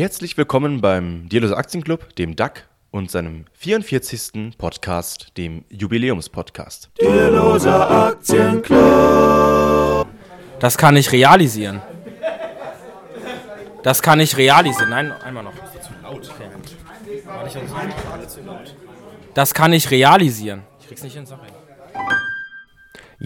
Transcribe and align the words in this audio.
Herzlich 0.00 0.38
willkommen 0.38 0.80
beim 0.80 1.28
Dierlose 1.28 1.54
Aktienclub, 1.54 2.16
dem 2.16 2.34
DAC 2.34 2.66
und 2.90 3.10
seinem 3.10 3.44
44. 3.52 4.56
Podcast, 4.56 5.36
dem 5.36 5.66
Jubiläumspodcast. 5.68 6.88
Dierloser 6.98 8.06
Aktienclub. 8.06 8.78
Das 10.58 10.78
kann 10.78 10.96
ich 10.96 11.12
realisieren. 11.12 11.82
Das 13.82 14.00
kann 14.00 14.20
ich 14.20 14.38
realisieren. 14.38 14.88
Nein, 14.88 15.12
einmal 15.22 15.44
noch. 15.44 15.52
Das 19.34 19.52
kann 19.52 19.74
ich 19.74 19.90
realisieren. 19.90 20.62
Ich 20.80 20.86
krieg's 20.86 21.02
nicht 21.02 21.12
hin, 21.12 21.26
ich. 21.26 21.52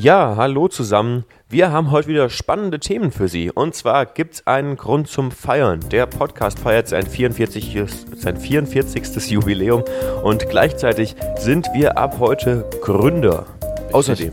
Ja, 0.03 0.35
hallo 0.37 0.67
zusammen. 0.67 1.25
Wir 1.55 1.71
haben 1.71 1.93
heute 1.93 2.09
wieder 2.09 2.31
spannende 2.31 2.81
Themen 2.81 3.13
für 3.13 3.29
Sie. 3.29 3.49
Und 3.49 3.77
zwar 3.77 4.07
gibt 4.07 4.35
es 4.35 4.47
einen 4.49 4.77
Grund 4.77 5.07
zum 5.07 5.31
Feiern. 5.31 5.79
Der 5.93 6.07
Podcast 6.07 6.59
feiert 6.59 6.89
sein 6.89 7.07
44. 7.07 7.85
sein 8.17 8.37
44. 8.37 9.31
Jubiläum 9.31 9.85
und 10.25 10.49
gleichzeitig 10.49 11.15
sind 11.37 11.69
wir 11.73 11.97
ab 11.97 12.17
heute 12.19 12.69
Gründer. 12.83 13.47
Außerdem 13.93 14.33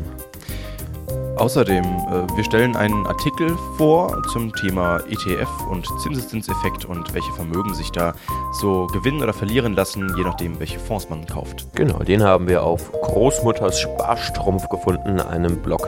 Außerdem, 1.36 1.84
äh, 1.84 2.36
wir 2.36 2.44
stellen 2.44 2.76
einen 2.76 3.06
Artikel 3.06 3.56
vor 3.78 4.24
zum 4.34 4.52
Thema 4.56 4.98
ETF 5.08 5.68
und 5.70 5.88
Zinseszinseffekt 6.02 6.86
und 6.86 7.14
welche 7.14 7.32
Vermögen 7.34 7.76
sich 7.76 7.92
da 7.92 8.16
so 8.52 8.88
gewinnen 8.88 9.22
oder 9.22 9.34
verlieren 9.34 9.74
lassen, 9.74 10.12
je 10.18 10.24
nachdem, 10.24 10.60
welche 10.60 10.80
Fonds 10.80 11.08
man 11.08 11.28
kauft. 11.28 11.68
Genau, 11.76 12.00
den 12.00 12.24
haben 12.24 12.48
wir 12.48 12.64
auf 12.64 12.92
Großmutters 12.92 13.80
Sparstrumpf 13.80 14.70
gefunden, 14.70 15.20
einem 15.20 15.62
Blog. 15.62 15.88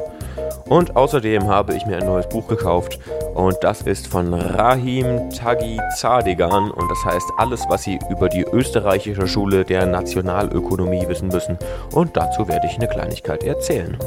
Und 0.66 0.96
außerdem 0.96 1.48
habe 1.48 1.76
ich 1.76 1.86
mir 1.86 1.98
ein 1.98 2.05
neues 2.05 2.28
Buch 2.28 2.48
gekauft 2.48 3.00
und 3.36 3.58
das 3.62 3.82
ist 3.82 4.08
von 4.08 4.34
Rahim 4.34 5.30
Tagi 5.30 5.80
Zadegan 5.98 6.72
und 6.72 6.90
das 6.90 7.06
heißt 7.06 7.32
alles, 7.38 7.64
was 7.68 7.84
Sie 7.84 8.00
über 8.09 8.30
die 8.30 8.44
österreichische 8.44 9.28
Schule 9.28 9.66
der 9.66 9.86
Nationalökonomie 9.86 11.08
wissen 11.08 11.30
müssen. 11.30 11.58
Und 11.92 12.16
dazu 12.16 12.48
werde 12.48 12.67
ich 12.67 12.75
eine 12.75 12.88
Kleinigkeit 12.88 13.44
erzählen. 13.44 13.98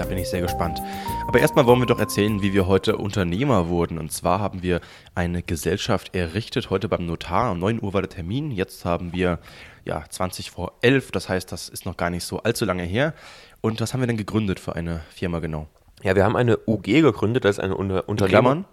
Da 0.00 0.06
bin 0.06 0.16
ich 0.16 0.30
sehr 0.30 0.40
gespannt. 0.40 0.80
Aber 1.28 1.40
erstmal 1.40 1.66
wollen 1.66 1.80
wir 1.80 1.86
doch 1.86 2.00
erzählen, 2.00 2.40
wie 2.40 2.54
wir 2.54 2.66
heute 2.66 2.96
Unternehmer 2.96 3.68
wurden. 3.68 3.98
Und 3.98 4.10
zwar 4.12 4.40
haben 4.40 4.62
wir 4.62 4.80
eine 5.14 5.42
Gesellschaft 5.42 6.14
errichtet, 6.14 6.70
heute 6.70 6.88
beim 6.88 7.04
Notar. 7.04 7.52
Um 7.52 7.58
9 7.58 7.82
Uhr 7.82 7.92
war 7.92 8.00
der 8.00 8.08
Termin. 8.08 8.50
Jetzt 8.50 8.86
haben 8.86 9.12
wir 9.12 9.38
ja 9.84 10.02
20 10.08 10.50
vor 10.50 10.72
11. 10.80 11.12
Das 11.12 11.28
heißt, 11.28 11.52
das 11.52 11.68
ist 11.68 11.84
noch 11.84 11.98
gar 11.98 12.08
nicht 12.08 12.24
so 12.24 12.38
allzu 12.38 12.64
lange 12.64 12.82
her. 12.84 13.12
Und 13.60 13.80
was 13.80 13.92
haben 13.92 14.00
wir 14.00 14.06
denn 14.06 14.16
gegründet 14.16 14.60
für 14.60 14.74
eine 14.74 15.02
Firma 15.10 15.40
genau? 15.40 15.68
Ja, 16.02 16.16
wir 16.16 16.24
haben 16.24 16.36
eine 16.36 16.58
UG 16.66 17.02
gegründet, 17.02 17.44
das 17.44 17.58
ist 17.58 17.64
eine 17.64 17.76
Unter 17.76 18.08
Unternehmer. 18.08 18.40
Klammern? 18.40 18.64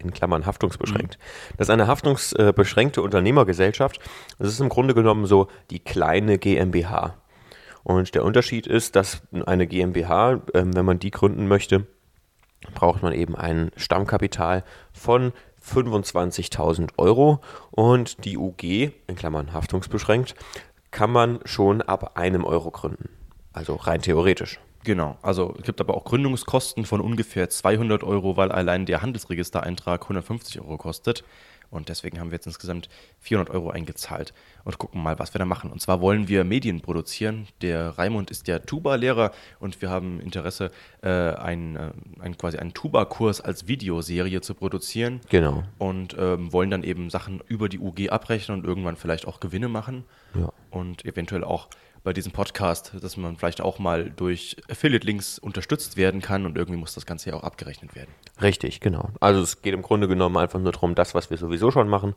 in 0.00 0.12
Klammern 0.12 0.46
haftungsbeschränkt. 0.46 1.18
Das 1.56 1.66
ist 1.68 1.72
eine 1.72 1.88
haftungsbeschränkte 1.88 3.02
Unternehmergesellschaft. 3.02 4.00
Das 4.38 4.48
ist 4.48 4.60
im 4.60 4.68
Grunde 4.68 4.94
genommen 4.94 5.26
so 5.26 5.48
die 5.70 5.80
kleine 5.80 6.38
GmbH. 6.38 7.14
Und 7.82 8.14
der 8.14 8.24
Unterschied 8.24 8.66
ist, 8.66 8.96
dass 8.96 9.22
eine 9.46 9.66
GmbH, 9.66 10.40
ähm, 10.54 10.76
wenn 10.76 10.84
man 10.84 10.98
die 10.98 11.10
gründen 11.10 11.48
möchte, 11.48 11.86
braucht 12.74 13.02
man 13.02 13.12
eben 13.12 13.34
ein 13.34 13.70
Stammkapital 13.76 14.64
von 14.92 15.32
25.000 15.62 16.90
Euro 16.96 17.40
und 17.70 18.24
die 18.24 18.36
UG, 18.36 18.92
in 19.06 19.16
Klammern 19.16 19.52
haftungsbeschränkt, 19.52 20.34
kann 20.90 21.10
man 21.10 21.40
schon 21.44 21.82
ab 21.82 22.16
einem 22.16 22.44
Euro 22.44 22.70
gründen. 22.70 23.17
Also 23.58 23.74
rein 23.74 24.00
theoretisch. 24.00 24.60
Genau, 24.84 25.18
also 25.20 25.52
es 25.58 25.64
gibt 25.64 25.80
aber 25.80 25.94
auch 25.96 26.04
Gründungskosten 26.04 26.86
von 26.86 27.00
ungefähr 27.00 27.50
200 27.50 28.04
Euro, 28.04 28.36
weil 28.36 28.52
allein 28.52 28.86
der 28.86 29.02
Handelsregistereintrag 29.02 30.02
150 30.02 30.60
Euro 30.60 30.78
kostet. 30.78 31.24
Und 31.70 31.88
deswegen 31.90 32.18
haben 32.18 32.30
wir 32.30 32.36
jetzt 32.36 32.46
insgesamt 32.46 32.88
400 33.18 33.52
Euro 33.52 33.70
eingezahlt 33.70 34.32
und 34.64 34.78
gucken 34.78 35.02
mal, 35.02 35.18
was 35.18 35.34
wir 35.34 35.38
da 35.40 35.44
machen. 35.44 35.70
Und 35.70 35.82
zwar 35.82 36.00
wollen 36.00 36.28
wir 36.28 36.44
Medien 36.44 36.80
produzieren. 36.80 37.48
Der 37.60 37.98
Raimund 37.98 38.30
ist 38.30 38.48
ja 38.48 38.60
Tuba-Lehrer 38.60 39.32
und 39.58 39.82
wir 39.82 39.90
haben 39.90 40.20
Interesse, 40.20 40.70
äh, 41.02 41.08
ein, 41.10 41.76
äh, 41.76 41.90
ein, 42.20 42.38
quasi 42.38 42.56
einen 42.56 42.72
Tuba-Kurs 42.72 43.40
als 43.42 43.66
Videoserie 43.66 44.40
zu 44.40 44.54
produzieren. 44.54 45.20
Genau. 45.28 45.64
Und 45.76 46.16
ähm, 46.18 46.52
wollen 46.52 46.70
dann 46.70 46.84
eben 46.84 47.10
Sachen 47.10 47.42
über 47.48 47.68
die 47.68 47.80
UG 47.80 48.08
abrechnen 48.10 48.60
und 48.60 48.64
irgendwann 48.64 48.96
vielleicht 48.96 49.26
auch 49.26 49.40
Gewinne 49.40 49.68
machen. 49.68 50.04
Ja. 50.34 50.50
Und 50.70 51.04
eventuell 51.04 51.44
auch 51.44 51.68
bei 52.08 52.14
diesem 52.14 52.32
Podcast, 52.32 52.92
dass 53.02 53.18
man 53.18 53.36
vielleicht 53.36 53.60
auch 53.60 53.78
mal 53.78 54.08
durch 54.08 54.56
Affiliate-Links 54.70 55.38
unterstützt 55.38 55.98
werden 55.98 56.22
kann 56.22 56.46
und 56.46 56.56
irgendwie 56.56 56.78
muss 56.78 56.94
das 56.94 57.04
Ganze 57.04 57.28
ja 57.28 57.36
auch 57.36 57.42
abgerechnet 57.42 57.94
werden. 57.94 58.08
Richtig, 58.40 58.80
genau. 58.80 59.10
Also 59.20 59.42
es 59.42 59.60
geht 59.60 59.74
im 59.74 59.82
Grunde 59.82 60.08
genommen 60.08 60.38
einfach 60.38 60.58
nur 60.58 60.72
darum, 60.72 60.94
das, 60.94 61.14
was 61.14 61.28
wir 61.28 61.36
sowieso 61.36 61.70
schon 61.70 61.86
machen 61.86 62.14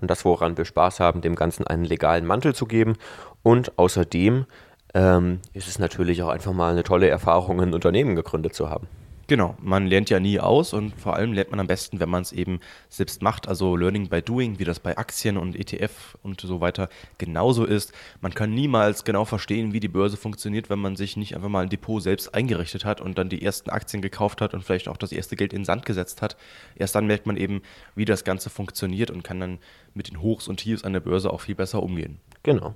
und 0.00 0.10
das, 0.10 0.24
woran 0.24 0.56
wir 0.56 0.64
Spaß 0.64 0.98
haben, 0.98 1.20
dem 1.20 1.34
Ganzen 1.34 1.66
einen 1.66 1.84
legalen 1.84 2.24
Mantel 2.24 2.54
zu 2.54 2.64
geben. 2.64 2.94
Und 3.42 3.78
außerdem 3.78 4.46
ähm, 4.94 5.40
ist 5.52 5.68
es 5.68 5.78
natürlich 5.78 6.22
auch 6.22 6.30
einfach 6.30 6.54
mal 6.54 6.72
eine 6.72 6.82
tolle 6.82 7.10
Erfahrung, 7.10 7.60
ein 7.60 7.74
Unternehmen 7.74 8.16
gegründet 8.16 8.54
zu 8.54 8.70
haben. 8.70 8.88
Genau, 9.26 9.56
man 9.62 9.86
lernt 9.86 10.10
ja 10.10 10.20
nie 10.20 10.38
aus 10.38 10.74
und 10.74 10.94
vor 11.00 11.16
allem 11.16 11.32
lernt 11.32 11.50
man 11.50 11.60
am 11.60 11.66
besten, 11.66 11.98
wenn 11.98 12.10
man 12.10 12.22
es 12.22 12.32
eben 12.32 12.60
selbst 12.90 13.22
macht, 13.22 13.48
also 13.48 13.76
Learning 13.76 14.08
by 14.08 14.20
Doing, 14.20 14.58
wie 14.58 14.64
das 14.64 14.80
bei 14.80 14.98
Aktien 14.98 15.38
und 15.38 15.56
ETF 15.56 16.18
und 16.22 16.40
so 16.40 16.60
weiter 16.60 16.90
genauso 17.16 17.64
ist. 17.64 17.92
Man 18.20 18.34
kann 18.34 18.52
niemals 18.52 19.04
genau 19.04 19.24
verstehen, 19.24 19.72
wie 19.72 19.80
die 19.80 19.88
Börse 19.88 20.16
funktioniert, 20.16 20.68
wenn 20.68 20.78
man 20.78 20.96
sich 20.96 21.16
nicht 21.16 21.34
einfach 21.34 21.48
mal 21.48 21.62
ein 21.62 21.70
Depot 21.70 22.02
selbst 22.02 22.34
eingerichtet 22.34 22.84
hat 22.84 23.00
und 23.00 23.16
dann 23.16 23.30
die 23.30 23.42
ersten 23.42 23.70
Aktien 23.70 24.02
gekauft 24.02 24.42
hat 24.42 24.52
und 24.52 24.62
vielleicht 24.62 24.88
auch 24.88 24.98
das 24.98 25.12
erste 25.12 25.36
Geld 25.36 25.52
in 25.52 25.60
den 25.60 25.64
Sand 25.64 25.86
gesetzt 25.86 26.20
hat. 26.20 26.36
Erst 26.76 26.94
dann 26.94 27.06
merkt 27.06 27.26
man 27.26 27.36
eben, 27.36 27.62
wie 27.94 28.04
das 28.04 28.24
Ganze 28.24 28.50
funktioniert 28.50 29.10
und 29.10 29.24
kann 29.24 29.40
dann 29.40 29.58
mit 29.94 30.08
den 30.08 30.20
Hochs 30.20 30.48
und 30.48 30.58
Tiefs 30.58 30.84
an 30.84 30.92
der 30.92 31.00
Börse 31.00 31.30
auch 31.30 31.40
viel 31.40 31.54
besser 31.54 31.82
umgehen. 31.82 32.20
Genau. 32.42 32.74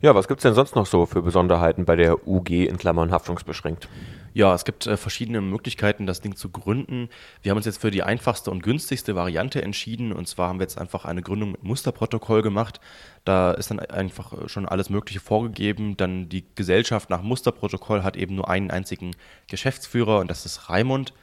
Ja, 0.00 0.14
was 0.14 0.28
gibt 0.28 0.40
es 0.40 0.42
denn 0.42 0.54
sonst 0.54 0.76
noch 0.76 0.84
so 0.84 1.06
für 1.06 1.22
Besonderheiten 1.22 1.86
bei 1.86 1.96
der 1.96 2.28
UG 2.28 2.50
in 2.50 2.76
Klammern 2.76 3.10
haftungsbeschränkt? 3.10 3.88
Ja, 4.34 4.54
es 4.54 4.66
gibt 4.66 4.86
äh, 4.86 4.98
verschiedene 4.98 5.40
Möglichkeiten, 5.40 6.06
das 6.06 6.20
Ding 6.20 6.36
zu 6.36 6.50
gründen. 6.50 7.08
Wir 7.40 7.50
haben 7.50 7.56
uns 7.56 7.64
jetzt 7.64 7.80
für 7.80 7.90
die 7.90 8.02
einfachste 8.02 8.50
und 8.50 8.62
günstigste 8.62 9.14
Variante 9.14 9.62
entschieden. 9.62 10.12
Und 10.12 10.28
zwar 10.28 10.50
haben 10.50 10.58
wir 10.58 10.64
jetzt 10.64 10.78
einfach 10.78 11.06
eine 11.06 11.22
Gründung 11.22 11.52
mit 11.52 11.62
Musterprotokoll 11.62 12.42
gemacht. 12.42 12.78
Da 13.24 13.52
ist 13.52 13.70
dann 13.70 13.80
einfach 13.80 14.34
äh, 14.34 14.50
schon 14.50 14.66
alles 14.66 14.90
Mögliche 14.90 15.20
vorgegeben. 15.20 15.96
Dann 15.96 16.28
die 16.28 16.44
Gesellschaft 16.54 17.08
nach 17.08 17.22
Musterprotokoll 17.22 18.02
hat 18.02 18.18
eben 18.18 18.34
nur 18.34 18.50
einen 18.50 18.70
einzigen 18.70 19.16
Geschäftsführer 19.48 20.18
und 20.18 20.30
das 20.30 20.44
ist 20.44 20.68
Raimund, 20.68 21.14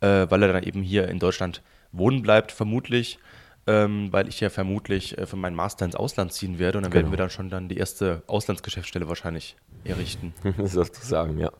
äh, 0.00 0.26
weil 0.28 0.42
er 0.42 0.52
dann 0.52 0.64
eben 0.64 0.82
hier 0.82 1.06
in 1.06 1.20
Deutschland 1.20 1.62
wohnen 1.92 2.22
bleibt, 2.22 2.50
vermutlich 2.50 3.20
ähm, 3.68 4.08
weil 4.12 4.28
ich 4.28 4.40
ja 4.40 4.48
vermutlich 4.48 5.18
äh, 5.18 5.26
für 5.26 5.36
meinen 5.36 5.54
Master 5.54 5.84
ins 5.84 5.94
Ausland 5.94 6.32
ziehen 6.32 6.58
werde 6.58 6.78
und 6.78 6.84
dann 6.84 6.90
genau. 6.90 7.02
werden 7.02 7.12
wir 7.12 7.18
dann 7.18 7.30
schon 7.30 7.50
dann 7.50 7.68
die 7.68 7.76
erste 7.76 8.22
Auslandsgeschäftsstelle 8.26 9.08
wahrscheinlich 9.08 9.56
errichten. 9.84 10.32
Sozusagen, 10.64 11.38
ja. 11.38 11.52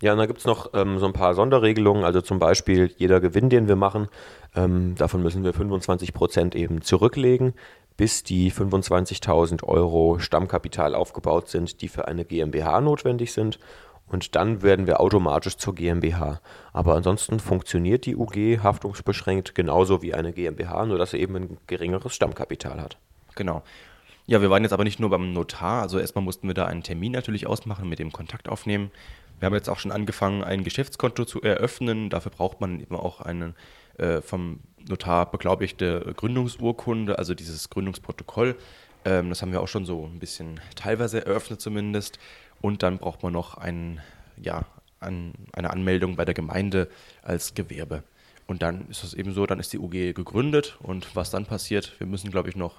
Ja, 0.00 0.12
und 0.12 0.18
dann 0.18 0.28
gibt 0.28 0.40
es 0.40 0.44
noch 0.44 0.70
ähm, 0.74 0.98
so 0.98 1.06
ein 1.06 1.12
paar 1.12 1.34
Sonderregelungen, 1.34 2.04
also 2.04 2.20
zum 2.20 2.38
Beispiel 2.38 2.92
jeder 2.98 3.20
Gewinn, 3.20 3.48
den 3.48 3.66
wir 3.66 3.76
machen, 3.76 4.08
ähm, 4.54 4.94
davon 4.96 5.22
müssen 5.22 5.42
wir 5.42 5.52
25 5.52 6.12
Prozent 6.12 6.54
eben 6.54 6.82
zurücklegen, 6.82 7.54
bis 7.96 8.22
die 8.22 8.52
25.000 8.52 9.64
Euro 9.64 10.18
Stammkapital 10.20 10.94
aufgebaut 10.94 11.48
sind, 11.48 11.80
die 11.80 11.88
für 11.88 12.06
eine 12.06 12.24
GmbH 12.24 12.80
notwendig 12.80 13.32
sind 13.32 13.58
und 14.06 14.34
dann 14.34 14.62
werden 14.62 14.86
wir 14.86 15.00
automatisch 15.00 15.56
zur 15.56 15.74
GmbH. 15.74 16.40
Aber 16.72 16.94
ansonsten 16.94 17.40
funktioniert 17.40 18.06
die 18.06 18.16
UG 18.16 18.62
haftungsbeschränkt 18.62 19.54
genauso 19.54 20.02
wie 20.02 20.14
eine 20.14 20.32
GmbH, 20.32 20.86
nur 20.86 20.98
dass 20.98 21.12
sie 21.12 21.18
eben 21.18 21.36
ein 21.36 21.56
geringeres 21.66 22.14
Stammkapital 22.14 22.80
hat. 22.80 22.98
Genau. 23.34 23.62
Ja, 24.26 24.40
wir 24.40 24.48
waren 24.50 24.62
jetzt 24.62 24.72
aber 24.72 24.84
nicht 24.84 25.00
nur 25.00 25.10
beim 25.10 25.32
Notar, 25.32 25.82
also 25.82 25.98
erstmal 25.98 26.24
mussten 26.24 26.46
wir 26.46 26.54
da 26.54 26.64
einen 26.64 26.82
Termin 26.82 27.12
natürlich 27.12 27.46
ausmachen, 27.46 27.88
mit 27.88 27.98
dem 27.98 28.10
Kontakt 28.10 28.48
aufnehmen. 28.48 28.90
Wir 29.38 29.46
haben 29.46 29.54
jetzt 29.54 29.68
auch 29.68 29.78
schon 29.78 29.92
angefangen, 29.92 30.42
ein 30.42 30.64
Geschäftskonto 30.64 31.24
zu 31.24 31.42
eröffnen. 31.42 32.08
Dafür 32.08 32.32
braucht 32.32 32.60
man 32.60 32.80
eben 32.80 32.96
auch 32.96 33.20
eine 33.20 33.54
äh, 33.98 34.22
vom 34.22 34.60
Notar 34.88 35.30
beglaubigte 35.30 36.14
Gründungsurkunde, 36.16 37.18
also 37.18 37.34
dieses 37.34 37.68
Gründungsprotokoll. 37.68 38.56
Ähm, 39.04 39.28
das 39.28 39.42
haben 39.42 39.52
wir 39.52 39.60
auch 39.60 39.68
schon 39.68 39.84
so 39.84 40.04
ein 40.06 40.18
bisschen 40.18 40.60
teilweise 40.76 41.26
eröffnet 41.26 41.60
zumindest. 41.60 42.18
Und 42.64 42.82
dann 42.82 42.96
braucht 42.96 43.22
man 43.22 43.34
noch 43.34 43.58
ein, 43.58 44.00
ja, 44.42 44.64
ein, 44.98 45.34
eine 45.52 45.68
Anmeldung 45.68 46.16
bei 46.16 46.24
der 46.24 46.32
Gemeinde 46.32 46.88
als 47.20 47.52
Gewerbe. 47.52 48.02
Und 48.46 48.62
dann 48.62 48.86
ist 48.88 49.04
es 49.04 49.12
eben 49.12 49.34
so, 49.34 49.44
dann 49.44 49.60
ist 49.60 49.74
die 49.74 49.78
UG 49.78 50.14
gegründet 50.14 50.78
und 50.80 51.14
was 51.14 51.30
dann 51.30 51.44
passiert, 51.44 51.92
wir 51.98 52.06
müssen, 52.06 52.30
glaube 52.30 52.48
ich, 52.48 52.56
noch 52.56 52.76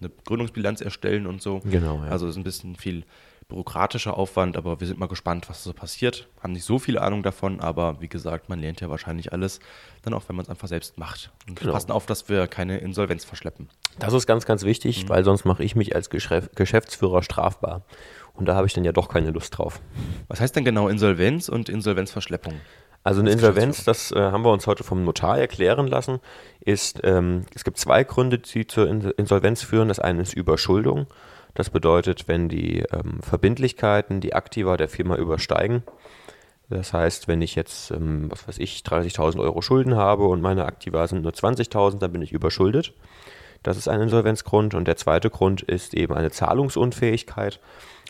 eine 0.00 0.10
Gründungsbilanz 0.24 0.80
erstellen 0.80 1.26
und 1.26 1.42
so. 1.42 1.60
Genau. 1.60 1.96
Ja. 2.04 2.10
Also 2.10 2.26
es 2.26 2.36
ist 2.36 2.36
ein 2.38 2.44
bisschen 2.44 2.76
viel 2.76 3.04
bürokratischer 3.48 4.16
Aufwand, 4.16 4.58
aber 4.58 4.78
wir 4.78 4.86
sind 4.86 5.00
mal 5.00 5.08
gespannt, 5.08 5.48
was 5.48 5.64
so 5.64 5.72
passiert. 5.72 6.28
Haben 6.42 6.52
nicht 6.52 6.64
so 6.64 6.78
viel 6.78 6.98
Ahnung 6.98 7.22
davon, 7.22 7.60
aber 7.60 8.00
wie 8.00 8.08
gesagt, 8.08 8.50
man 8.50 8.60
lernt 8.60 8.82
ja 8.82 8.90
wahrscheinlich 8.90 9.32
alles, 9.32 9.60
dann 10.02 10.12
auch 10.12 10.22
wenn 10.28 10.36
man 10.36 10.44
es 10.44 10.50
einfach 10.50 10.68
selbst 10.68 10.98
macht. 10.98 11.32
Und 11.48 11.58
genau. 11.58 11.72
passen 11.72 11.90
auf, 11.90 12.04
dass 12.04 12.28
wir 12.28 12.46
keine 12.46 12.78
Insolvenz 12.78 13.24
verschleppen. 13.24 13.70
Das 13.98 14.12
ist 14.12 14.26
ganz, 14.26 14.44
ganz 14.44 14.64
wichtig, 14.64 15.04
mhm. 15.04 15.08
weil 15.08 15.24
sonst 15.24 15.46
mache 15.46 15.64
ich 15.64 15.74
mich 15.74 15.94
als 15.94 16.10
Geschäftsführer 16.10 17.22
strafbar. 17.22 17.82
Und 18.34 18.46
da 18.46 18.54
habe 18.54 18.66
ich 18.66 18.74
dann 18.74 18.84
ja 18.84 18.92
doch 18.92 19.08
keine 19.08 19.30
Lust 19.30 19.56
drauf. 19.56 19.80
Was 20.28 20.40
heißt 20.40 20.54
denn 20.54 20.64
genau 20.64 20.88
Insolvenz 20.88 21.48
und 21.48 21.70
Insolvenzverschleppung? 21.70 22.54
Also 23.02 23.20
eine 23.20 23.30
Insolvenz, 23.30 23.84
das 23.84 24.12
äh, 24.12 24.20
haben 24.20 24.44
wir 24.44 24.52
uns 24.52 24.66
heute 24.66 24.84
vom 24.84 25.04
Notar 25.04 25.38
erklären 25.38 25.86
lassen, 25.86 26.20
ist, 26.60 27.00
ähm, 27.04 27.46
es 27.54 27.64
gibt 27.64 27.78
zwei 27.78 28.04
Gründe, 28.04 28.38
die 28.38 28.66
zur 28.66 28.86
In 28.88 29.00
Insolvenz 29.12 29.62
führen. 29.62 29.88
Das 29.88 29.98
eine 29.98 30.20
ist 30.20 30.34
Überschuldung. 30.34 31.06
Das 31.54 31.70
bedeutet, 31.70 32.28
wenn 32.28 32.48
die 32.48 32.84
ähm, 32.92 33.20
Verbindlichkeiten, 33.22 34.20
die 34.20 34.34
Aktiva 34.34 34.76
der 34.76 34.88
Firma 34.88 35.16
übersteigen. 35.16 35.82
Das 36.70 36.92
heißt, 36.92 37.28
wenn 37.28 37.40
ich 37.40 37.54
jetzt, 37.54 37.90
ähm, 37.90 38.30
was 38.30 38.46
weiß 38.46 38.58
ich, 38.58 38.80
30.000 38.80 39.40
Euro 39.40 39.62
Schulden 39.62 39.96
habe 39.96 40.24
und 40.24 40.40
meine 40.40 40.66
Aktiva 40.66 41.06
sind 41.06 41.22
nur 41.22 41.32
20.000, 41.32 41.98
dann 41.98 42.12
bin 42.12 42.22
ich 42.22 42.32
überschuldet. 42.32 42.92
Das 43.62 43.76
ist 43.76 43.88
ein 43.88 44.00
Insolvenzgrund. 44.00 44.74
Und 44.74 44.86
der 44.86 44.96
zweite 44.96 45.30
Grund 45.30 45.62
ist 45.62 45.94
eben 45.94 46.14
eine 46.14 46.30
Zahlungsunfähigkeit. 46.30 47.60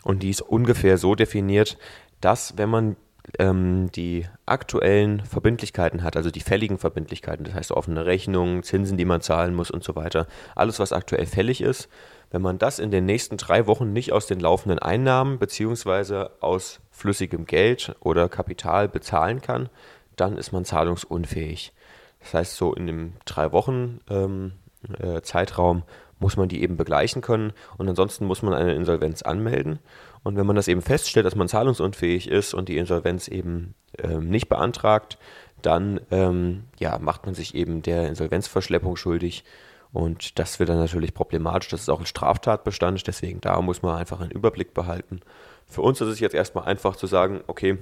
Und 0.03 0.23
die 0.23 0.29
ist 0.29 0.41
ungefähr 0.41 0.97
so 0.97 1.15
definiert, 1.15 1.77
dass 2.21 2.57
wenn 2.57 2.69
man 2.69 2.95
ähm, 3.37 3.91
die 3.93 4.25
aktuellen 4.45 5.21
Verbindlichkeiten 5.21 6.03
hat, 6.03 6.17
also 6.17 6.31
die 6.31 6.39
fälligen 6.39 6.77
Verbindlichkeiten, 6.77 7.43
das 7.45 7.53
heißt 7.53 7.71
offene 7.71 8.05
Rechnungen, 8.05 8.63
Zinsen, 8.63 8.97
die 8.97 9.05
man 9.05 9.21
zahlen 9.21 9.53
muss 9.53 9.71
und 9.71 9.83
so 9.83 9.95
weiter, 9.95 10.27
alles, 10.55 10.79
was 10.79 10.93
aktuell 10.93 11.25
fällig 11.25 11.61
ist, 11.61 11.89
wenn 12.31 12.41
man 12.41 12.57
das 12.57 12.79
in 12.79 12.91
den 12.91 13.05
nächsten 13.05 13.37
drei 13.37 13.67
Wochen 13.67 13.91
nicht 13.91 14.11
aus 14.11 14.27
den 14.27 14.39
laufenden 14.39 14.79
Einnahmen 14.79 15.39
beziehungsweise 15.39 16.31
aus 16.41 16.79
flüssigem 16.91 17.45
Geld 17.45 17.95
oder 17.99 18.29
Kapital 18.29 18.87
bezahlen 18.87 19.41
kann, 19.41 19.69
dann 20.15 20.37
ist 20.37 20.51
man 20.51 20.65
zahlungsunfähig. 20.65 21.73
Das 22.19 22.33
heißt, 22.33 22.55
so 22.55 22.73
in 22.73 22.87
dem 22.87 23.13
drei 23.25 23.51
Wochen 23.51 24.01
ähm, 24.09 24.53
äh, 24.99 25.21
Zeitraum 25.21 25.83
muss 26.19 26.35
man 26.35 26.49
die 26.49 26.61
eben 26.61 26.75
begleichen 26.75 27.21
können 27.21 27.53
und 27.77 27.87
ansonsten 27.87 28.25
muss 28.25 28.41
man 28.41 28.53
eine 28.53 28.75
Insolvenz 28.75 29.21
anmelden. 29.21 29.79
Und 30.23 30.35
wenn 30.35 30.45
man 30.45 30.57
das 30.57 30.67
eben 30.67 30.81
feststellt, 30.81 31.25
dass 31.25 31.35
man 31.35 31.47
zahlungsunfähig 31.47 32.27
ist 32.27 32.53
und 32.53 32.67
die 32.67 32.77
Insolvenz 32.77 33.29
eben 33.29 33.73
ähm, 33.97 34.29
nicht 34.29 34.49
beantragt, 34.49 35.17
dann 35.61 36.01
ähm, 36.11 36.65
ja, 36.77 36.99
macht 36.99 37.25
man 37.25 37.35
sich 37.35 37.55
eben 37.55 37.81
der 37.81 38.09
Insolvenzverschleppung 38.09 38.97
schuldig. 38.97 39.43
Und 39.91 40.37
das 40.37 40.59
wird 40.59 40.69
dann 40.69 40.77
natürlich 40.77 41.13
problematisch. 41.13 41.69
Das 41.69 41.81
ist 41.81 41.89
auch 41.89 41.99
ein 41.99 42.05
Straftatbestand, 42.05 43.07
deswegen 43.07 43.41
da 43.41 43.59
muss 43.61 43.81
man 43.81 43.97
einfach 43.97 44.21
einen 44.21 44.31
Überblick 44.31 44.73
behalten. 44.73 45.21
Für 45.65 45.81
uns 45.81 45.99
ist 46.01 46.09
es 46.09 46.19
jetzt 46.19 46.35
erstmal 46.35 46.65
einfach 46.65 46.95
zu 46.95 47.07
sagen, 47.07 47.41
okay, 47.47 47.77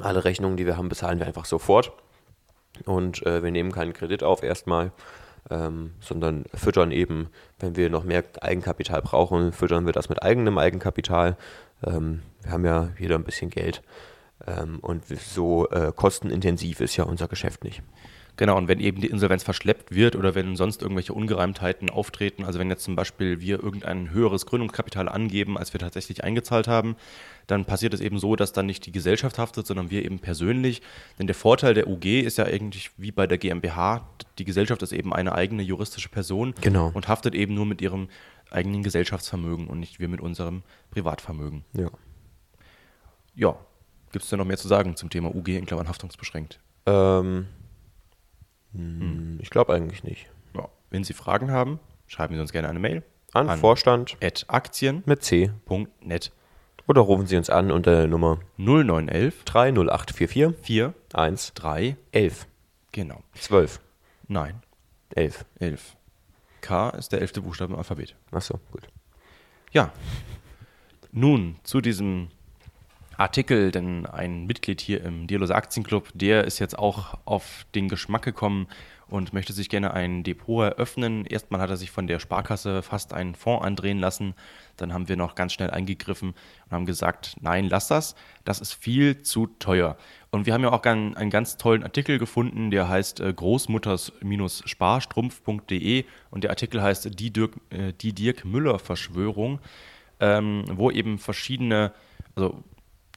alle 0.00 0.24
Rechnungen, 0.24 0.56
die 0.56 0.66
wir 0.66 0.76
haben, 0.76 0.88
bezahlen 0.88 1.18
wir 1.18 1.26
einfach 1.26 1.44
sofort. 1.44 1.92
Und 2.84 3.24
äh, 3.26 3.42
wir 3.42 3.50
nehmen 3.50 3.72
keinen 3.72 3.92
Kredit 3.92 4.22
auf 4.22 4.42
erstmal 4.42 4.92
ähm, 5.50 5.92
sondern 6.00 6.44
füttern 6.54 6.92
eben, 6.92 7.28
wenn 7.58 7.76
wir 7.76 7.90
noch 7.90 8.04
mehr 8.04 8.24
Eigenkapital 8.40 9.02
brauchen, 9.02 9.52
füttern 9.52 9.86
wir 9.86 9.92
das 9.92 10.08
mit 10.08 10.22
eigenem 10.22 10.58
Eigenkapital. 10.58 11.36
Ähm, 11.84 12.22
wir 12.42 12.52
haben 12.52 12.64
ja 12.64 12.90
jeder 12.98 13.16
ein 13.16 13.24
bisschen 13.24 13.50
Geld 13.50 13.82
ähm, 14.46 14.78
und 14.80 15.06
so 15.06 15.68
äh, 15.70 15.92
kostenintensiv 15.94 16.80
ist 16.80 16.96
ja 16.96 17.04
unser 17.04 17.28
Geschäft 17.28 17.64
nicht. 17.64 17.82
Genau, 18.36 18.56
und 18.56 18.66
wenn 18.66 18.80
eben 18.80 19.00
die 19.00 19.08
Insolvenz 19.08 19.42
verschleppt 19.42 19.94
wird 19.94 20.16
oder 20.16 20.34
wenn 20.34 20.56
sonst 20.56 20.80
irgendwelche 20.80 21.12
Ungereimtheiten 21.12 21.90
auftreten, 21.90 22.44
also 22.44 22.58
wenn 22.58 22.70
jetzt 22.70 22.82
zum 22.84 22.96
Beispiel 22.96 23.40
wir 23.40 23.62
irgendein 23.62 24.10
höheres 24.10 24.46
Gründungskapital 24.46 25.06
angeben, 25.08 25.58
als 25.58 25.74
wir 25.74 25.80
tatsächlich 25.80 26.24
eingezahlt 26.24 26.66
haben, 26.66 26.96
dann 27.46 27.66
passiert 27.66 27.92
es 27.92 28.00
eben 28.00 28.18
so, 28.18 28.34
dass 28.34 28.52
dann 28.52 28.64
nicht 28.66 28.86
die 28.86 28.92
Gesellschaft 28.92 29.38
haftet, 29.38 29.66
sondern 29.66 29.90
wir 29.90 30.02
eben 30.04 30.18
persönlich. 30.18 30.80
Denn 31.18 31.26
der 31.26 31.34
Vorteil 31.36 31.74
der 31.74 31.88
UG 31.88 32.06
ist 32.22 32.38
ja 32.38 32.44
eigentlich 32.46 32.90
wie 32.96 33.12
bei 33.12 33.26
der 33.26 33.36
GmbH, 33.36 34.08
die 34.38 34.44
Gesellschaft 34.44 34.82
ist 34.82 34.92
eben 34.92 35.12
eine 35.12 35.34
eigene 35.34 35.62
juristische 35.62 36.08
Person 36.08 36.54
Genau. 36.62 36.90
und 36.94 37.08
haftet 37.08 37.34
eben 37.34 37.54
nur 37.54 37.66
mit 37.66 37.82
ihrem 37.82 38.08
eigenen 38.50 38.82
Gesellschaftsvermögen 38.82 39.66
und 39.66 39.78
nicht 39.78 40.00
wir 40.00 40.08
mit 40.08 40.20
unserem 40.22 40.62
Privatvermögen. 40.90 41.64
Ja. 41.74 41.90
Ja, 43.34 43.56
gibt 44.10 44.24
es 44.24 44.30
denn 44.30 44.38
noch 44.38 44.46
mehr 44.46 44.58
zu 44.58 44.68
sagen 44.68 44.96
zum 44.96 45.10
Thema 45.10 45.34
UG 45.34 45.48
in 45.48 45.66
Klammern 45.66 45.88
haftungsbeschränkt? 45.88 46.60
Ähm, 46.86 47.46
hm. 48.74 49.38
Ich 49.40 49.50
glaube 49.50 49.74
eigentlich 49.74 50.04
nicht. 50.04 50.26
Ja. 50.54 50.68
Wenn 50.90 51.04
Sie 51.04 51.12
Fragen 51.12 51.50
haben, 51.50 51.78
schreiben 52.06 52.34
Sie 52.34 52.40
uns 52.40 52.52
gerne 52.52 52.68
eine 52.68 52.78
Mail 52.78 53.02
An, 53.32 53.48
An- 53.48 53.58
Vorstand 53.58 54.16
at 54.22 54.44
aktien.net 54.48 55.06
mit 55.06 55.22
C. 55.24 55.50
Oder 56.88 57.00
rufen 57.02 57.26
Sie 57.26 57.36
uns 57.36 57.48
an 57.48 57.70
unter 57.70 57.92
der 57.92 58.06
Nummer 58.08 58.40
0911 58.58 59.44
30844 59.44 60.54
4 60.64 60.94
1 61.14 61.54
3 61.54 61.96
11 62.12 62.46
genau. 62.92 63.22
12 63.34 63.80
Nein, 64.28 64.62
11. 65.14 65.44
11. 65.60 65.96
K 66.60 66.90
ist 66.90 67.12
der 67.12 67.20
elfte 67.20 67.40
Buchstabe 67.42 67.72
im 67.72 67.78
Alphabet. 67.78 68.14
Achso, 68.30 68.58
gut. 68.70 68.88
Ja. 69.72 69.92
Nun 71.10 71.56
zu 71.64 71.80
diesem 71.80 72.28
Artikel, 73.16 73.70
denn 73.70 74.06
ein 74.06 74.46
Mitglied 74.46 74.80
hier 74.80 75.04
im 75.04 75.26
Dialose 75.26 75.54
Aktienclub, 75.54 76.08
der 76.14 76.44
ist 76.44 76.58
jetzt 76.58 76.78
auch 76.78 77.18
auf 77.24 77.66
den 77.74 77.88
Geschmack 77.88 78.22
gekommen 78.22 78.66
und 79.12 79.32
möchte 79.34 79.52
sich 79.52 79.68
gerne 79.68 79.92
ein 79.92 80.22
Depot 80.22 80.64
eröffnen. 80.64 81.26
Erstmal 81.26 81.60
hat 81.60 81.68
er 81.68 81.76
sich 81.76 81.90
von 81.90 82.06
der 82.06 82.18
Sparkasse 82.18 82.80
fast 82.80 83.12
einen 83.12 83.34
Fonds 83.34 83.62
andrehen 83.62 83.98
lassen. 83.98 84.32
Dann 84.78 84.94
haben 84.94 85.06
wir 85.08 85.16
noch 85.16 85.34
ganz 85.34 85.52
schnell 85.52 85.70
eingegriffen 85.70 86.30
und 86.30 86.70
haben 86.70 86.86
gesagt, 86.86 87.36
nein, 87.40 87.68
lass 87.68 87.88
das. 87.88 88.14
Das 88.44 88.60
ist 88.60 88.72
viel 88.72 89.20
zu 89.20 89.48
teuer. 89.58 89.98
Und 90.30 90.46
wir 90.46 90.54
haben 90.54 90.62
ja 90.62 90.72
auch 90.72 90.82
einen 90.82 91.28
ganz 91.28 91.58
tollen 91.58 91.82
Artikel 91.82 92.18
gefunden, 92.18 92.70
der 92.70 92.88
heißt 92.88 93.20
äh, 93.20 93.34
großmutters-sparstrumpf.de 93.36 96.06
und 96.30 96.44
der 96.44 96.50
Artikel 96.50 96.82
heißt 96.82 97.20
Die 97.20 97.30
Dirk, 97.30 97.52
äh, 97.68 97.92
die 97.92 98.14
Dirk 98.14 98.46
Müller 98.46 98.78
Verschwörung, 98.78 99.60
ähm, 100.20 100.64
wo 100.72 100.90
eben 100.90 101.18
verschiedene, 101.18 101.92
also 102.34 102.64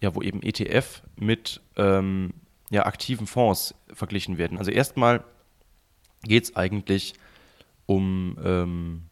ja, 0.05 0.13
wo 0.13 0.21
eben 0.21 0.43
ETF 0.43 1.01
mit 1.15 1.61
ähm, 1.77 2.35
ja, 2.69 2.85
aktiven 2.85 3.25
Fonds 3.25 3.73
verglichen 3.91 4.37
werden. 4.37 4.59
Also 4.59 4.69
erstmal 4.69 5.23
geht 6.23 6.43
es 6.43 6.55
eigentlich 6.55 7.15
um 7.87 8.37
ähm, 8.43 9.03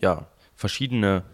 ja, 0.00 0.26
verschiedene 0.56 1.24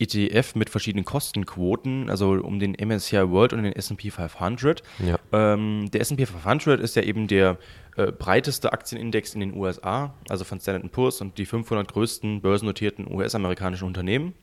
ETF 0.00 0.56
mit 0.56 0.68
verschiedenen 0.68 1.04
Kostenquoten, 1.04 2.10
also 2.10 2.32
um 2.32 2.58
den 2.58 2.72
MSCI 2.72 3.30
World 3.30 3.52
und 3.52 3.62
den 3.62 3.72
S&P 3.72 4.10
500. 4.10 4.82
Ja. 4.98 5.18
Ähm, 5.30 5.88
der 5.92 6.00
S&P 6.00 6.26
500 6.26 6.80
ist 6.80 6.96
ja 6.96 7.02
eben 7.02 7.28
der 7.28 7.56
äh, 7.96 8.10
breiteste 8.10 8.72
Aktienindex 8.72 9.34
in 9.34 9.40
den 9.40 9.54
USA, 9.54 10.14
also 10.28 10.44
von 10.44 10.58
Standard 10.58 10.90
Poor's 10.90 11.20
und 11.20 11.38
die 11.38 11.46
500 11.46 11.92
größten 11.92 12.40
börsennotierten 12.40 13.12
US-amerikanischen 13.12 13.86
Unternehmen. 13.86 14.34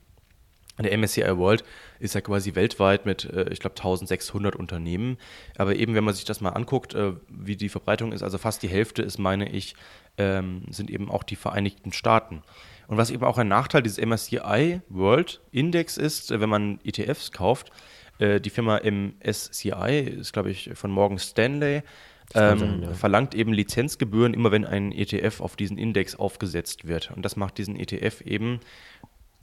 Der 0.80 0.96
MSCI 0.98 1.38
World 1.38 1.64
ist 2.00 2.16
ja 2.16 2.22
quasi 2.22 2.56
weltweit 2.56 3.06
mit, 3.06 3.26
äh, 3.26 3.50
ich 3.52 3.60
glaube, 3.60 3.76
1600 3.76 4.56
Unternehmen. 4.56 5.18
Aber 5.58 5.76
eben, 5.76 5.96
wenn 5.96 6.04
man 6.04 6.14
sich 6.14 6.26
das 6.26 6.42
mal 6.42 6.52
anguckt, 6.52 6.94
äh, 6.94 7.14
wie 7.30 7.56
die 7.56 7.70
Verbreitung 7.70 8.12
ist, 8.12 8.24
also 8.24 8.38
fast 8.38 8.62
die 8.64 8.68
Hälfte 8.68 9.02
ist, 9.02 9.18
meine 9.18 9.50
ich, 9.50 9.76
ähm, 10.18 10.64
sind 10.70 10.90
eben 10.90 11.10
auch 11.10 11.24
die 11.24 11.36
Vereinigten 11.36 11.94
Staaten. 11.94 12.44
Und 12.88 12.98
was 12.98 13.10
eben 13.10 13.24
auch 13.24 13.38
ein 13.38 13.48
Nachteil 13.48 13.82
dieses 13.82 13.98
MSCI 13.98 14.82
World 14.90 15.42
Index 15.52 15.98
ist, 15.98 16.32
äh, 16.32 16.40
wenn 16.40 16.50
man 16.50 16.80
ETFs 16.84 17.32
kauft, 17.32 17.72
die 18.20 18.50
Firma 18.50 18.80
MSCI 18.80 20.16
ist, 20.20 20.34
glaube 20.34 20.50
ich, 20.50 20.72
von 20.74 20.90
Morgan 20.90 21.20
Stanley, 21.20 21.84
ähm, 22.34 22.60
sein, 22.60 22.82
ja. 22.82 22.94
verlangt 22.94 23.36
eben 23.36 23.54
Lizenzgebühren, 23.54 24.34
immer 24.34 24.52
wenn 24.52 24.66
ein 24.66 24.92
ETF 24.92 25.42
auf 25.42 25.56
diesen 25.56 25.78
Index 25.78 26.16
aufgesetzt 26.16 26.88
wird. 26.88 27.12
Und 27.16 27.24
das 27.24 27.36
macht 27.36 27.58
diesen 27.58 27.76
ETF 27.76 28.22
eben 28.22 28.60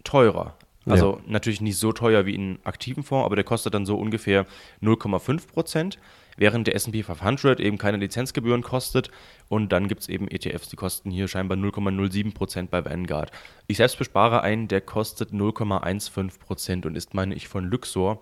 teurer. 0.02 0.56
Also 0.86 1.20
natürlich 1.26 1.60
nicht 1.60 1.78
so 1.78 1.92
teuer 1.92 2.26
wie 2.26 2.34
in 2.34 2.58
aktiven 2.64 3.02
Fonds, 3.02 3.24
aber 3.24 3.36
der 3.36 3.44
kostet 3.44 3.72
dann 3.74 3.86
so 3.86 3.96
ungefähr 3.96 4.44
0,5 4.82 5.48
Prozent, 5.48 5.98
während 6.36 6.66
der 6.66 6.74
S&P 6.74 7.02
500 7.02 7.58
eben 7.60 7.78
keine 7.78 7.96
Lizenzgebühren 7.96 8.62
kostet. 8.62 9.10
Und 9.48 9.72
dann 9.72 9.88
gibt 9.88 10.02
es 10.02 10.08
eben 10.08 10.28
ETFs, 10.28 10.68
die 10.68 10.76
kosten 10.76 11.10
hier 11.10 11.28
scheinbar 11.28 11.56
0,07 11.56 12.34
Prozent 12.34 12.70
bei 12.70 12.84
Vanguard. 12.84 13.30
Ich 13.66 13.78
selbst 13.78 13.98
bespare 13.98 14.42
einen, 14.42 14.68
der 14.68 14.80
kostet 14.82 15.30
0,15 15.30 16.38
Prozent 16.38 16.86
und 16.86 16.96
ist, 16.96 17.14
meine 17.14 17.34
ich, 17.34 17.48
von 17.48 17.64
Luxor. 17.64 18.20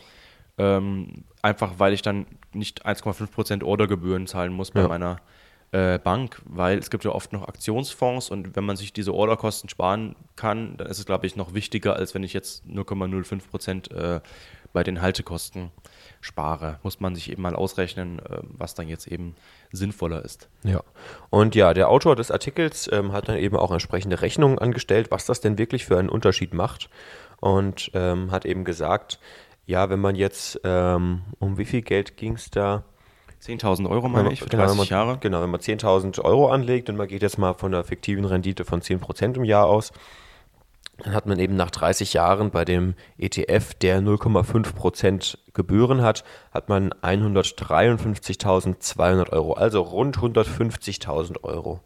Ähm, 0.58 1.24
einfach 1.40 1.78
weil 1.78 1.94
ich 1.94 2.02
dann 2.02 2.26
nicht 2.52 2.86
1,5 2.86 3.26
Prozent 3.30 3.64
Ordergebühren 3.64 4.26
zahlen 4.26 4.52
muss 4.52 4.70
bei 4.70 4.82
Ja. 4.82 4.88
meiner 4.88 5.16
äh, 5.72 5.98
Bank, 5.98 6.40
weil 6.44 6.78
es 6.78 6.90
gibt 6.90 7.04
ja 7.04 7.10
oft 7.12 7.32
noch 7.32 7.48
Aktionsfonds 7.48 8.30
und 8.30 8.54
wenn 8.56 8.64
man 8.64 8.76
sich 8.76 8.92
diese 8.92 9.14
Orderkosten 9.14 9.68
sparen 9.70 10.14
kann, 10.36 10.76
dann 10.76 10.86
ist 10.86 10.98
es, 10.98 11.06
glaube 11.06 11.26
ich, 11.26 11.34
noch 11.34 11.54
wichtiger, 11.54 11.96
als 11.96 12.14
wenn 12.14 12.22
ich 12.22 12.34
jetzt 12.34 12.64
0,05 12.66 13.48
Prozent 13.48 13.90
äh, 13.90 14.20
bei 14.72 14.82
den 14.82 15.00
Haltekosten 15.00 15.70
spare. 16.20 16.78
Muss 16.82 17.00
man 17.00 17.14
sich 17.14 17.30
eben 17.30 17.42
mal 17.42 17.54
ausrechnen, 17.54 18.18
äh, 18.18 18.40
was 18.42 18.74
dann 18.74 18.86
jetzt 18.88 19.06
eben 19.06 19.34
sinnvoller 19.72 20.24
ist. 20.24 20.48
Ja. 20.62 20.82
Und 21.30 21.54
ja, 21.54 21.72
der 21.72 21.88
Autor 21.88 22.16
des 22.16 22.30
Artikels 22.30 22.90
ähm, 22.92 23.12
hat 23.12 23.28
dann 23.28 23.36
eben 23.36 23.56
auch 23.56 23.70
entsprechende 23.70 24.20
Rechnungen 24.20 24.58
angestellt, 24.58 25.10
was 25.10 25.24
das 25.24 25.40
denn 25.40 25.58
wirklich 25.58 25.86
für 25.86 25.98
einen 25.98 26.10
Unterschied 26.10 26.52
macht. 26.52 26.90
Und 27.40 27.90
ähm, 27.94 28.30
hat 28.30 28.44
eben 28.44 28.64
gesagt, 28.64 29.18
ja, 29.66 29.90
wenn 29.90 30.00
man 30.00 30.16
jetzt, 30.16 30.60
ähm, 30.64 31.22
um 31.38 31.56
wie 31.56 31.64
viel 31.64 31.82
Geld 31.82 32.16
ging 32.16 32.34
es 32.34 32.50
da? 32.50 32.84
10.000 33.44 33.88
Euro, 33.90 34.08
meine 34.08 34.24
man- 34.24 34.32
ich, 34.32 34.40
für 34.40 34.46
genau, 34.48 34.62
wenn 34.62 34.68
30 34.76 34.78
man, 34.78 34.86
Jahre. 34.88 35.18
Genau, 35.18 35.42
wenn 35.42 35.50
man 35.50 35.60
10.000 35.60 36.20
Euro 36.24 36.50
anlegt 36.50 36.88
und 36.88 36.96
man 36.96 37.08
geht 37.08 37.22
jetzt 37.22 37.38
mal 37.38 37.54
von 37.54 37.74
einer 37.74 37.82
fiktiven 37.84 38.24
Rendite 38.24 38.64
von 38.64 38.80
10% 38.82 39.36
im 39.36 39.44
Jahr 39.44 39.66
aus, 39.66 39.92
dann 40.98 41.14
hat 41.14 41.26
man 41.26 41.38
eben 41.40 41.56
nach 41.56 41.70
30 41.70 42.12
Jahren 42.12 42.50
bei 42.50 42.64
dem 42.64 42.94
ETF, 43.18 43.74
der 43.74 44.00
0,5% 44.00 45.38
Gebühren 45.54 46.02
hat, 46.02 46.22
hat 46.52 46.68
man 46.68 46.90
153.200 47.02 49.32
Euro, 49.32 49.54
also 49.54 49.80
rund 49.80 50.18
150.000 50.18 51.42
Euro. 51.42 51.80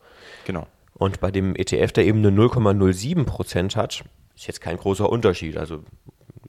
Genau. 0.44 0.66
Und 0.94 1.20
bei 1.20 1.30
dem 1.30 1.54
ETF, 1.56 1.92
der 1.92 2.04
eben 2.04 2.18
eine 2.18 2.30
0,07% 2.36 3.76
hat, 3.76 4.04
ist 4.34 4.46
jetzt 4.46 4.60
kein 4.60 4.76
großer 4.76 5.08
Unterschied, 5.08 5.56
also 5.56 5.82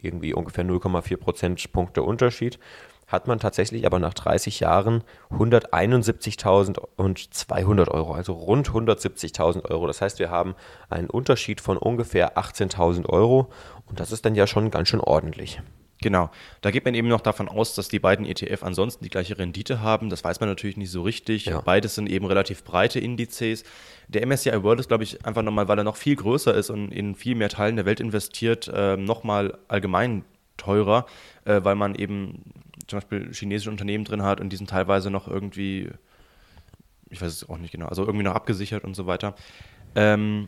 irgendwie 0.02 0.34
ungefähr 0.34 0.66
0,4 0.66 1.16
Prozentpunkte 1.18 2.04
Unterschied, 2.04 2.60
hat 3.08 3.28
man 3.28 3.40
tatsächlich 3.40 3.86
aber 3.86 4.00
nach 4.00 4.14
30 4.14 4.60
Jahren 4.60 5.06
171.200 5.32 7.88
Euro, 7.88 8.14
also 8.14 8.34
rund 8.34 8.70
170.000 8.70 9.64
Euro. 9.70 9.88
Das 9.88 10.02
heißt, 10.02 10.20
wir 10.20 10.30
haben 10.30 10.56
einen 10.90 11.10
Unterschied 11.10 11.62
von 11.62 11.78
ungefähr 11.78 12.38
18.000 12.38 13.08
Euro 13.08 13.50
und 13.86 14.02
das 14.02 14.12
ist 14.12 14.26
dann 14.26 14.36
ja 14.36 14.46
schon 14.46 14.72
ganz 14.72 14.90
schön 14.90 15.00
ordentlich. 15.00 15.62
Genau. 16.02 16.30
Da 16.62 16.72
geht 16.72 16.86
man 16.86 16.94
eben 16.94 17.08
noch 17.08 17.22
davon 17.22 17.50
aus, 17.50 17.74
dass 17.74 17.88
die 17.88 18.00
beiden 18.00 18.26
ETF 18.26 18.64
ansonsten 18.64 19.04
die 19.04 19.10
gleiche 19.10 19.40
Rendite 19.40 19.82
haben. 19.82 20.10
Das 20.10 20.24
weiß 20.24 20.40
man 20.40 20.50
natürlich 20.50 20.78
nicht 20.78 20.92
so 20.92 21.02
richtig. 21.02 21.46
Ja. 21.46 21.62
Beides 21.62 21.96
sind 21.96 22.08
eben 22.08 22.26
relativ 22.26 22.64
breite 22.64 23.00
Indizes. 23.00 23.64
Der 24.08 24.26
MSCI 24.26 24.64
World 24.64 24.80
ist, 24.80 24.90
glaube 24.90 25.04
ich, 25.04 25.26
einfach 25.26 25.42
nochmal, 25.42 25.68
weil 25.68 25.80
er 25.80 25.84
noch 25.84 25.96
viel 25.96 26.16
größer 26.16 26.54
ist 26.54 26.70
und 26.70 26.92
in 26.92 27.16
viel 27.16 27.36
mehr 27.36 27.50
Teilen 27.50 27.78
der 27.78 27.86
Welt 27.86 28.00
investiert, 28.00 28.68
äh, 28.68 28.96
nochmal 28.96 29.58
allgemein 29.68 30.24
teurer, 30.58 31.06
äh, 31.46 31.62
weil 31.64 31.76
man 31.76 31.96
eben 31.96 32.44
zum 32.88 32.98
Beispiel 32.98 33.34
chinesische 33.34 33.70
Unternehmen 33.70 34.06
drin 34.06 34.24
hat 34.24 34.42
und 34.42 34.50
die 34.50 34.56
sind 34.56 34.70
teilweise 34.70 35.12
noch 35.12 35.28
irgendwie, 35.28 35.90
ich 37.10 37.22
weiß 37.22 37.32
es 37.32 37.50
auch 37.50 37.58
nicht 37.58 37.72
genau, 37.72 37.88
also 37.88 38.04
irgendwie 38.04 38.24
noch 38.24 38.36
abgesichert 38.36 38.84
und 38.84 38.96
so 38.96 39.08
weiter. 39.08 39.36
Ähm, 39.96 40.48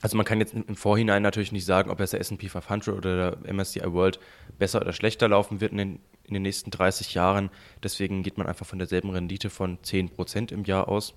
also 0.00 0.16
man 0.16 0.24
kann 0.24 0.38
jetzt 0.38 0.54
im 0.54 0.76
Vorhinein 0.76 1.22
natürlich 1.22 1.50
nicht 1.50 1.64
sagen, 1.64 1.90
ob 1.90 1.98
jetzt 1.98 2.12
der 2.12 2.20
S&P 2.20 2.48
500 2.48 2.88
oder 2.96 3.32
der 3.32 3.52
MSCI 3.52 3.92
World 3.92 4.20
besser 4.58 4.80
oder 4.80 4.92
schlechter 4.92 5.28
laufen 5.28 5.60
wird 5.60 5.72
in 5.72 5.78
den, 5.78 6.00
in 6.24 6.34
den 6.34 6.42
nächsten 6.42 6.70
30 6.70 7.14
Jahren. 7.14 7.50
Deswegen 7.82 8.22
geht 8.22 8.38
man 8.38 8.46
einfach 8.46 8.66
von 8.66 8.78
derselben 8.78 9.10
Rendite 9.10 9.50
von 9.50 9.78
10% 9.78 10.52
im 10.52 10.64
Jahr 10.64 10.88
aus. 10.88 11.14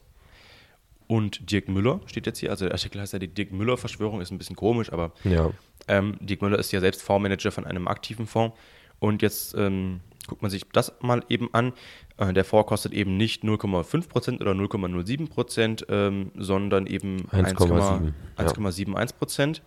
Und 1.06 1.52
Dirk 1.52 1.68
Müller 1.68 2.00
steht 2.06 2.26
jetzt 2.26 2.40
hier, 2.40 2.50
also 2.50 2.66
der 2.66 2.74
Artikel 2.74 3.02
heißt 3.02 3.14
ja 3.14 3.20
die 3.20 3.28
Dirk 3.28 3.52
Müller-Verschwörung, 3.52 4.22
ist 4.22 4.32
ein 4.32 4.38
bisschen 4.38 4.56
komisch, 4.56 4.92
aber 4.92 5.12
ja. 5.26 5.52
ähm, 5.88 6.18
Dirk 6.22 6.42
Müller 6.42 6.58
ist 6.58 6.72
ja 6.72 6.80
selbst 6.80 7.04
Fondsmanager 7.04 7.52
von 7.52 7.66
einem 7.66 7.88
aktiven 7.88 8.26
Fonds. 8.26 8.58
Und 9.00 9.22
jetzt 9.22 9.54
ähm, 9.56 10.00
guckt 10.32 10.42
man 10.42 10.50
sich 10.50 10.64
das 10.72 10.94
mal 11.02 11.26
eben 11.28 11.54
an. 11.54 11.74
Äh, 12.16 12.32
der 12.32 12.46
Fonds 12.46 12.70
kostet 12.70 12.94
eben 12.94 13.18
nicht 13.18 13.44
0,5% 13.44 14.40
oder 14.40 14.54
0,07%, 14.54 15.84
ähm, 15.90 16.32
sondern 16.38 16.88
eben 16.88 17.28
1,71%. 17.32 19.58
Ja. 19.58 19.64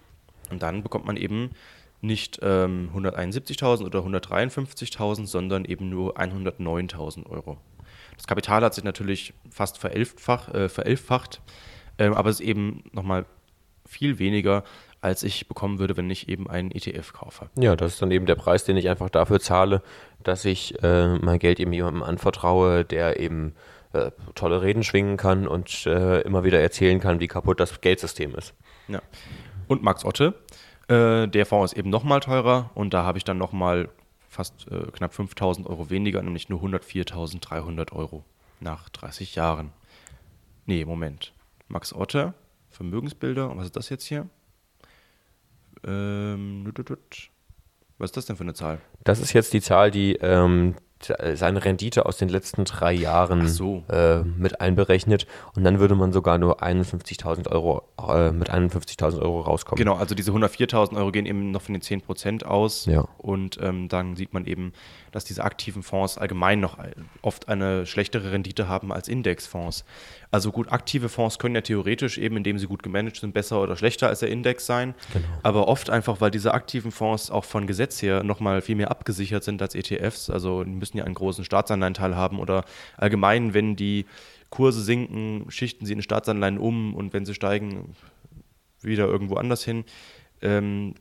Und 0.50 0.62
dann 0.62 0.82
bekommt 0.82 1.04
man 1.04 1.18
eben 1.18 1.50
nicht 2.00 2.38
ähm, 2.40 2.88
171.000 2.96 3.84
oder 3.84 3.98
153.000, 3.98 5.26
sondern 5.26 5.66
eben 5.66 5.90
nur 5.90 6.18
109.000 6.18 7.26
Euro. 7.26 7.58
Das 8.16 8.26
Kapital 8.26 8.64
hat 8.64 8.72
sich 8.72 8.84
natürlich 8.84 9.34
fast 9.50 9.76
verelffach, 9.76 10.48
äh, 10.54 10.70
verelffacht, 10.70 11.42
äh, 11.98 12.06
aber 12.06 12.30
es 12.30 12.40
ist 12.40 12.46
eben 12.46 12.84
nochmal 12.92 13.26
viel 13.86 14.18
weniger, 14.18 14.64
als 15.04 15.22
ich 15.22 15.46
bekommen 15.48 15.78
würde, 15.78 15.98
wenn 15.98 16.08
ich 16.08 16.30
eben 16.30 16.48
einen 16.48 16.70
ETF 16.70 17.12
kaufe. 17.12 17.50
Ja, 17.58 17.76
das 17.76 17.94
ist 17.94 18.02
dann 18.02 18.10
eben 18.10 18.24
der 18.24 18.36
Preis, 18.36 18.64
den 18.64 18.78
ich 18.78 18.88
einfach 18.88 19.10
dafür 19.10 19.38
zahle, 19.38 19.82
dass 20.22 20.46
ich 20.46 20.82
äh, 20.82 21.18
mein 21.18 21.38
Geld 21.38 21.60
eben 21.60 21.74
jemandem 21.74 22.02
anvertraue, 22.02 22.86
der 22.86 23.20
eben 23.20 23.54
äh, 23.92 24.10
tolle 24.34 24.62
Reden 24.62 24.82
schwingen 24.82 25.18
kann 25.18 25.46
und 25.46 25.84
äh, 25.84 26.22
immer 26.22 26.42
wieder 26.42 26.60
erzählen 26.60 27.00
kann, 27.00 27.20
wie 27.20 27.28
kaputt 27.28 27.60
das 27.60 27.82
Geldsystem 27.82 28.34
ist. 28.34 28.54
Ja. 28.88 29.02
Und 29.68 29.82
Max 29.82 30.06
Otte, 30.06 30.34
äh, 30.88 31.28
der 31.28 31.44
Fonds 31.44 31.74
ist 31.74 31.78
eben 31.78 31.90
nochmal 31.90 32.20
teurer 32.20 32.70
und 32.74 32.94
da 32.94 33.04
habe 33.04 33.18
ich 33.18 33.24
dann 33.24 33.36
nochmal 33.36 33.90
fast 34.30 34.66
äh, 34.70 34.90
knapp 34.90 35.12
5000 35.12 35.66
Euro 35.66 35.90
weniger, 35.90 36.22
nämlich 36.22 36.48
nur 36.48 36.62
104.300 36.62 37.92
Euro 37.92 38.24
nach 38.58 38.88
30 38.88 39.34
Jahren. 39.34 39.70
Nee, 40.64 40.86
Moment. 40.86 41.34
Max 41.68 41.92
Otte, 41.92 42.32
Vermögensbilder, 42.70 43.50
und 43.50 43.58
was 43.58 43.66
ist 43.66 43.76
das 43.76 43.90
jetzt 43.90 44.06
hier? 44.06 44.30
Ähm, 45.86 46.72
was 47.98 48.10
ist 48.10 48.16
das 48.16 48.26
denn 48.26 48.36
für 48.36 48.42
eine 48.44 48.54
Zahl? 48.54 48.80
Das 49.04 49.20
ist 49.20 49.32
jetzt 49.32 49.52
die 49.52 49.60
Zahl, 49.60 49.90
die 49.90 50.14
ähm, 50.16 50.74
seine 51.34 51.64
Rendite 51.64 52.06
aus 52.06 52.16
den 52.16 52.28
letzten 52.28 52.64
drei 52.64 52.92
Jahren 52.92 53.46
so. 53.48 53.84
äh, 53.88 54.22
mit 54.22 54.60
einberechnet 54.60 55.26
und 55.54 55.64
dann 55.64 55.78
würde 55.78 55.94
man 55.94 56.12
sogar 56.12 56.38
nur 56.38 56.62
51.000 56.62 57.50
Euro 57.50 57.82
äh, 57.98 58.30
mit 58.30 58.50
51.000 58.50 59.20
Euro 59.20 59.40
rauskommen. 59.40 59.78
Genau, 59.78 59.96
also 59.96 60.14
diese 60.14 60.30
104.000 60.32 60.96
Euro 60.96 61.12
gehen 61.12 61.26
eben 61.26 61.50
noch 61.50 61.62
von 61.62 61.74
den 61.74 61.82
10 61.82 62.00
Prozent 62.00 62.46
aus 62.46 62.86
ja. 62.86 63.06
und 63.18 63.58
ähm, 63.60 63.88
dann 63.88 64.16
sieht 64.16 64.32
man 64.32 64.46
eben, 64.46 64.72
dass 65.12 65.24
diese 65.24 65.44
aktiven 65.44 65.82
Fonds 65.82 66.18
allgemein 66.18 66.60
noch 66.60 66.78
oft 67.22 67.48
eine 67.48 67.86
schlechtere 67.86 68.32
Rendite 68.32 68.68
haben 68.68 68.92
als 68.92 69.08
Indexfonds. 69.08 69.84
Also 70.34 70.50
gut, 70.50 70.72
aktive 70.72 71.08
Fonds 71.08 71.38
können 71.38 71.54
ja 71.54 71.60
theoretisch 71.60 72.18
eben, 72.18 72.36
indem 72.36 72.58
sie 72.58 72.66
gut 72.66 72.82
gemanagt 72.82 73.18
sind, 73.18 73.32
besser 73.32 73.62
oder 73.62 73.76
schlechter 73.76 74.08
als 74.08 74.18
der 74.18 74.30
Index 74.30 74.66
sein. 74.66 74.96
Genau. 75.12 75.24
Aber 75.44 75.68
oft 75.68 75.90
einfach, 75.90 76.20
weil 76.20 76.32
diese 76.32 76.54
aktiven 76.54 76.90
Fonds 76.90 77.30
auch 77.30 77.44
von 77.44 77.68
Gesetz 77.68 78.02
her 78.02 78.24
nochmal 78.24 78.60
viel 78.60 78.74
mehr 78.74 78.90
abgesichert 78.90 79.44
sind 79.44 79.62
als 79.62 79.76
ETFs. 79.76 80.30
Also 80.30 80.64
die 80.64 80.72
müssen 80.72 80.96
ja 80.96 81.04
einen 81.04 81.14
großen 81.14 81.44
Staatsanleihenteil 81.44 82.16
haben 82.16 82.40
oder 82.40 82.64
allgemein, 82.96 83.54
wenn 83.54 83.76
die 83.76 84.06
Kurse 84.50 84.82
sinken, 84.82 85.46
schichten 85.50 85.86
sie 85.86 85.92
in 85.92 86.02
Staatsanleihen 86.02 86.58
um 86.58 86.96
und 86.96 87.12
wenn 87.12 87.24
sie 87.24 87.34
steigen, 87.34 87.94
wieder 88.80 89.06
irgendwo 89.06 89.36
anders 89.36 89.62
hin. 89.62 89.84
Ähm, 90.42 90.94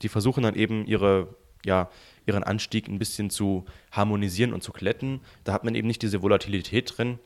die 0.00 0.08
versuchen 0.08 0.44
dann 0.44 0.54
eben 0.54 0.86
ihre, 0.86 1.34
ja, 1.64 1.90
ihren 2.24 2.44
Anstieg 2.44 2.86
ein 2.86 3.00
bisschen 3.00 3.30
zu 3.30 3.64
harmonisieren 3.90 4.52
und 4.52 4.62
zu 4.62 4.70
kletten. 4.70 5.22
Da 5.42 5.52
hat 5.52 5.64
man 5.64 5.74
eben 5.74 5.88
nicht 5.88 6.02
diese 6.02 6.22
Volatilität 6.22 6.96
drin 6.96 7.18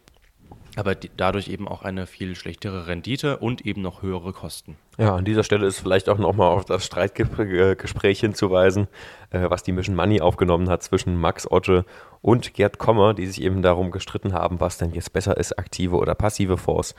aber 0.81 0.95
dadurch 0.95 1.49
eben 1.49 1.69
auch 1.69 1.83
eine 1.83 2.07
viel 2.07 2.35
schlechtere 2.35 2.87
Rendite 2.87 3.37
und 3.37 3.65
eben 3.65 3.83
noch 3.83 4.03
höhere 4.03 4.33
Kosten. 4.33 4.77
Ja, 4.99 5.15
an 5.15 5.25
dieser 5.25 5.45
Stelle 5.45 5.67
ist 5.67 5.79
vielleicht 5.79 6.09
auch 6.09 6.19
nochmal 6.19 6.49
auf 6.49 6.65
das 6.65 6.85
Streitgespräch 6.85 8.21
hinzuweisen, 8.21 8.89
äh, 9.31 9.49
was 9.49 9.63
die 9.63 9.73
Mission 9.73 9.95
Money 9.95 10.21
aufgenommen 10.21 10.69
hat 10.69 10.83
zwischen 10.83 11.21
Max 11.21 11.51
Otte 11.51 11.85
und 12.23 12.55
Gerd 12.55 12.79
Kommer, 12.79 13.15
die 13.15 13.27
sich 13.27 13.43
eben 13.43 13.63
darum 13.63 13.91
gestritten 13.91 14.33
haben, 14.33 14.59
was 14.59 14.79
denn 14.79 14.93
jetzt 14.93 15.13
besser 15.13 15.37
ist, 15.37 15.59
aktive 15.59 15.97
oder 15.97 16.15
passive 16.15 16.57
Fonds. 16.57 16.95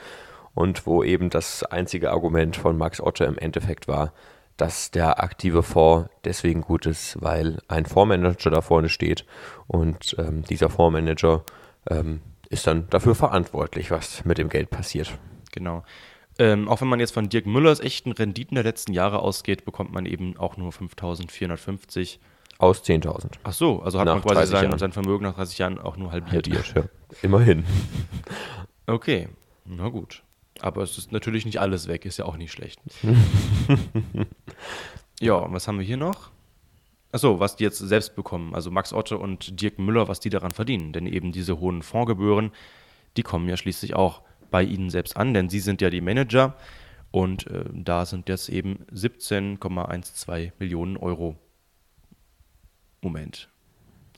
Und 0.53 0.85
wo 0.85 1.03
eben 1.03 1.29
das 1.29 1.63
einzige 1.63 2.11
Argument 2.11 2.57
von 2.57 2.77
Max 2.77 3.01
Otte 3.01 3.23
im 3.23 3.37
Endeffekt 3.37 3.87
war, 3.87 4.13
dass 4.57 4.91
der 4.91 5.23
aktive 5.23 5.63
Fonds 5.63 6.09
deswegen 6.23 6.61
gut 6.61 6.85
ist, 6.85 7.19
weil 7.21 7.59
ein 7.67 7.85
Fondsmanager 7.85 8.51
da 8.51 8.61
vorne 8.61 8.89
steht 8.89 9.25
und 9.67 10.15
ähm, 10.19 10.43
dieser 10.43 10.69
Fondsmanager 10.69 11.43
ähm, 11.89 12.21
ist 12.51 12.67
dann 12.67 12.87
dafür 12.89 13.15
verantwortlich, 13.15 13.91
was 13.91 14.25
mit 14.25 14.37
dem 14.37 14.49
Geld 14.49 14.69
passiert. 14.69 15.17
Genau. 15.51 15.83
Ähm, 16.37 16.67
auch 16.67 16.81
wenn 16.81 16.87
man 16.87 16.99
jetzt 16.99 17.13
von 17.13 17.29
Dirk 17.29 17.45
Müllers 17.45 17.79
echten 17.79 18.11
Renditen 18.11 18.55
der 18.55 18.63
letzten 18.63 18.93
Jahre 18.93 19.19
ausgeht, 19.19 19.65
bekommt 19.65 19.91
man 19.91 20.05
eben 20.05 20.37
auch 20.37 20.57
nur 20.57 20.71
5.450. 20.71 22.19
Aus 22.57 22.83
10.000. 22.83 23.33
Ach 23.43 23.53
so, 23.53 23.81
also 23.81 23.99
hat 23.99 24.05
nach 24.05 24.15
man 24.15 24.23
quasi 24.23 24.51
sein, 24.51 24.77
sein, 24.77 24.91
Vermögen 24.91 25.23
nach 25.23 25.35
30 25.35 25.57
Jahren 25.57 25.79
auch 25.79 25.97
nur 25.97 26.11
halbiert. 26.11 26.47
halbiert 26.47 26.73
ja. 26.75 26.83
Immerhin. 27.21 27.63
Okay, 28.87 29.29
na 29.63 29.87
gut. 29.87 30.23
Aber 30.59 30.81
es 30.81 30.97
ist 30.97 31.13
natürlich 31.13 31.45
nicht 31.45 31.61
alles 31.61 31.87
weg, 31.87 32.03
ist 32.03 32.17
ja 32.17 32.25
auch 32.25 32.35
nicht 32.35 32.51
schlecht. 32.51 32.81
ja, 35.21 35.35
und 35.35 35.53
was 35.53 35.67
haben 35.67 35.79
wir 35.79 35.85
hier 35.85 35.97
noch? 35.97 36.31
Achso, 37.11 37.39
was 37.39 37.57
die 37.57 37.63
jetzt 37.63 37.79
selbst 37.79 38.15
bekommen, 38.15 38.55
also 38.55 38.71
Max 38.71 38.93
Otte 38.93 39.17
und 39.17 39.61
Dirk 39.61 39.79
Müller, 39.79 40.07
was 40.07 40.19
die 40.19 40.29
daran 40.29 40.51
verdienen. 40.51 40.93
Denn 40.93 41.07
eben 41.07 41.31
diese 41.31 41.59
hohen 41.59 41.81
Fondsgebühren, 41.81 42.51
die 43.17 43.23
kommen 43.23 43.49
ja 43.49 43.57
schließlich 43.57 43.95
auch 43.95 44.21
bei 44.49 44.63
ihnen 44.63 44.89
selbst 44.89 45.17
an, 45.17 45.33
denn 45.33 45.49
sie 45.49 45.59
sind 45.59 45.81
ja 45.81 45.89
die 45.89 46.01
Manager 46.01 46.55
und 47.11 47.47
äh, 47.47 47.65
da 47.73 48.05
sind 48.05 48.29
jetzt 48.29 48.49
eben 48.49 48.85
17,12 48.93 50.51
Millionen 50.59 50.97
Euro. 50.97 51.37
Moment. 53.01 53.49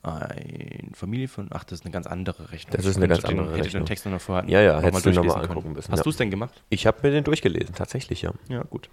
Eine 0.02 0.90
Familie 0.92 1.28
von, 1.28 1.48
ach, 1.50 1.64
das 1.64 1.80
ist 1.80 1.86
eine 1.86 1.92
ganz 1.92 2.06
andere 2.06 2.52
Rechnung. 2.52 2.76
Das 2.76 2.84
ist 2.84 2.96
eine 2.96 3.08
ganz 3.08 3.24
andere 3.24 3.46
Rechnung. 3.46 3.64
Hätte 3.64 3.78
den 3.78 3.86
Text 3.86 4.04
noch 4.04 4.20
vorher 4.20 4.48
Ja, 4.48 4.60
ja, 4.60 4.80
hättest 4.80 5.06
du 5.06 5.10
nochmal 5.12 5.46
angucken 5.46 5.72
müssen. 5.72 5.90
Hast 5.90 6.00
ja. 6.00 6.04
du 6.04 6.10
es 6.10 6.18
denn 6.18 6.30
gemacht? 6.30 6.62
Ich 6.68 6.86
habe 6.86 6.98
mir 7.02 7.10
den 7.10 7.24
durchgelesen, 7.24 7.74
tatsächlich, 7.74 8.20
ja. 8.20 8.32
Ja, 8.48 8.62
gut. 8.64 8.90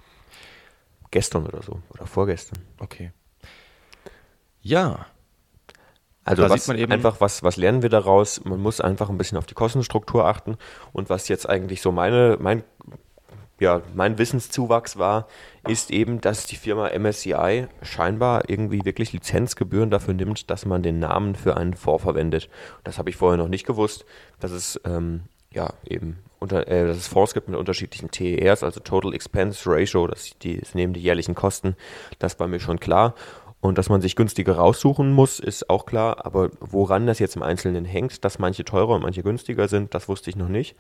Gestern 1.12 1.46
oder 1.46 1.62
so, 1.62 1.82
oder 1.90 2.08
vorgestern. 2.08 2.60
Okay. 2.80 3.12
Ja. 4.62 5.06
Also 6.24 6.48
was, 6.50 6.70
einfach, 6.70 7.20
was, 7.20 7.42
was 7.42 7.58
lernen 7.58 7.82
wir 7.82 7.90
daraus? 7.90 8.44
Man 8.46 8.62
muss 8.62 8.80
einfach 8.80 9.10
ein 9.10 9.18
bisschen 9.18 9.38
auf 9.38 9.48
die 9.48 9.56
Kostenstruktur 9.56 10.26
achten. 10.26 10.58
Und 10.94 11.10
was 11.10 11.28
jetzt 11.28 11.50
eigentlich 11.50 11.82
so 11.82 11.92
meine, 11.92 12.38
mein, 12.40 12.64
ja, 13.60 13.82
mein 13.96 14.20
Wissenszuwachs 14.20 14.98
war, 14.98 15.28
ist 15.68 15.90
eben, 15.90 16.22
dass 16.22 16.46
die 16.46 16.58
Firma 16.58 16.90
MSCI 16.90 17.68
scheinbar 17.82 18.50
irgendwie 18.50 18.86
wirklich 18.86 19.14
Lizenzgebühren 19.14 19.90
dafür 19.90 20.14
nimmt, 20.14 20.52
dass 20.52 20.66
man 20.66 20.84
den 20.84 21.00
Namen 21.00 21.36
für 21.36 21.58
einen 21.58 21.74
Fonds 21.74 22.04
verwendet. 22.04 22.50
Das 22.84 23.00
habe 23.00 23.10
ich 23.10 23.16
vorher 23.16 23.38
noch 23.38 23.50
nicht 23.50 23.66
gewusst, 23.66 24.06
dass 24.40 24.52
es 24.52 24.80
ähm, 24.86 25.22
ja, 25.54 25.74
eben 25.86 26.20
unter, 26.40 26.68
äh, 26.68 26.88
dass 26.88 26.98
es 26.98 27.08
Fonds 27.08 27.34
gibt 27.34 27.50
mit 27.50 27.60
unterschiedlichen 27.60 28.10
TERs, 28.10 28.64
also 28.64 28.80
Total 28.80 29.14
Expense 29.14 29.70
Ratio, 29.70 30.08
das, 30.08 30.32
die, 30.42 30.60
das 30.60 30.74
nehmen 30.74 30.94
die 30.94 31.02
jährlichen 31.02 31.36
Kosten, 31.36 31.76
das 32.20 32.40
war 32.40 32.48
mir 32.48 32.60
schon 32.60 32.80
klar. 32.80 33.16
Und 33.62 33.78
dass 33.78 33.90
man 33.90 34.02
sich 34.02 34.16
günstiger 34.16 34.56
raussuchen 34.56 35.14
muss, 35.14 35.40
ist 35.40 35.70
auch 35.70 35.86
klar. 35.86 36.26
Aber 36.26 36.50
woran 36.60 37.06
das 37.06 37.20
jetzt 37.20 37.36
im 37.36 37.44
Einzelnen 37.44 37.86
hängt, 37.86 38.26
dass 38.26 38.40
manche 38.40 38.66
teurer 38.66 38.96
und 38.96 39.04
manche 39.04 39.22
günstiger 39.24 39.68
sind, 39.68 39.94
das 39.94 40.10
wusste 40.10 40.32
ich 40.32 40.36
noch 40.36 40.50
nicht. 40.50 40.76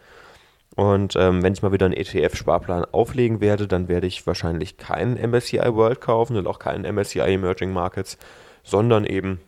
Und 0.75 1.15
ähm, 1.15 1.43
wenn 1.43 1.53
ich 1.53 1.61
mal 1.61 1.71
wieder 1.71 1.85
einen 1.85 1.95
ETF-Sparplan 1.95 2.85
auflegen 2.85 3.39
werde, 3.39 3.67
dann 3.67 3.87
werde 3.87 4.07
ich 4.07 4.25
wahrscheinlich 4.25 4.77
keinen 4.77 5.15
MSCI 5.15 5.73
World 5.73 6.01
kaufen 6.01 6.37
und 6.37 6.47
auch 6.47 6.59
keinen 6.59 6.91
MSCI 6.95 7.19
Emerging 7.19 7.71
Markets, 7.71 8.17
sondern 8.63 9.05
eben 9.05 9.41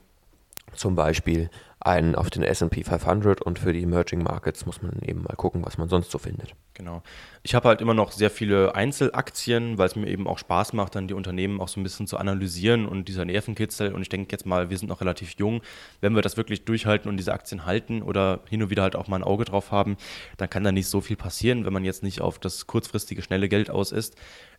zum 0.75 0.95
Beispiel 0.95 1.49
einen 1.79 2.15
auf 2.15 2.29
den 2.29 2.43
SP 2.43 2.83
500 2.83 3.41
und 3.41 3.59
für 3.59 3.73
die 3.73 3.83
Emerging 3.83 4.23
Markets 4.23 4.65
muss 4.65 4.81
man 4.81 4.99
eben 5.01 5.23
mal 5.23 5.35
gucken, 5.35 5.65
was 5.65 5.77
man 5.77 5.89
sonst 5.89 6.11
so 6.11 6.17
findet. 6.17 6.53
Genau. 6.73 7.01
Ich 7.45 7.55
habe 7.55 7.67
halt 7.67 7.81
immer 7.81 7.93
noch 7.93 8.13
sehr 8.13 8.29
viele 8.29 8.73
Einzelaktien, 8.73 9.77
weil 9.77 9.87
es 9.87 9.97
mir 9.97 10.07
eben 10.07 10.27
auch 10.27 10.37
Spaß 10.37 10.71
macht, 10.71 10.95
dann 10.95 11.09
die 11.09 11.13
Unternehmen 11.13 11.59
auch 11.59 11.67
so 11.67 11.77
ein 11.77 11.83
bisschen 11.83 12.07
zu 12.07 12.15
analysieren 12.15 12.85
und 12.85 13.09
dieser 13.09 13.25
Nervenkitzel. 13.25 13.93
Und 13.93 14.01
ich 14.01 14.07
denke 14.07 14.31
jetzt 14.31 14.45
mal, 14.45 14.69
wir 14.69 14.77
sind 14.77 14.87
noch 14.87 15.01
relativ 15.01 15.35
jung. 15.37 15.61
Wenn 15.99 16.15
wir 16.15 16.21
das 16.21 16.37
wirklich 16.37 16.63
durchhalten 16.63 17.09
und 17.09 17.17
diese 17.17 17.33
Aktien 17.33 17.65
halten 17.65 18.01
oder 18.01 18.39
hin 18.49 18.63
und 18.63 18.69
wieder 18.69 18.83
halt 18.83 18.95
auch 18.95 19.09
mal 19.09 19.17
ein 19.17 19.25
Auge 19.25 19.43
drauf 19.43 19.71
haben, 19.71 19.97
dann 20.37 20.49
kann 20.49 20.63
da 20.63 20.71
nicht 20.71 20.87
so 20.87 21.01
viel 21.01 21.17
passieren, 21.17 21.65
wenn 21.65 21.73
man 21.73 21.83
jetzt 21.83 22.01
nicht 22.01 22.21
auf 22.21 22.39
das 22.39 22.65
kurzfristige, 22.65 23.21
schnelle 23.21 23.49
Geld 23.49 23.69
aus 23.69 23.91
ist. 23.91 24.15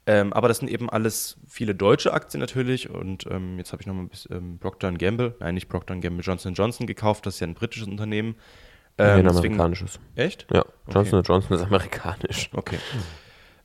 Ähm, 0.06 0.34
aber 0.34 0.48
das 0.48 0.58
sind 0.58 0.68
eben 0.68 0.90
alles 0.90 1.38
viele 1.48 1.74
deutsche 1.74 2.12
Aktien 2.12 2.40
natürlich. 2.40 2.90
Und 2.90 3.26
ähm, 3.30 3.56
jetzt 3.56 3.72
habe 3.72 3.80
ich 3.80 3.86
noch 3.86 3.94
mal 3.94 4.02
ein 4.02 4.08
bisschen 4.10 4.36
ähm, 4.36 4.58
Procter 4.58 4.92
Gamble, 4.92 5.36
nein, 5.40 5.54
nicht 5.54 5.70
Procter 5.70 5.96
Gamble, 5.96 6.22
Johnson 6.22 6.52
Johnson 6.52 6.86
gekauft. 6.86 7.24
Das 7.24 7.36
ist 7.36 7.40
ja 7.40 7.46
ein 7.46 7.54
britisches 7.54 7.88
Unternehmen. 7.88 8.36
Ähm, 8.98 9.20
ein 9.20 9.28
amerikanisches. 9.28 9.98
Echt? 10.14 10.46
Ja, 10.52 10.64
Johnson 10.88 11.20
okay. 11.20 11.32
Johnson 11.32 11.56
ist 11.56 11.62
amerikanisch. 11.62 12.50
Okay. 12.52 12.78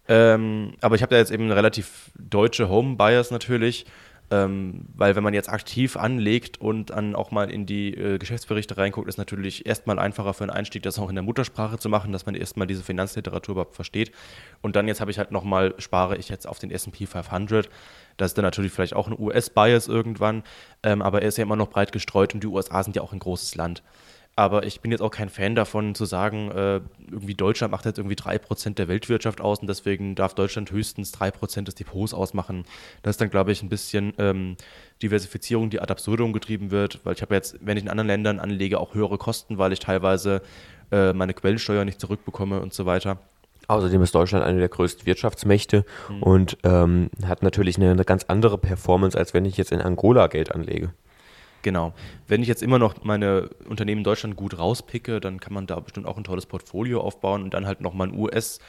Ähm, 0.08 0.74
aber 0.82 0.96
ich 0.96 1.04
habe 1.04 1.12
da 1.12 1.18
jetzt 1.18 1.32
eben 1.32 1.44
eine 1.44 1.56
relativ 1.56 2.12
deutsche 2.18 2.68
Home 2.68 2.96
Bias 2.96 3.30
natürlich. 3.30 3.86
Ähm, 4.32 4.86
weil 4.94 5.16
wenn 5.16 5.24
man 5.24 5.34
jetzt 5.34 5.50
aktiv 5.50 5.98
anlegt 5.98 6.62
und 6.62 6.92
dann 6.92 7.16
auch 7.16 7.32
mal 7.32 7.50
in 7.50 7.66
die 7.66 7.96
äh, 7.96 8.20
Geschäftsberichte 8.20 8.78
reinguckt, 8.78 9.10
ist 9.10 9.18
natürlich 9.18 9.66
erstmal 9.66 9.98
einfacher 9.98 10.36
für 10.36 10.44
einen 10.44 10.52
Einstieg, 10.52 10.84
das 10.84 11.00
auch 11.00 11.10
in 11.10 11.16
der 11.16 11.24
Muttersprache 11.24 11.80
zu 11.80 11.90
machen, 11.90 12.12
dass 12.12 12.28
man 12.28 12.36
erstmal 12.36 12.68
diese 12.68 12.84
Finanzliteratur 12.84 13.54
überhaupt 13.54 13.74
versteht. 13.74 14.12
Und 14.62 14.76
dann 14.76 14.88
jetzt 14.88 15.02
habe 15.02 15.10
ich 15.10 15.18
halt 15.18 15.32
nochmal, 15.32 15.74
spare 15.80 16.16
ich 16.16 16.30
jetzt 16.30 16.48
auf 16.48 16.60
den 16.60 16.70
S&P 16.70 17.08
500. 17.08 17.70
Das 18.18 18.32
ist 18.32 18.38
dann 18.38 18.46
natürlich 18.46 18.72
vielleicht 18.72 18.94
auch 18.96 19.08
ein 19.08 19.18
US-Bias 19.18 19.88
irgendwann, 19.88 20.44
ähm, 20.84 21.02
aber 21.02 21.24
er 21.24 21.30
ist 21.30 21.38
ja 21.40 21.44
immer 21.44 21.56
noch 21.56 21.70
breit 21.70 21.92
gestreut 21.92 22.36
und 22.36 22.44
die 22.44 22.48
USA 22.48 22.84
sind 22.84 22.96
ja 22.96 23.02
auch 23.02 23.14
ein 23.14 23.20
großes 23.20 23.56
Land. 23.56 23.82
Aber 24.40 24.66
ich 24.66 24.80
bin 24.80 24.90
jetzt 24.92 25.02
auch 25.02 25.12
kein 25.12 25.28
Fan 25.28 25.54
davon 25.54 25.96
zu 25.96 26.06
sagen, 26.06 26.50
äh, 26.52 26.80
irgendwie 27.12 27.36
Deutschland 27.36 27.72
macht 27.72 27.84
jetzt 27.84 27.98
irgendwie 27.98 28.16
3% 28.16 28.76
der 28.76 28.88
Weltwirtschaft 28.88 29.42
aus 29.42 29.60
und 29.60 29.68
deswegen 29.68 30.16
darf 30.16 30.34
Deutschland 30.34 30.72
höchstens 30.72 31.14
3% 31.14 31.64
des 31.64 31.76
Depots 31.76 32.14
ausmachen. 32.14 32.64
Das 33.04 33.16
ist 33.16 33.22
dann, 33.22 33.30
glaube 33.30 33.52
ich, 33.52 33.64
ein 33.64 33.68
bisschen 33.68 34.14
ähm, 34.18 34.56
Diversifizierung, 35.04 35.70
die 35.70 35.82
ad 35.82 35.92
absurdum 35.92 36.32
getrieben 36.32 36.72
wird, 36.72 37.02
weil 37.04 37.16
ich 37.16 37.22
habe 37.22 37.36
jetzt, 37.36 37.58
wenn 37.60 37.76
ich 37.76 37.84
in 37.84 37.90
anderen 37.90 38.08
Ländern 38.08 38.40
anlege, 38.40 38.80
auch 38.80 38.94
höhere 38.94 39.18
Kosten, 39.18 39.58
weil 39.58 39.74
ich 39.74 39.80
teilweise 39.80 40.42
äh, 40.90 41.12
meine 41.12 41.34
Quellensteuer 41.34 41.84
nicht 41.84 42.00
zurückbekomme 42.00 42.62
und 42.62 42.74
so 42.74 42.86
weiter. 42.86 43.20
Außerdem 43.68 44.02
ist 44.04 44.16
Deutschland 44.16 44.46
eine 44.46 44.60
der 44.60 44.70
größten 44.70 45.06
Wirtschaftsmächte 45.06 45.84
mhm. 46.08 46.24
und 46.24 46.58
ähm, 46.64 47.10
hat 47.26 47.44
natürlich 47.44 47.76
eine, 47.76 47.92
eine 47.92 48.06
ganz 48.06 48.24
andere 48.30 48.58
Performance, 48.58 49.18
als 49.18 49.34
wenn 49.34 49.44
ich 49.44 49.58
jetzt 49.58 49.74
in 49.74 49.82
Angola 49.82 50.28
Geld 50.28 50.56
anlege. 50.56 50.94
Genau. 51.62 51.94
Wenn 52.28 52.42
ich 52.42 52.48
jetzt 52.48 52.64
immer 52.64 52.80
noch 52.80 53.04
meine 53.04 53.50
Unternehmen 53.68 54.00
in 54.00 54.04
Deutschland 54.06 54.36
gut 54.36 54.58
rauspicke, 54.58 55.20
dann 55.20 55.40
kann 55.40 55.54
man 55.54 55.68
da 55.68 55.80
bestimmt 55.80 56.06
auch 56.06 56.18
ein 56.18 56.24
tolles 56.24 56.46
Portfolio 56.46 57.02
aufbauen 57.02 57.44
und 57.44 57.54
dann 57.54 57.66
halt 57.66 57.82
nochmal 57.82 58.08
ein 58.08 58.18
US- 58.18 58.60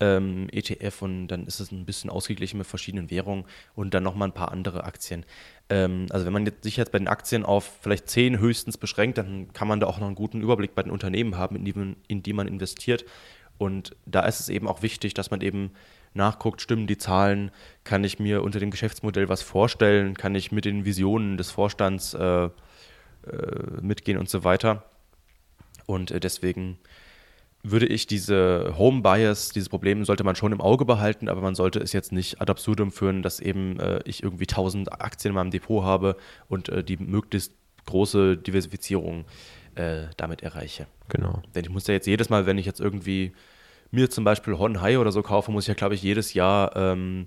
ähm, 0.00 0.48
ETF 0.50 1.02
und 1.02 1.28
dann 1.28 1.46
ist 1.46 1.60
es 1.60 1.70
ein 1.70 1.84
bisschen 1.84 2.10
ausgeglichen 2.10 2.58
mit 2.58 2.66
verschiedenen 2.66 3.10
Währungen 3.10 3.44
und 3.74 3.92
dann 3.94 4.02
nochmal 4.02 4.28
ein 4.28 4.34
paar 4.34 4.50
andere 4.50 4.84
Aktien. 4.84 5.24
Ähm, 5.68 6.06
also 6.10 6.24
wenn 6.26 6.32
man 6.32 6.46
jetzt, 6.46 6.64
sich 6.64 6.78
jetzt 6.78 6.90
bei 6.90 6.98
den 6.98 7.08
Aktien 7.08 7.44
auf 7.44 7.70
vielleicht 7.82 8.08
zehn 8.08 8.38
höchstens 8.38 8.78
beschränkt, 8.78 9.18
dann 9.18 9.52
kann 9.52 9.68
man 9.68 9.78
da 9.78 9.86
auch 9.86 9.98
noch 9.98 10.06
einen 10.06 10.16
guten 10.16 10.40
Überblick 10.40 10.74
bei 10.74 10.82
den 10.82 10.90
Unternehmen 10.90 11.36
haben, 11.36 11.56
in 11.56 11.64
die 11.64 11.74
man, 11.74 11.96
in 12.08 12.22
die 12.22 12.32
man 12.32 12.48
investiert. 12.48 13.04
Und 13.58 13.94
da 14.06 14.22
ist 14.22 14.40
es 14.40 14.48
eben 14.48 14.66
auch 14.66 14.80
wichtig, 14.82 15.12
dass 15.12 15.30
man 15.30 15.42
eben 15.42 15.72
nachguckt, 16.14 16.60
stimmen 16.60 16.86
die 16.86 16.98
Zahlen, 16.98 17.50
kann 17.84 18.04
ich 18.04 18.18
mir 18.18 18.42
unter 18.42 18.58
dem 18.58 18.70
Geschäftsmodell 18.70 19.28
was 19.28 19.42
vorstellen, 19.42 20.14
kann 20.14 20.34
ich 20.34 20.52
mit 20.52 20.64
den 20.64 20.84
Visionen 20.84 21.36
des 21.36 21.50
Vorstands 21.50 22.14
äh, 22.14 22.44
äh, 22.44 22.50
mitgehen 23.80 24.18
und 24.18 24.28
so 24.28 24.44
weiter. 24.44 24.84
Und 25.86 26.10
äh, 26.10 26.20
deswegen 26.20 26.78
würde 27.62 27.86
ich 27.86 28.06
diese 28.06 28.74
Home 28.78 29.02
Bias, 29.02 29.50
dieses 29.50 29.68
Problem 29.68 30.04
sollte 30.04 30.24
man 30.24 30.34
schon 30.34 30.52
im 30.52 30.60
Auge 30.60 30.84
behalten, 30.84 31.28
aber 31.28 31.42
man 31.42 31.54
sollte 31.54 31.78
es 31.80 31.92
jetzt 31.92 32.12
nicht 32.12 32.40
ad 32.40 32.50
absurdum 32.50 32.90
führen, 32.90 33.22
dass 33.22 33.38
eben 33.38 33.78
äh, 33.78 34.00
ich 34.04 34.22
irgendwie 34.22 34.44
1000 34.44 35.00
Aktien 35.00 35.30
in 35.30 35.34
meinem 35.34 35.50
Depot 35.50 35.84
habe 35.84 36.16
und 36.48 36.68
äh, 36.70 36.82
die 36.82 36.96
möglichst 36.96 37.52
große 37.86 38.36
Diversifizierung 38.36 39.24
äh, 39.74 40.04
damit 40.16 40.42
erreiche. 40.42 40.86
Genau. 41.08 41.42
Denn 41.54 41.64
ich 41.64 41.70
muss 41.70 41.86
ja 41.86 41.94
jetzt 41.94 42.06
jedes 42.06 42.30
Mal, 42.30 42.46
wenn 42.46 42.58
ich 42.58 42.66
jetzt 42.66 42.80
irgendwie 42.80 43.32
mir 43.90 44.10
zum 44.10 44.24
Beispiel 44.24 44.58
Honhai 44.58 44.98
oder 44.98 45.12
so 45.12 45.22
kaufe, 45.22 45.50
muss 45.50 45.64
ich 45.64 45.68
ja, 45.68 45.74
glaube 45.74 45.94
ich, 45.94 46.02
jedes 46.02 46.34
Jahr 46.34 46.76
ähm, 46.76 47.26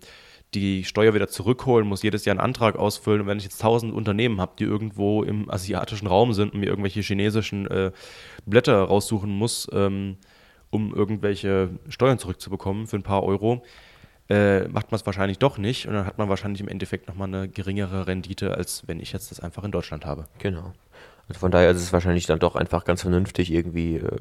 die 0.53 0.83
Steuer 0.83 1.13
wieder 1.13 1.27
zurückholen, 1.27 1.87
muss 1.87 2.03
jedes 2.03 2.25
Jahr 2.25 2.33
einen 2.33 2.45
Antrag 2.45 2.75
ausfüllen. 2.75 3.21
Und 3.21 3.27
wenn 3.27 3.37
ich 3.37 3.43
jetzt 3.43 3.61
tausend 3.61 3.93
Unternehmen 3.93 4.39
habe, 4.39 4.53
die 4.57 4.63
irgendwo 4.63 5.23
im 5.23 5.49
asiatischen 5.49 6.07
Raum 6.07 6.33
sind 6.33 6.53
und 6.53 6.59
mir 6.59 6.67
irgendwelche 6.67 7.01
chinesischen 7.01 7.67
äh, 7.67 7.91
Blätter 8.45 8.83
raussuchen 8.83 9.31
muss, 9.31 9.67
ähm, 9.73 10.17
um 10.69 10.93
irgendwelche 10.93 11.69
Steuern 11.89 12.17
zurückzubekommen 12.17 12.87
für 12.87 12.97
ein 12.97 13.03
paar 13.03 13.23
Euro, 13.23 13.63
äh, 14.29 14.67
macht 14.67 14.91
man 14.91 14.99
es 14.99 15.05
wahrscheinlich 15.05 15.39
doch 15.39 15.57
nicht. 15.57 15.87
Und 15.87 15.93
dann 15.93 16.05
hat 16.05 16.17
man 16.17 16.29
wahrscheinlich 16.29 16.61
im 16.61 16.67
Endeffekt 16.67 17.07
nochmal 17.07 17.27
eine 17.27 17.47
geringere 17.47 18.07
Rendite, 18.07 18.55
als 18.55 18.87
wenn 18.87 18.99
ich 18.99 19.11
jetzt 19.11 19.31
das 19.31 19.39
einfach 19.39 19.63
in 19.63 19.71
Deutschland 19.71 20.05
habe. 20.05 20.25
Genau. 20.39 20.73
Also 21.27 21.39
von 21.39 21.51
daher 21.51 21.71
ist 21.71 21.81
es 21.81 21.93
wahrscheinlich 21.93 22.25
dann 22.25 22.39
doch 22.39 22.55
einfach 22.55 22.85
ganz 22.85 23.01
vernünftig, 23.01 23.51
irgendwie 23.51 23.97
äh, 23.97 24.17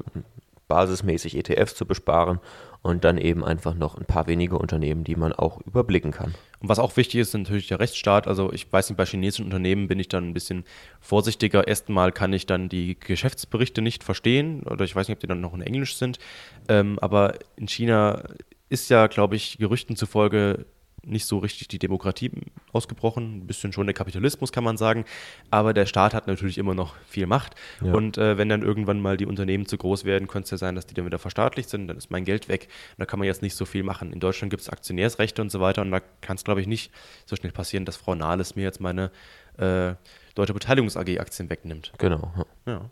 basismäßig 0.67 1.37
ETFs 1.37 1.75
zu 1.75 1.85
besparen 1.85 2.39
und 2.81 3.03
dann 3.05 3.17
eben 3.17 3.43
einfach 3.43 3.73
noch 3.73 3.97
ein 3.97 4.05
paar 4.05 4.27
wenige 4.27 4.57
Unternehmen, 4.57 5.03
die 5.03 5.15
man 5.15 5.31
auch 5.31 5.61
überblicken 5.61 6.11
kann. 6.11 6.35
Und 6.59 6.69
was 6.69 6.79
auch 6.79 6.95
wichtig 6.97 7.21
ist, 7.21 7.29
ist 7.29 7.33
natürlich 7.33 7.67
der 7.67 7.79
Rechtsstaat. 7.79 8.27
Also 8.27 8.51
ich 8.51 8.71
weiß 8.71 8.89
nicht, 8.89 8.97
bei 8.97 9.05
chinesischen 9.05 9.45
Unternehmen 9.45 9.87
bin 9.87 9.99
ich 9.99 10.09
dann 10.09 10.29
ein 10.29 10.33
bisschen 10.33 10.65
vorsichtiger. 10.99 11.67
Erstmal 11.67 12.11
kann 12.11 12.33
ich 12.33 12.45
dann 12.45 12.69
die 12.69 12.99
Geschäftsberichte 12.99 13.81
nicht 13.81 14.03
verstehen 14.03 14.63
oder 14.63 14.83
ich 14.83 14.95
weiß 14.95 15.07
nicht, 15.07 15.15
ob 15.15 15.21
die 15.21 15.27
dann 15.27 15.41
noch 15.41 15.53
in 15.53 15.61
Englisch 15.61 15.95
sind. 15.95 16.19
Ähm, 16.67 16.99
aber 16.99 17.35
in 17.55 17.67
China 17.67 18.23
ist 18.69 18.89
ja, 18.89 19.07
glaube 19.07 19.35
ich, 19.35 19.57
Gerüchten 19.59 19.95
zufolge 19.95 20.65
nicht 21.05 21.25
so 21.25 21.39
richtig 21.39 21.67
die 21.67 21.79
Demokratie 21.79 22.31
ausgebrochen, 22.71 23.37
ein 23.37 23.47
bisschen 23.47 23.73
schon 23.73 23.87
der 23.87 23.93
Kapitalismus 23.93 24.51
kann 24.51 24.63
man 24.63 24.77
sagen, 24.77 25.05
aber 25.51 25.73
der 25.73 25.85
Staat 25.85 26.13
hat 26.13 26.27
natürlich 26.27 26.57
immer 26.57 26.73
noch 26.73 26.95
viel 27.07 27.27
Macht 27.27 27.55
ja. 27.83 27.93
und 27.93 28.17
äh, 28.17 28.37
wenn 28.37 28.49
dann 28.49 28.61
irgendwann 28.61 29.01
mal 29.01 29.17
die 29.17 29.25
Unternehmen 29.25 29.65
zu 29.65 29.77
groß 29.77 30.05
werden, 30.05 30.27
könnte 30.27 30.45
es 30.45 30.51
ja 30.51 30.57
sein, 30.57 30.75
dass 30.75 30.85
die 30.85 30.93
dann 30.93 31.05
wieder 31.05 31.19
verstaatlicht 31.19 31.69
sind, 31.69 31.87
dann 31.87 31.97
ist 31.97 32.11
mein 32.11 32.25
Geld 32.25 32.47
weg 32.47 32.67
und 32.91 32.99
da 32.99 33.05
kann 33.05 33.19
man 33.19 33.27
jetzt 33.27 33.41
nicht 33.41 33.55
so 33.55 33.65
viel 33.65 33.83
machen. 33.83 34.11
In 34.13 34.19
Deutschland 34.19 34.49
gibt 34.49 34.61
es 34.61 34.69
Aktionärsrechte 34.69 35.41
und 35.41 35.51
so 35.51 35.59
weiter 35.59 35.81
und 35.81 35.91
da 35.91 35.99
kann 36.21 36.35
es 36.35 36.43
glaube 36.43 36.61
ich 36.61 36.67
nicht 36.67 36.91
so 37.25 37.35
schnell 37.35 37.51
passieren, 37.51 37.85
dass 37.85 37.97
Frau 37.97 38.15
Nahles 38.15 38.55
mir 38.55 38.63
jetzt 38.63 38.79
meine 38.79 39.11
äh, 39.57 39.95
Deutsche 40.35 40.53
Beteiligungs 40.53 40.97
AG 40.97 41.19
Aktien 41.19 41.49
wegnimmt. 41.49 41.93
Genau. 41.97 42.33
Ja. 42.65 42.89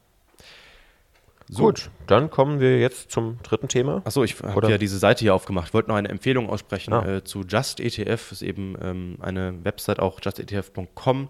So. 1.54 1.64
Gut, 1.64 1.92
dann 2.08 2.30
kommen 2.30 2.62
wir 2.62 2.80
jetzt 2.80 3.12
zum 3.12 3.38
dritten 3.44 3.68
Thema. 3.68 4.02
Achso, 4.06 4.24
ich 4.24 4.40
habe 4.42 4.72
ja 4.72 4.78
diese 4.78 4.98
Seite 4.98 5.20
hier 5.20 5.36
aufgemacht. 5.36 5.68
Ich 5.68 5.74
wollte 5.74 5.90
noch 5.90 5.98
eine 5.98 6.08
Empfehlung 6.08 6.50
aussprechen 6.50 6.94
ah. 6.94 7.18
äh, 7.18 7.24
zu 7.26 7.42
Just 7.42 7.82
ETF. 7.82 8.32
Ist 8.32 8.42
eben 8.42 8.78
ähm, 8.82 9.18
eine 9.20 9.54
Website, 9.66 10.00
auch 10.00 10.22
justetf.com. 10.24 11.28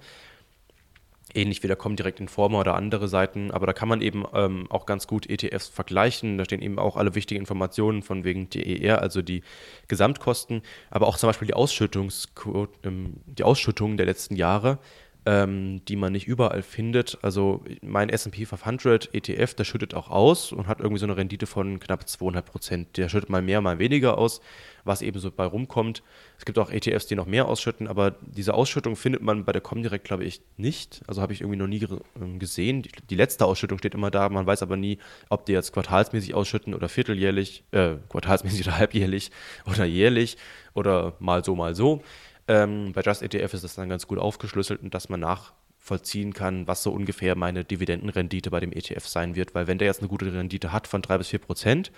Ähnlich 1.34 1.63
wie 1.63 1.67
der 1.67 1.75
Comdirect 1.75 2.19
Informer 2.19 2.60
oder 2.60 2.75
andere 2.75 3.07
Seiten. 3.07 3.49
Aber 3.49 3.65
da 3.65 3.73
kann 3.73 3.89
man 3.89 4.01
eben 4.01 4.23
ähm, 4.36 4.67
auch 4.69 4.86
ganz 4.86 5.07
gut 5.07 5.27
ETFs 5.27 5.69
vergleichen. 5.69 6.38
Da 6.38 6.45
stehen 6.45 6.62
eben 6.62 6.77
auch 6.77 6.97
alle 6.97 7.15
wichtigen 7.15 7.39
Informationen 7.39 8.03
von 8.03 8.23
wegen 8.23 8.47
DER, 8.47 9.01
also 9.01 9.23
die 9.23 9.41
Gesamtkosten, 9.88 10.62
aber 10.91 11.07
auch 11.07 11.17
zum 11.17 11.29
Beispiel 11.29 11.47
die, 11.47 11.55
Ausschüttungsquote, 11.55 12.88
ähm, 12.88 13.15
die 13.25 13.43
Ausschüttungen 13.43 13.97
der 13.97 14.05
letzten 14.05 14.36
Jahre 14.36 14.77
ähm, 15.25 15.86
die 15.86 15.95
man 15.95 16.13
nicht 16.13 16.27
überall 16.27 16.63
findet. 16.63 17.19
Also 17.21 17.63
mein 17.81 18.10
SP 18.10 18.45
500 18.45 19.13
ETF, 19.13 19.53
der 19.53 19.65
schüttet 19.65 19.93
auch 19.93 20.10
aus 20.10 20.51
und 20.51 20.67
hat 20.67 20.79
irgendwie 20.79 20.99
so 20.99 21.05
eine 21.05 21.15
Rendite 21.15 21.45
von 21.45 21.79
knapp 21.79 22.07
200 22.10 22.45
Prozent. 22.45 22.97
Der 22.97 23.07
schüttet 23.07 23.29
mal 23.29 23.43
mehr, 23.43 23.62
mal 23.62 23.77
weniger 23.77 24.17
aus, 24.17 24.41
was 24.84 25.03
eben 25.03 25.19
so 25.19 25.29
bei 25.29 25.45
rumkommt. 25.45 26.01
Es 26.39 26.45
gibt 26.45 26.57
auch 26.57 26.71
ETFs, 26.71 27.05
die 27.05 27.15
noch 27.15 27.27
mehr 27.27 27.47
ausschütten, 27.47 27.88
aber 27.88 28.15
diese 28.21 28.55
Ausschüttung 28.55 28.95
findet 28.95 29.21
man 29.21 29.45
bei 29.45 29.51
der 29.51 29.62
Comdirect, 29.62 30.05
glaube 30.05 30.23
ich, 30.23 30.41
nicht. 30.57 31.01
Also 31.05 31.21
habe 31.21 31.34
ich 31.34 31.41
irgendwie 31.41 31.60
noch 31.60 31.67
nie 31.67 31.86
ähm, 32.19 32.39
gesehen. 32.39 32.81
Die, 32.81 32.89
die, 33.10 33.15
letzte 33.15 33.45
Ausschüttung 33.45 33.77
steht 33.77 33.93
immer 33.93 34.10
da, 34.10 34.27
man 34.29 34.47
weiß 34.47 34.63
aber 34.63 34.75
nie, 34.75 34.97
ob 35.29 35.45
die 35.45 35.53
jetzt 35.53 35.71
quartalsmäßig 35.71 36.34
ausschütten 36.34 36.73
oder 36.73 36.89
vierteljährlich, 36.89 37.63
äh, 37.71 37.97
quartalsmäßig 38.10 38.65
oder 38.65 38.77
halbjährlich 38.79 39.29
oder 39.67 39.86
jährlich 39.86 40.38
oder 40.73 41.13
mal 41.19 41.43
so, 41.43 41.55
mal 41.55 41.75
so. 41.75 42.01
Ähm, 42.47 42.91
bei 42.93 43.01
Just 43.01 43.21
ETF 43.21 43.54
ist 43.54 43.63
das 43.63 43.75
dann 43.75 43.89
ganz 43.89 44.08
gut 44.08 44.19
aufgeschlüsselt 44.19 44.82
und 44.82 44.93
dass 44.93 45.10
man 45.10 45.19
nach 45.19 45.54
vollziehen 45.82 46.34
kann, 46.34 46.67
was 46.67 46.84
so 46.84 46.91
ungefähr 46.91 47.36
meine 47.36 47.63
Dividendenrendite 47.63 48.51
bei 48.51 48.60
dem 48.60 48.71
ETF 48.71 49.08
sein 49.08 49.36
wird. 49.36 49.56
Weil 49.56 49.67
wenn 49.67 49.80
der 49.80 49.88
jetzt 49.88 49.99
eine 49.99 50.10
gute 50.10 50.32
Rendite 50.32 50.71
hat 50.71 50.88
von 50.88 51.01
3 51.01 51.17
bis 51.17 51.30
4 51.30 51.39
Prozent, 51.39 51.91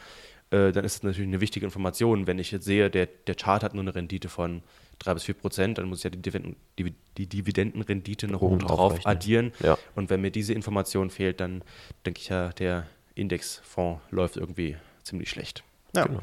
äh, 0.52 0.72
dann 0.72 0.86
ist 0.86 0.96
das 0.96 1.04
natürlich 1.04 1.28
eine 1.28 1.42
wichtige 1.42 1.66
Information. 1.66 2.26
Wenn 2.26 2.40
ich 2.40 2.52
jetzt 2.52 2.64
sehe, 2.64 2.90
der, 2.90 3.08
der 3.08 3.36
Chart 3.36 3.62
hat 3.62 3.74
nur 3.74 3.84
eine 3.84 3.94
Rendite 3.94 4.30
von 4.30 4.64
3 5.00 5.16
bis 5.16 5.24
4 5.24 5.36
Prozent, 5.36 5.78
dann 5.78 5.88
muss 5.88 6.00
ich 6.00 6.04
ja 6.06 6.10
die, 6.12 6.22
Dividenden, 6.22 6.56
die, 6.80 6.94
die 7.18 7.28
Dividendenrendite 7.28 8.28
noch 8.28 8.42
oben 8.42 8.60
drauf 8.60 8.94
rechnen. 8.94 9.08
addieren. 9.08 9.54
Ja. 9.62 9.78
Und 9.96 10.10
wenn 10.10 10.22
mir 10.22 10.32
diese 10.32 10.54
Information 10.54 11.10
fehlt, 11.10 11.42
dann 11.42 11.62
denke 12.06 12.22
ich 12.22 12.30
ja, 12.30 12.50
der 12.54 12.88
Indexfonds 13.16 14.02
läuft 14.12 14.38
irgendwie 14.38 14.78
ziemlich 15.04 15.30
schlecht. 15.30 15.64
Ja. 15.94 16.06
Genau. 16.06 16.22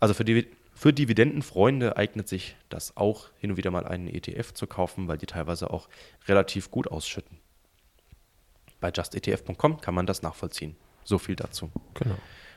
Also 0.00 0.14
für, 0.14 0.24
die, 0.24 0.46
für 0.80 0.94
Dividendenfreunde 0.94 1.98
eignet 1.98 2.26
sich 2.26 2.56
das 2.70 2.96
auch, 2.96 3.28
hin 3.38 3.50
und 3.50 3.58
wieder 3.58 3.70
mal 3.70 3.86
einen 3.86 4.08
ETF 4.08 4.54
zu 4.54 4.66
kaufen, 4.66 5.08
weil 5.08 5.18
die 5.18 5.26
teilweise 5.26 5.68
auch 5.68 5.90
relativ 6.26 6.70
gut 6.70 6.88
ausschütten. 6.88 7.36
Bei 8.80 8.90
justetf.com 8.90 9.82
kann 9.82 9.94
man 9.94 10.06
das 10.06 10.22
nachvollziehen. 10.22 10.76
So 11.04 11.18
viel 11.18 11.36
dazu. 11.36 11.70
Genau. 11.92 12.14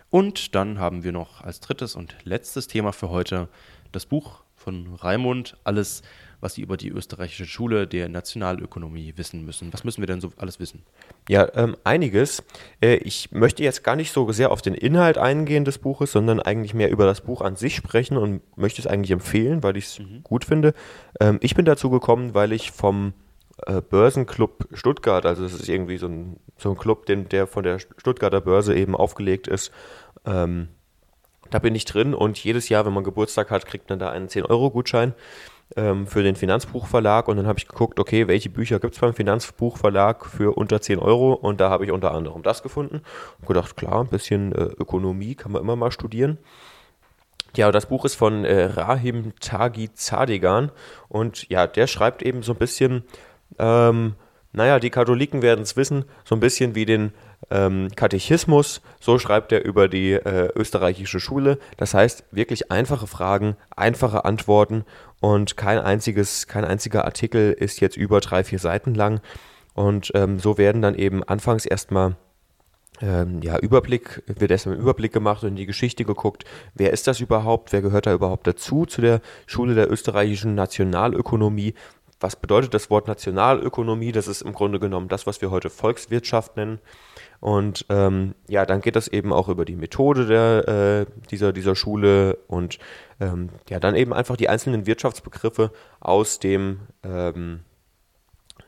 Und 0.09 0.55
dann 0.55 0.79
haben 0.79 1.03
wir 1.03 1.11
noch 1.11 1.41
als 1.41 1.59
drittes 1.59 1.97
und 1.97 2.15
letztes 2.23 2.67
Thema 2.67 2.93
für 2.93 3.09
heute 3.09 3.49
das 3.91 4.05
Buch 4.05 4.45
von 4.55 4.95
Raimund, 4.95 5.57
alles, 5.65 6.01
was 6.43 6.55
Sie 6.55 6.61
über 6.61 6.77
die 6.77 6.89
österreichische 6.89 7.45
Schule 7.45 7.87
der 7.87 8.09
Nationalökonomie 8.09 9.13
wissen 9.15 9.45
müssen. 9.45 9.73
Was 9.73 9.83
müssen 9.83 10.01
wir 10.01 10.07
denn 10.07 10.21
so 10.21 10.31
alles 10.37 10.59
wissen? 10.59 10.83
Ja, 11.29 11.47
ähm, 11.55 11.75
einiges. 11.83 12.43
Äh, 12.81 12.95
ich 12.97 13.31
möchte 13.31 13.63
jetzt 13.63 13.83
gar 13.83 13.95
nicht 13.95 14.11
so 14.11 14.31
sehr 14.31 14.51
auf 14.51 14.61
den 14.61 14.75
Inhalt 14.75 15.17
eingehen 15.17 15.65
des 15.65 15.79
Buches, 15.79 16.11
sondern 16.11 16.39
eigentlich 16.39 16.73
mehr 16.73 16.91
über 16.91 17.05
das 17.05 17.21
Buch 17.21 17.41
an 17.41 17.55
sich 17.55 17.75
sprechen 17.75 18.17
und 18.17 18.41
möchte 18.57 18.81
es 18.81 18.87
eigentlich 18.87 19.11
empfehlen, 19.11 19.63
weil 19.63 19.77
ich 19.77 19.85
es 19.85 20.01
gut 20.23 20.45
finde. 20.45 20.73
Ähm, 21.19 21.39
ich 21.41 21.55
bin 21.55 21.65
dazu 21.65 21.89
gekommen, 21.89 22.33
weil 22.33 22.51
ich 22.51 22.71
vom 22.71 23.13
äh, 23.65 23.81
Börsenclub 23.81 24.67
Stuttgart, 24.73 25.25
also 25.25 25.43
das 25.43 25.53
ist 25.53 25.69
irgendwie 25.69 25.97
so 25.97 26.07
ein, 26.07 26.37
so 26.57 26.71
ein 26.71 26.77
Club, 26.77 27.05
den, 27.05 27.29
der 27.29 27.47
von 27.47 27.63
der 27.63 27.79
Stuttgarter 27.79 28.41
Börse 28.41 28.75
eben 28.75 28.95
aufgelegt 28.95 29.47
ist, 29.47 29.71
ähm, 30.25 30.67
da 31.49 31.59
bin 31.59 31.75
ich 31.75 31.85
drin 31.85 32.15
und 32.15 32.43
jedes 32.43 32.69
Jahr, 32.69 32.85
wenn 32.85 32.93
man 32.93 33.03
Geburtstag 33.03 33.51
hat, 33.51 33.67
kriegt 33.67 33.89
man 33.89 33.99
da 33.99 34.09
einen 34.09 34.27
10-Euro-Gutschein 34.27 35.13
ähm, 35.75 36.07
für 36.07 36.23
den 36.23 36.35
Finanzbuchverlag 36.35 37.27
und 37.27 37.37
dann 37.37 37.47
habe 37.47 37.59
ich 37.59 37.67
geguckt, 37.67 37.99
okay, 37.99 38.27
welche 38.27 38.49
Bücher 38.49 38.79
gibt 38.79 38.93
es 38.93 38.99
beim 38.99 39.13
Finanzbuchverlag 39.13 40.25
für 40.25 40.57
unter 40.57 40.81
10 40.81 40.99
Euro 40.99 41.33
und 41.33 41.61
da 41.61 41.69
habe 41.69 41.85
ich 41.85 41.91
unter 41.91 42.11
anderem 42.11 42.43
das 42.43 42.63
gefunden 42.63 43.01
und 43.39 43.47
gedacht, 43.47 43.75
klar, 43.75 44.01
ein 44.01 44.07
bisschen 44.07 44.51
äh, 44.53 44.63
Ökonomie 44.63 45.35
kann 45.35 45.51
man 45.51 45.61
immer 45.61 45.75
mal 45.75 45.91
studieren. 45.91 46.37
Ja, 47.55 47.71
das 47.71 47.85
Buch 47.85 48.03
ist 48.05 48.15
von 48.15 48.45
äh, 48.45 48.65
Rahim 48.65 49.33
Tagi 49.39 49.93
Zadegan 49.93 50.71
und 51.07 51.47
ja, 51.49 51.67
der 51.67 51.87
schreibt 51.87 52.23
eben 52.23 52.41
so 52.41 52.53
ein 52.53 52.57
bisschen, 52.57 53.03
ähm, 53.59 54.15
naja, 54.53 54.79
die 54.79 54.89
Katholiken 54.89 55.41
werden 55.41 55.61
es 55.61 55.75
wissen, 55.75 56.05
so 56.25 56.35
ein 56.35 56.39
bisschen 56.39 56.75
wie 56.75 56.85
den 56.85 57.13
ähm, 57.49 57.89
Katechismus, 57.95 58.81
so 58.99 59.19
schreibt 59.19 59.51
er 59.51 59.63
über 59.65 59.87
die 59.87 60.13
äh, 60.13 60.49
österreichische 60.55 61.19
Schule. 61.19 61.59
Das 61.77 61.93
heißt, 61.93 62.25
wirklich 62.31 62.71
einfache 62.71 63.07
Fragen, 63.07 63.55
einfache 63.75 64.25
Antworten 64.25 64.85
und 65.19 65.57
kein 65.57 65.79
einziges, 65.79 66.47
kein 66.47 66.65
einziger 66.65 67.05
Artikel 67.05 67.53
ist 67.53 67.79
jetzt 67.79 67.97
über 67.97 68.19
drei, 68.19 68.43
vier 68.43 68.59
Seiten 68.59 68.93
lang. 68.93 69.21
Und 69.73 70.11
ähm, 70.13 70.39
so 70.39 70.57
werden 70.57 70.81
dann 70.81 70.95
eben 70.95 71.23
anfangs 71.23 71.65
erstmal 71.65 72.15
ähm, 73.01 73.41
ja, 73.41 73.57
Überblick, 73.57 74.23
wird 74.27 74.51
erstmal 74.51 74.75
ein 74.75 74.81
Überblick 74.81 75.11
gemacht 75.11 75.43
und 75.43 75.49
in 75.49 75.55
die 75.55 75.65
Geschichte 75.65 76.05
geguckt, 76.05 76.45
wer 76.75 76.91
ist 76.91 77.07
das 77.07 77.19
überhaupt, 77.19 77.73
wer 77.73 77.81
gehört 77.81 78.05
da 78.05 78.13
überhaupt 78.13 78.47
dazu, 78.47 78.85
zu 78.85 79.01
der 79.01 79.21
Schule 79.45 79.75
der 79.75 79.91
österreichischen 79.91 80.55
Nationalökonomie. 80.55 81.73
Was 82.19 82.35
bedeutet 82.37 82.73
das 82.73 82.89
Wort 82.89 83.07
Nationalökonomie? 83.07 84.13
Das 84.13 84.27
ist 84.27 84.43
im 84.43 84.53
Grunde 84.53 84.79
genommen 84.79 85.09
das, 85.09 85.27
was 85.27 85.41
wir 85.41 85.51
heute 85.51 85.69
Volkswirtschaft 85.69 86.55
nennen. 86.55 86.79
Und 87.43 87.85
ähm, 87.89 88.35
ja, 88.47 88.65
dann 88.65 88.79
geht 88.79 88.95
das 88.95 89.09
eben 89.09 89.33
auch 89.33 89.49
über 89.49 89.65
die 89.65 89.75
Methode 89.75 90.27
der, 90.27 90.65
äh, 90.65 91.05
dieser, 91.29 91.51
dieser 91.51 91.75
Schule 91.75 92.37
und 92.47 92.79
ähm, 93.19 93.49
ja, 93.67 93.81
dann 93.81 93.95
eben 93.95 94.13
einfach 94.13 94.37
die 94.37 94.47
einzelnen 94.47 94.85
Wirtschaftsbegriffe 94.85 95.73
aus 95.99 96.39
dem, 96.39 96.79
ähm, 97.03 97.59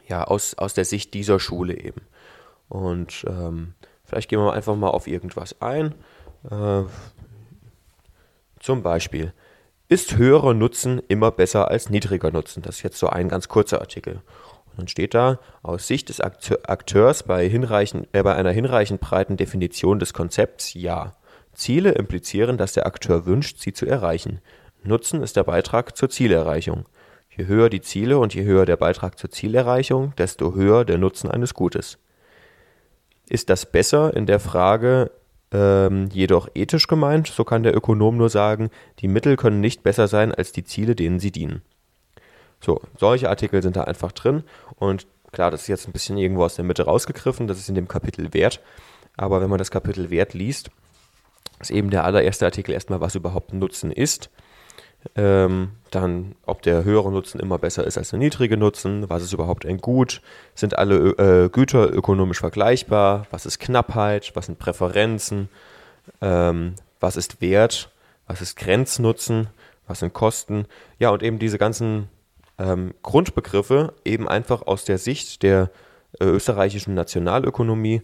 ja, 0.10 0.26
aus, 0.26 0.56
aus 0.56 0.74
der 0.74 0.84
Sicht 0.84 1.14
dieser 1.14 1.40
Schule 1.40 1.80
eben. 1.80 2.02
Und 2.68 3.24
ähm, 3.30 3.76
vielleicht 4.04 4.28
gehen 4.28 4.40
wir 4.40 4.52
einfach 4.52 4.76
mal 4.76 4.90
auf 4.90 5.08
irgendwas 5.08 5.62
ein. 5.62 5.96
Äh, 6.52 6.84
zum 8.60 8.84
Beispiel, 8.84 9.32
ist 9.88 10.18
höherer 10.18 10.54
Nutzen 10.54 11.02
immer 11.08 11.32
besser 11.32 11.70
als 11.72 11.90
niedriger 11.90 12.30
Nutzen? 12.30 12.62
Das 12.62 12.76
ist 12.76 12.84
jetzt 12.84 13.00
so 13.00 13.08
ein 13.08 13.30
ganz 13.30 13.48
kurzer 13.48 13.80
Artikel. 13.80 14.22
Dann 14.78 14.88
steht 14.88 15.14
da, 15.14 15.40
aus 15.64 15.88
Sicht 15.88 16.10
des 16.10 16.20
Akteurs 16.20 17.24
bei, 17.24 17.48
hinreichend, 17.48 18.08
äh, 18.14 18.24
bei 18.24 18.36
einer 18.36 18.52
hinreichend 18.52 19.02
breiten 19.02 19.38
Definition 19.38 20.00
des 20.00 20.14
Konzepts 20.14 20.74
ja. 20.74 21.14
Ziele 21.54 21.94
implizieren, 21.94 22.58
dass 22.58 22.74
der 22.74 22.86
Akteur 22.86 23.26
wünscht, 23.26 23.60
sie 23.60 23.72
zu 23.72 23.86
erreichen. 23.86 24.42
Nutzen 24.84 25.24
ist 25.24 25.38
der 25.38 25.44
Beitrag 25.44 25.96
zur 25.96 26.10
Zielerreichung. 26.10 26.86
Je 27.30 27.48
höher 27.48 27.70
die 27.70 27.82
Ziele 27.82 28.18
und 28.18 28.34
je 28.34 28.44
höher 28.44 28.66
der 28.66 28.78
Beitrag 28.78 29.18
zur 29.18 29.30
Zielerreichung, 29.30 30.14
desto 30.18 30.54
höher 30.54 30.86
der 30.86 30.98
Nutzen 30.98 31.30
eines 31.32 31.54
Gutes. 31.54 31.98
Ist 33.28 33.50
das 33.50 33.66
besser 33.66 34.16
in 34.16 34.26
der 34.26 34.40
Frage 34.40 35.12
ähm, 35.52 36.10
jedoch 36.12 36.48
ethisch 36.54 36.88
gemeint, 36.88 37.28
so 37.28 37.44
kann 37.44 37.64
der 37.64 37.76
Ökonom 37.76 38.18
nur 38.18 38.30
sagen, 38.30 38.70
die 39.00 39.08
Mittel 39.08 39.36
können 39.36 39.60
nicht 39.60 39.84
besser 39.84 40.08
sein 40.08 40.34
als 40.34 40.52
die 40.52 40.64
Ziele, 40.64 40.96
denen 40.96 41.20
sie 41.20 41.32
dienen. 41.32 41.62
So, 42.66 42.82
solche 42.98 43.30
Artikel 43.30 43.62
sind 43.62 43.76
da 43.76 43.84
einfach 43.84 44.12
drin. 44.12 44.44
Und 44.78 45.06
klar, 45.32 45.52
das 45.52 45.62
ist 45.62 45.68
jetzt 45.68 45.88
ein 45.88 45.92
bisschen 45.92 46.18
irgendwo 46.18 46.44
aus 46.44 46.56
der 46.56 46.66
Mitte 46.66 46.86
rausgegriffen, 46.86 47.48
das 47.48 47.60
ist 47.60 47.70
in 47.70 47.76
dem 47.76 47.88
Kapitel 47.88 48.34
Wert, 48.34 48.60
aber 49.18 49.40
wenn 49.42 49.50
man 49.50 49.60
das 49.60 49.70
Kapitel 49.70 50.10
Wert 50.10 50.34
liest, 50.34 50.72
ist 51.60 51.70
eben 51.70 51.92
der 51.92 52.06
allererste 52.06 52.46
Artikel 52.46 52.72
erstmal, 52.72 53.02
was 53.02 53.16
überhaupt 53.16 53.54
Nutzen 53.54 53.92
ist. 53.92 54.30
Ähm, 55.16 55.74
dann, 55.92 56.34
ob 56.48 56.64
der 56.64 56.84
höhere 56.84 57.12
Nutzen 57.12 57.40
immer 57.40 57.60
besser 57.60 57.86
ist 57.86 58.00
als 58.00 58.10
der 58.10 58.18
niedrige 58.18 58.58
Nutzen, 58.58 59.08
was 59.08 59.22
ist 59.22 59.34
überhaupt 59.34 59.64
ein 59.68 59.78
Gut, 59.78 60.22
sind 60.56 60.80
alle 60.80 61.44
äh, 61.46 61.50
Güter 61.50 61.94
ökonomisch 61.94 62.40
vergleichbar, 62.40 63.28
was 63.30 63.46
ist 63.46 63.60
Knappheit, 63.60 64.32
was 64.34 64.48
sind 64.48 64.58
Präferenzen, 64.58 65.50
ähm, 66.22 66.74
was 67.00 67.18
ist 67.18 67.40
Wert, 67.40 67.92
was 68.26 68.42
ist 68.42 68.58
Grenznutzen, 68.58 69.48
was 69.86 70.00
sind 70.00 70.14
Kosten, 70.14 70.66
ja 70.98 71.12
und 71.12 71.22
eben 71.22 71.38
diese 71.38 71.60
ganzen 71.60 72.10
ähm, 72.58 72.94
Grundbegriffe 73.04 73.94
eben 74.06 74.28
einfach 74.28 74.62
aus 74.64 74.86
der 74.86 74.98
Sicht 74.98 75.44
der 75.44 75.72
äh, 76.20 76.26
österreichischen 76.26 76.94
Nationalökonomie 76.94 78.02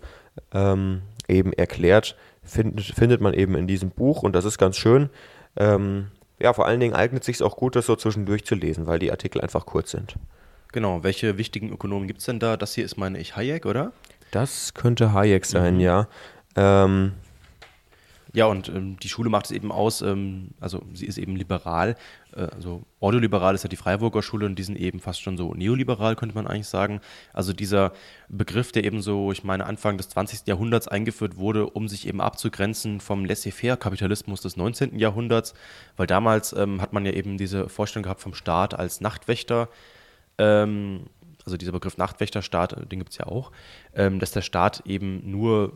ähm, 0.54 1.02
eben 1.28 1.54
erklärt, 1.54 2.16
find, 2.44 2.82
findet 2.82 3.22
man 3.22 3.34
eben 3.34 3.56
in 3.56 3.68
diesem 3.68 3.90
Buch 3.90 4.24
und 4.24 4.34
das 4.34 4.46
ist 4.46 4.58
ganz 4.58 4.78
schön. 4.78 5.10
Ähm, 5.56 6.08
ja, 6.40 6.54
vor 6.54 6.66
allen 6.66 6.80
Dingen 6.80 6.96
eignet 6.96 7.24
sich 7.24 7.42
auch 7.44 7.56
gut, 7.56 7.76
das 7.76 7.86
so 7.86 7.96
zwischendurch 7.96 8.46
zu 8.46 8.56
lesen, 8.56 8.88
weil 8.88 9.00
die 9.00 9.12
Artikel 9.12 9.42
einfach 9.42 9.66
kurz 9.66 9.92
sind. 9.92 10.16
Genau, 10.72 11.04
welche 11.04 11.38
wichtigen 11.38 11.72
Ökonomen 11.72 12.08
gibt 12.08 12.20
es 12.20 12.26
denn 12.26 12.40
da? 12.40 12.58
Das 12.58 12.74
hier 12.74 12.86
ist, 12.86 12.98
meine 12.98 13.20
ich, 13.20 13.36
Hayek, 13.36 13.66
oder? 13.66 13.92
Das 14.32 14.74
könnte 14.74 15.14
Hayek 15.14 15.46
sein, 15.46 15.80
ja. 15.80 16.08
Ähm, 16.56 17.14
Ja, 18.34 18.46
und 18.46 18.70
ähm, 18.70 18.98
die 19.00 19.10
Schule 19.10 19.30
macht 19.30 19.46
es 19.46 19.52
eben 19.52 19.72
aus, 19.72 20.02
ähm, 20.02 20.52
also 20.62 20.82
sie 20.94 21.06
ist 21.06 21.18
eben 21.18 21.36
liberal, 21.36 21.98
also 22.36 22.84
ordoliberal 23.00 23.56
ist 23.56 23.64
ja 23.64 23.70
die 23.70 23.76
Freiburger 23.76 24.22
Schule 24.22 24.46
und 24.46 24.58
die 24.58 24.64
sind 24.64 24.78
eben 24.78 25.00
fast 25.00 25.22
schon 25.22 25.38
so 25.38 25.54
neoliberal, 25.54 26.16
könnte 26.16 26.36
man 26.36 26.48
eigentlich 26.48 26.68
sagen. 26.68 27.02
Also 27.34 27.54
dieser 27.54 27.94
Begriff, 28.30 28.72
der 28.72 28.84
eben 28.84 29.02
so, 29.02 29.32
ich 29.32 29.44
meine, 29.44 29.66
Anfang 29.66 29.98
des 29.98 30.10
20. 30.10 30.48
Jahrhunderts 30.48 30.88
eingeführt 30.88 31.38
wurde, 31.38 31.68
um 31.70 31.88
sich 31.88 32.08
eben 32.08 32.22
abzugrenzen 32.22 33.02
vom 33.02 33.26
Laissez-faire-Kapitalismus 33.26 34.42
des 34.42 34.58
19. 34.58 34.98
Jahrhunderts, 34.98 35.54
weil 35.98 36.08
damals 36.08 36.54
ähm, 36.54 36.82
hat 36.82 36.94
man 36.94 37.06
ja 37.06 37.12
eben 37.12 37.38
diese 37.38 37.70
Vorstellung 37.70 38.04
gehabt 38.04 38.22
vom 38.22 38.34
Staat 38.34 38.74
als 38.74 39.02
Nachtwächter, 39.02 39.70
ähm, 40.38 41.08
also 41.46 41.58
dieser 41.58 41.72
Begriff 41.72 41.98
Nachtwächterstaat, 41.98 42.74
äh, 42.74 42.86
den 42.86 43.00
gibt 43.00 43.12
es 43.12 43.18
ja 43.18 43.28
auch, 43.28 43.52
ähm, 43.96 44.20
dass 44.20 44.32
der 44.32 44.42
Staat 44.42 44.84
eben 44.86 45.30
nur 45.30 45.74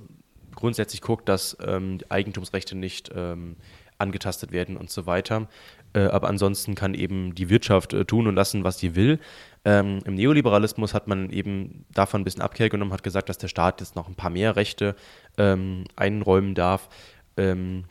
grundsätzlich 0.56 1.02
guckt, 1.02 1.28
dass 1.28 1.58
ähm, 1.66 2.00
Eigentumsrechte 2.10 2.76
nicht 2.76 3.12
ähm, 3.14 3.58
angetastet 3.98 4.52
werden 4.52 4.78
und 4.78 4.90
so 4.90 5.06
weiter. 5.06 5.48
Äh, 5.94 6.06
aber 6.08 6.28
ansonsten 6.28 6.76
kann 6.76 6.94
eben 6.94 7.36
die 7.36 7.50
Wirtschaft 7.50 7.94
äh, 7.94 8.06
tun 8.06 8.28
und 8.28 8.36
lassen, 8.36 8.64
was 8.64 8.80
sie 8.80 8.96
will. 8.96 9.20
Ähm, 9.64 10.00
Im 10.06 10.16
Neoliberalismus 10.16 10.94
hat 10.94 11.08
man 11.08 11.30
eben 11.30 11.86
davon 11.94 12.22
ein 12.22 12.24
bisschen 12.24 12.42
Abkehr 12.42 12.70
genommen, 12.70 12.94
hat 12.94 13.04
gesagt, 13.04 13.30
dass 13.30 13.38
der 13.38 13.48
Staat 13.48 13.80
jetzt 13.80 13.96
noch 13.96 14.08
ein 14.08 14.16
paar 14.16 14.30
mehr 14.30 14.56
Rechte 14.56 14.96
ähm, 15.38 15.86
einräumen 15.96 16.54
darf. 16.54 16.90
Ähm, 17.38 17.86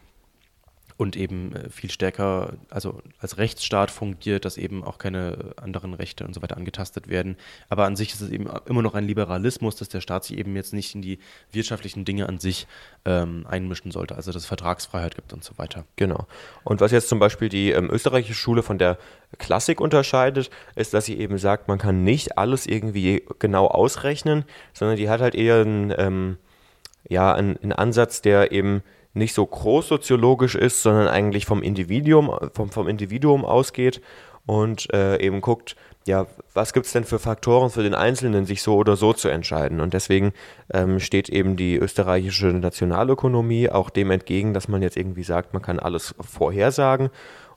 und 0.97 1.17
eben 1.17 1.55
äh, 1.55 1.71
viel 1.71 1.91
stärker, 1.91 2.55
also 2.71 3.01
als 3.19 3.39
Rechtsstaat 3.39 3.91
fungiert, 3.91 4.45
dass 4.45 4.57
eben 4.57 4.85
auch 4.85 4.99
keine 4.99 5.55
anderen 5.57 5.93
Rechte 5.95 6.25
und 6.25 6.35
so 6.35 6.43
weiter 6.43 6.57
angetastet 6.57 7.09
werden. 7.09 7.37
Aber 7.69 7.85
an 7.85 7.97
sich 7.97 8.13
ist 8.13 8.21
es 8.21 8.31
eben 8.31 8.49
immer 8.67 8.83
noch 8.83 8.95
ein 8.95 9.05
Liberalismus, 9.05 9.75
dass 9.77 9.89
der 9.89 10.01
Staat 10.01 10.25
sich 10.25 10.39
eben 10.39 10.55
jetzt 10.55 10.73
nicht 10.73 10.95
in 10.95 11.03
die 11.03 11.19
wirtschaftlichen 11.51 12.05
Dinge 12.05 12.29
an 12.29 12.39
sich 12.39 12.69
ähm, 13.05 13.45
einmischen 13.49 13.91
sollte, 13.91 14.15
also 14.15 14.31
dass 14.31 14.43
es 14.43 14.49
Vertragsfreiheit 14.49 15.17
gibt 15.17 15.33
und 15.33 15.43
so 15.43 15.59
weiter. 15.59 15.85
Genau. 15.97 16.27
Und 16.63 16.81
was 16.81 16.93
jetzt 16.93 17.09
zum 17.09 17.19
Beispiel 17.19 17.49
die 17.49 17.71
ähm, 17.71 17.91
österreichische 17.91 18.35
Schule 18.35 18.63
von 18.63 18.79
der 18.79 18.97
Klassik 19.39 19.81
unterscheidet, 19.81 20.49
ist, 20.77 20.95
dass 20.95 21.07
sie 21.07 21.19
eben 21.19 21.39
sagt, 21.39 21.67
man 21.67 21.79
kann 21.79 22.05
nicht 22.05 22.39
alles 22.39 22.67
irgendwie 22.67 23.25
genau 23.41 23.67
ausrechnen, 23.67 24.45
sondern 24.73 24.97
die 24.97 25.09
hat 25.09 25.21
halt 25.21 25.35
eher 25.35 25.57
einen, 25.57 25.93
ähm, 25.97 26.37
ja, 27.09 27.35
einen, 27.35 27.57
einen 27.57 27.73
Ansatz, 27.73 28.23
der 28.23 28.53
eben 28.53 28.85
nicht 29.15 29.35
so 29.35 29.47
großsoziologisch 29.47 30.55
ist, 30.55 30.83
sondern 30.83 31.09
eigentlich 31.09 31.47
vom 31.47 31.63
Individuum, 31.63 32.37
vom, 32.53 32.71
vom 32.71 32.89
Individuum 32.89 33.45
ausgeht 33.45 34.01
und 34.47 34.93
äh, 34.93 35.21
eben 35.21 35.41
guckt, 35.41 35.77
ja, 36.07 36.27
was 36.53 36.75
gibt 36.75 36.85
es 36.87 36.93
denn 36.93 37.05
für 37.05 37.19
Faktoren 37.19 37.71
für 37.71 37.83
den 37.83 37.95
Einzelnen, 37.95 38.45
sich 38.45 38.63
so 38.63 38.77
oder 38.77 38.97
so 38.97 39.15
zu 39.15 39.29
entscheiden? 39.29 39.81
Und 39.81 39.95
deswegen 39.95 40.33
ähm, 40.73 41.01
steht 41.01 41.31
eben 41.31 41.57
die 41.57 41.77
österreichische 41.77 42.49
Nationalökonomie 42.49 43.71
auch 43.71 43.89
dem 43.89 44.11
entgegen, 44.11 44.53
dass 44.53 44.69
man 44.69 44.83
jetzt 44.83 44.99
irgendwie 44.99 45.23
sagt, 45.23 45.55
man 45.55 45.63
kann 45.63 45.79
alles 45.79 46.15
vorhersagen. 46.21 47.09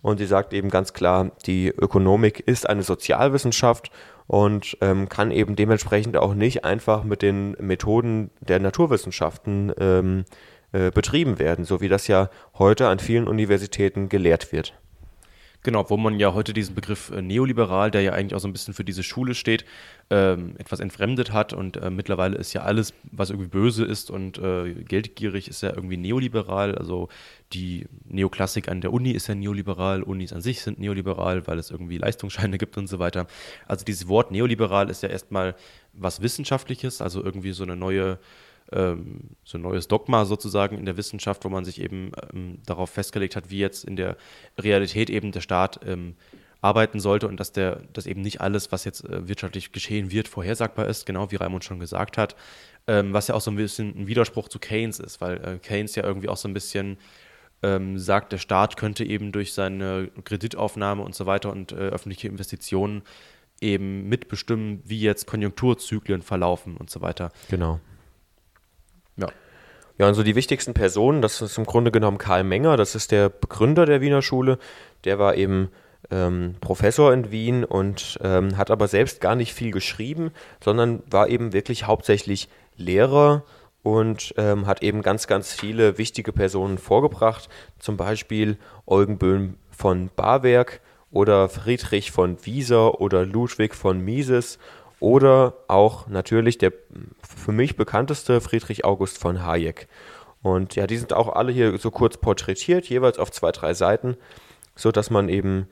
Und 0.02 0.20
sie 0.20 0.26
sagt 0.26 0.54
eben 0.54 0.70
ganz 0.70 0.93
klar, 0.93 1.32
die 1.46 1.67
Ökonomik 1.67 2.39
ist 2.39 2.70
eine 2.70 2.84
Sozialwissenschaft 2.84 3.91
und 4.28 4.78
ähm, 4.80 5.10
kann 5.10 5.32
eben 5.32 5.56
dementsprechend 5.56 6.15
auch 6.15 6.34
nicht 6.34 6.63
einfach 6.63 7.04
mit 7.04 7.22
den 7.22 7.52
Methoden 7.60 8.30
der 8.39 8.60
Naturwissenschaften 8.60 9.74
ähm, 9.80 10.26
äh, 10.71 10.91
betrieben 10.91 11.39
werden, 11.39 11.65
so 11.65 11.82
wie 11.82 11.89
das 11.89 12.08
ja 12.08 12.30
heute 12.58 12.88
an 12.88 12.99
vielen 12.99 13.27
Universitäten 13.27 14.10
gelehrt 14.10 14.51
wird. 14.51 14.73
Genau, 15.63 15.89
wo 15.89 15.97
man 15.97 16.19
ja 16.19 16.34
heute 16.34 16.53
diesen 16.53 16.75
Begriff 16.75 17.10
äh, 17.10 17.21
neoliberal, 17.21 17.91
der 17.91 18.01
ja 18.01 18.13
eigentlich 18.13 18.36
auch 18.36 18.39
so 18.39 18.47
ein 18.47 18.53
bisschen 18.53 18.73
für 18.73 18.84
diese 18.84 19.03
Schule 19.03 19.34
steht, 19.34 19.65
ähm, 20.10 20.56
etwas 20.60 20.80
entfremdet 20.80 21.34
hat 21.34 21.51
und 21.51 21.77
äh, 21.77 21.89
mittlerweile 21.89 22.38
ist 22.38 22.53
ja 22.53 22.62
alles, 22.62 22.93
was 23.12 23.32
irgendwie 23.32 23.49
böse 23.49 23.84
ist 23.84 24.10
und 24.10 24.38
äh, 24.38 24.75
geldgierig, 24.75 25.49
ist 25.49 25.62
ja 25.63 25.73
irgendwie 25.75 25.97
neoliberal. 25.97 26.75
Also 26.75 27.10
die 27.51 27.86
Neoklassik 28.06 28.69
an 28.69 28.82
der 28.82 28.93
Uni 28.93 29.12
ist 29.12 29.27
ja 29.27 29.36
neoliberal, 29.36 30.03
Unis 30.03 30.32
an 30.32 30.41
sich 30.41 30.62
sind 30.62 30.80
neoliberal, 30.80 31.47
weil 31.47 31.60
es 31.60 31.71
irgendwie 31.71 31.97
Leistungsscheine 31.97 32.58
gibt 32.58 32.77
und 32.77 32.88
so 32.88 32.99
weiter. 32.99 33.27
Also 33.67 33.84
dieses 33.84 34.08
Wort 34.08 34.32
neoliberal 34.32 34.89
ist 34.89 35.03
ja 35.03 35.10
erstmal 35.10 35.56
was 35.91 36.21
Wissenschaftliches, 36.21 37.01
also 37.01 37.23
irgendwie 37.23 37.51
so 37.51 37.63
eine 37.63 37.75
neue 37.75 38.19
ähm, 38.71 39.21
so 39.43 39.58
ein 39.58 39.62
neues 39.62 39.88
Dogma 39.88 40.25
sozusagen 40.25 40.77
in 40.77 40.86
der 40.86 40.97
Wissenschaft, 40.97 41.45
wo 41.45 41.49
man 41.49 41.65
sich 41.65 41.82
eben 41.82 42.12
ähm, 42.34 42.60
darauf 42.65 42.89
festgelegt 42.89 43.36
hat, 43.36 43.49
wie 43.49 43.60
jetzt 43.60 43.86
in 43.86 43.95
der 43.95 44.17
Realität 44.58 45.10
eben 45.10 45.32
der 45.32 45.41
Staat 45.41 45.80
ähm, 45.86 46.15
arbeiten 46.62 46.99
sollte 46.99 47.27
und 47.27 47.39
dass 47.39 47.51
der, 47.51 47.82
dass 47.93 48.08
eben 48.08 48.21
nicht 48.21 48.41
alles, 48.41 48.71
was 48.71 48.84
jetzt 48.84 49.06
äh, 49.06 49.27
wirtschaftlich 49.27 49.71
geschehen 49.71 50.12
wird, 50.12 50.27
vorhersagbar 50.27 50.88
ist, 50.88 51.06
genau 51.06 51.32
wie 51.32 51.36
Raimund 51.36 51.63
schon 51.63 51.80
gesagt 51.80 52.17
hat, 52.17 52.36
ähm, 52.88 53.13
was 53.13 53.27
ja 53.27 53.36
auch 53.36 53.41
so 53.41 53.51
ein 53.51 53.58
bisschen 53.58 53.95
ein 53.95 54.08
Widerspruch 54.08 54.49
zu 54.49 54.60
Keynes 54.60 54.99
ist, 54.99 55.21
weil 55.21 55.38
äh, 55.43 55.58
Keynes 55.60 55.95
ja 55.95 56.03
irgendwie 56.03 56.30
auch 56.30 56.38
so 56.38 56.47
ein 56.47 56.53
bisschen 56.53 56.97
ähm, 57.63 57.97
sagt, 57.97 58.32
der 58.32 58.38
Staat 58.38 58.77
könnte 58.77 59.03
eben 59.03 59.32
durch 59.32 59.53
seine 59.53 60.10
Kreditaufnahme 60.23 61.03
und 61.03 61.15
so 61.15 61.25
weiter 61.25 61.51
und 61.51 61.71
äh, 61.71 61.75
öffentliche 61.75 62.27
Investitionen 62.27 63.03
eben 63.62 64.08
mitbestimmen, 64.08 64.82
wie 64.86 65.01
jetzt 65.01 65.25
Konjunkturzyklen 65.25 66.21
verlaufen 66.21 66.77
und 66.77 66.89
so 66.89 67.01
weiter. 67.01 67.32
Genau. 67.49 67.80
Ja. 69.98 70.08
Und 70.08 70.14
so 70.14 70.24
die 70.24 70.36
wichtigsten 70.36 70.74
Personen, 70.74 71.22
das 71.22 71.42
ist 71.42 71.58
im 71.58 71.66
Grunde 71.66 71.92
genommen 71.92 72.18
Karl 72.18 72.44
Menger, 72.44 72.78
das 72.78 72.96
ist 72.96 73.12
der 73.12 73.30
Begründer 73.30 73.86
der 73.86 74.02
Wiener 74.02 74.22
Schule. 74.22 74.60
Der 75.04 75.20
war 75.20 75.36
eben 75.36 75.70
ähm, 76.12 76.56
Professor 76.62 77.14
in 77.14 77.32
Wien 77.32 77.64
und 77.64 78.20
ähm, 78.24 78.58
hat 78.58 78.72
aber 78.72 78.88
selbst 78.88 79.22
gar 79.22 79.36
nicht 79.36 79.54
viel 79.54 79.72
geschrieben, 79.72 80.32
sondern 80.64 81.04
war 81.10 81.30
eben 81.30 81.54
wirklich 81.54 81.86
hauptsächlich 81.88 82.50
Lehrer 82.78 83.44
und 83.84 84.34
ähm, 84.38 84.68
hat 84.68 84.84
eben 84.84 85.02
ganz, 85.02 85.28
ganz 85.28 85.54
viele 85.54 85.98
wichtige 85.98 86.32
Personen 86.32 86.78
vorgebracht. 86.78 87.50
Zum 87.80 87.98
Beispiel 87.98 88.58
Eugen 88.86 89.18
Böhm 89.18 89.56
von 89.72 90.10
Barwerk 90.16 90.82
oder 91.12 91.50
Friedrich 91.50 92.12
von 92.12 92.38
Wieser 92.46 93.00
oder 93.00 93.26
Ludwig 93.26 93.76
von 93.76 94.02
Mises 94.02 94.60
oder 95.00 95.54
auch 95.68 96.08
natürlich 96.08 96.58
der 96.58 96.74
für 97.22 97.52
mich 97.52 97.76
bekannteste 97.76 98.42
Friedrich 98.42 98.86
August 98.86 99.18
von 99.18 99.46
Hayek. 99.46 99.88
Und 100.42 100.76
ja, 100.76 100.88
die 100.88 100.98
sind 100.98 101.14
auch 101.14 101.36
alle 101.36 101.52
hier 101.52 101.78
so 101.78 101.92
kurz 101.92 102.18
porträtiert, 102.18 102.88
jeweils 102.88 103.20
auf 103.20 103.32
zwei, 103.32 103.52
drei 103.52 103.74
Seiten, 103.74 104.18
sodass 104.76 105.10
man 105.10 105.30
eben 105.30 105.68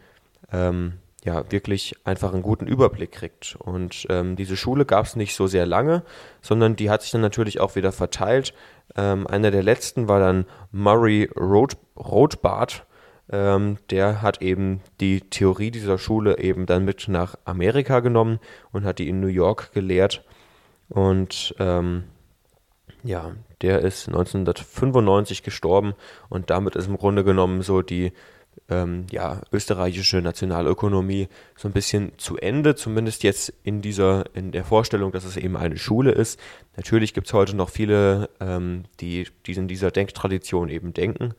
ähm, 0.52 0.94
ja 1.24 1.52
wirklich 1.52 1.96
einfach 2.04 2.34
einen 2.34 2.44
guten 2.44 2.68
Überblick 2.68 3.12
kriegt. 3.12 3.56
Und 3.60 4.06
ähm, 4.10 4.36
diese 4.36 4.58
Schule 4.58 4.86
gab 4.86 5.06
es 5.06 5.16
nicht 5.16 5.36
so 5.36 5.48
sehr 5.48 5.66
lange, 5.66 6.04
sondern 6.42 6.76
die 6.76 6.90
hat 6.90 7.02
sich 7.02 7.12
dann 7.12 7.22
natürlich 7.22 7.60
auch 7.60 7.76
wieder 7.76 7.92
verteilt. 7.92 8.54
Ähm, 8.96 9.28
einer 9.28 9.52
der 9.52 9.64
letzten 9.64 10.08
war 10.08 10.20
dann 10.20 10.46
Murray 10.72 11.30
Roth 11.36 11.78
Rothbard 11.98 12.86
ähm, 13.32 13.78
der 13.90 14.22
hat 14.22 14.42
eben 14.42 14.82
die 15.00 15.22
Theorie 15.22 15.72
dieser 15.72 15.98
Schule 15.98 16.38
eben 16.40 16.66
dann 16.66 16.86
mit 16.86 17.08
nach 17.08 17.36
Amerika 17.46 18.00
genommen 18.00 18.40
und 18.72 18.86
hat 18.86 19.00
die 19.00 19.10
in 19.10 19.20
New 19.20 19.28
York 19.28 19.72
gelehrt. 19.74 20.24
Und 20.90 21.56
ähm, 21.60 22.04
ja, 23.04 23.36
der 23.62 23.80
ist 23.80 24.08
1995 24.08 25.44
gestorben 25.44 25.94
und 26.30 26.50
damit 26.50 26.76
ist 26.76 26.88
im 26.88 26.98
Grunde 26.98 27.24
genommen 27.24 27.62
so 27.62 27.82
die 27.82 28.14
ähm, 28.70 29.06
ja, 29.12 29.42
österreichische 29.52 30.22
Nationalökonomie 30.22 31.28
so 31.56 31.68
ein 31.68 31.74
bisschen 31.74 32.18
zu 32.18 32.38
Ende, 32.38 32.76
zumindest 32.76 33.24
jetzt 33.24 33.54
in 33.64 33.82
dieser, 33.82 34.26
in 34.34 34.52
der 34.52 34.64
Vorstellung, 34.64 35.12
dass 35.12 35.26
es 35.26 35.38
eben 35.38 35.58
eine 35.58 35.78
Schule 35.78 36.12
ist. 36.12 36.40
Natürlich 36.76 37.14
gibt 37.14 37.28
es 37.28 37.34
heute 37.34 37.56
noch 37.56 37.70
viele, 37.70 38.30
ähm, 38.40 38.84
die, 39.02 39.28
die 39.46 39.54
in 39.54 39.68
dieser 39.68 39.92
Denktradition 39.92 40.70
eben 40.70 40.94
denken. 40.94 41.34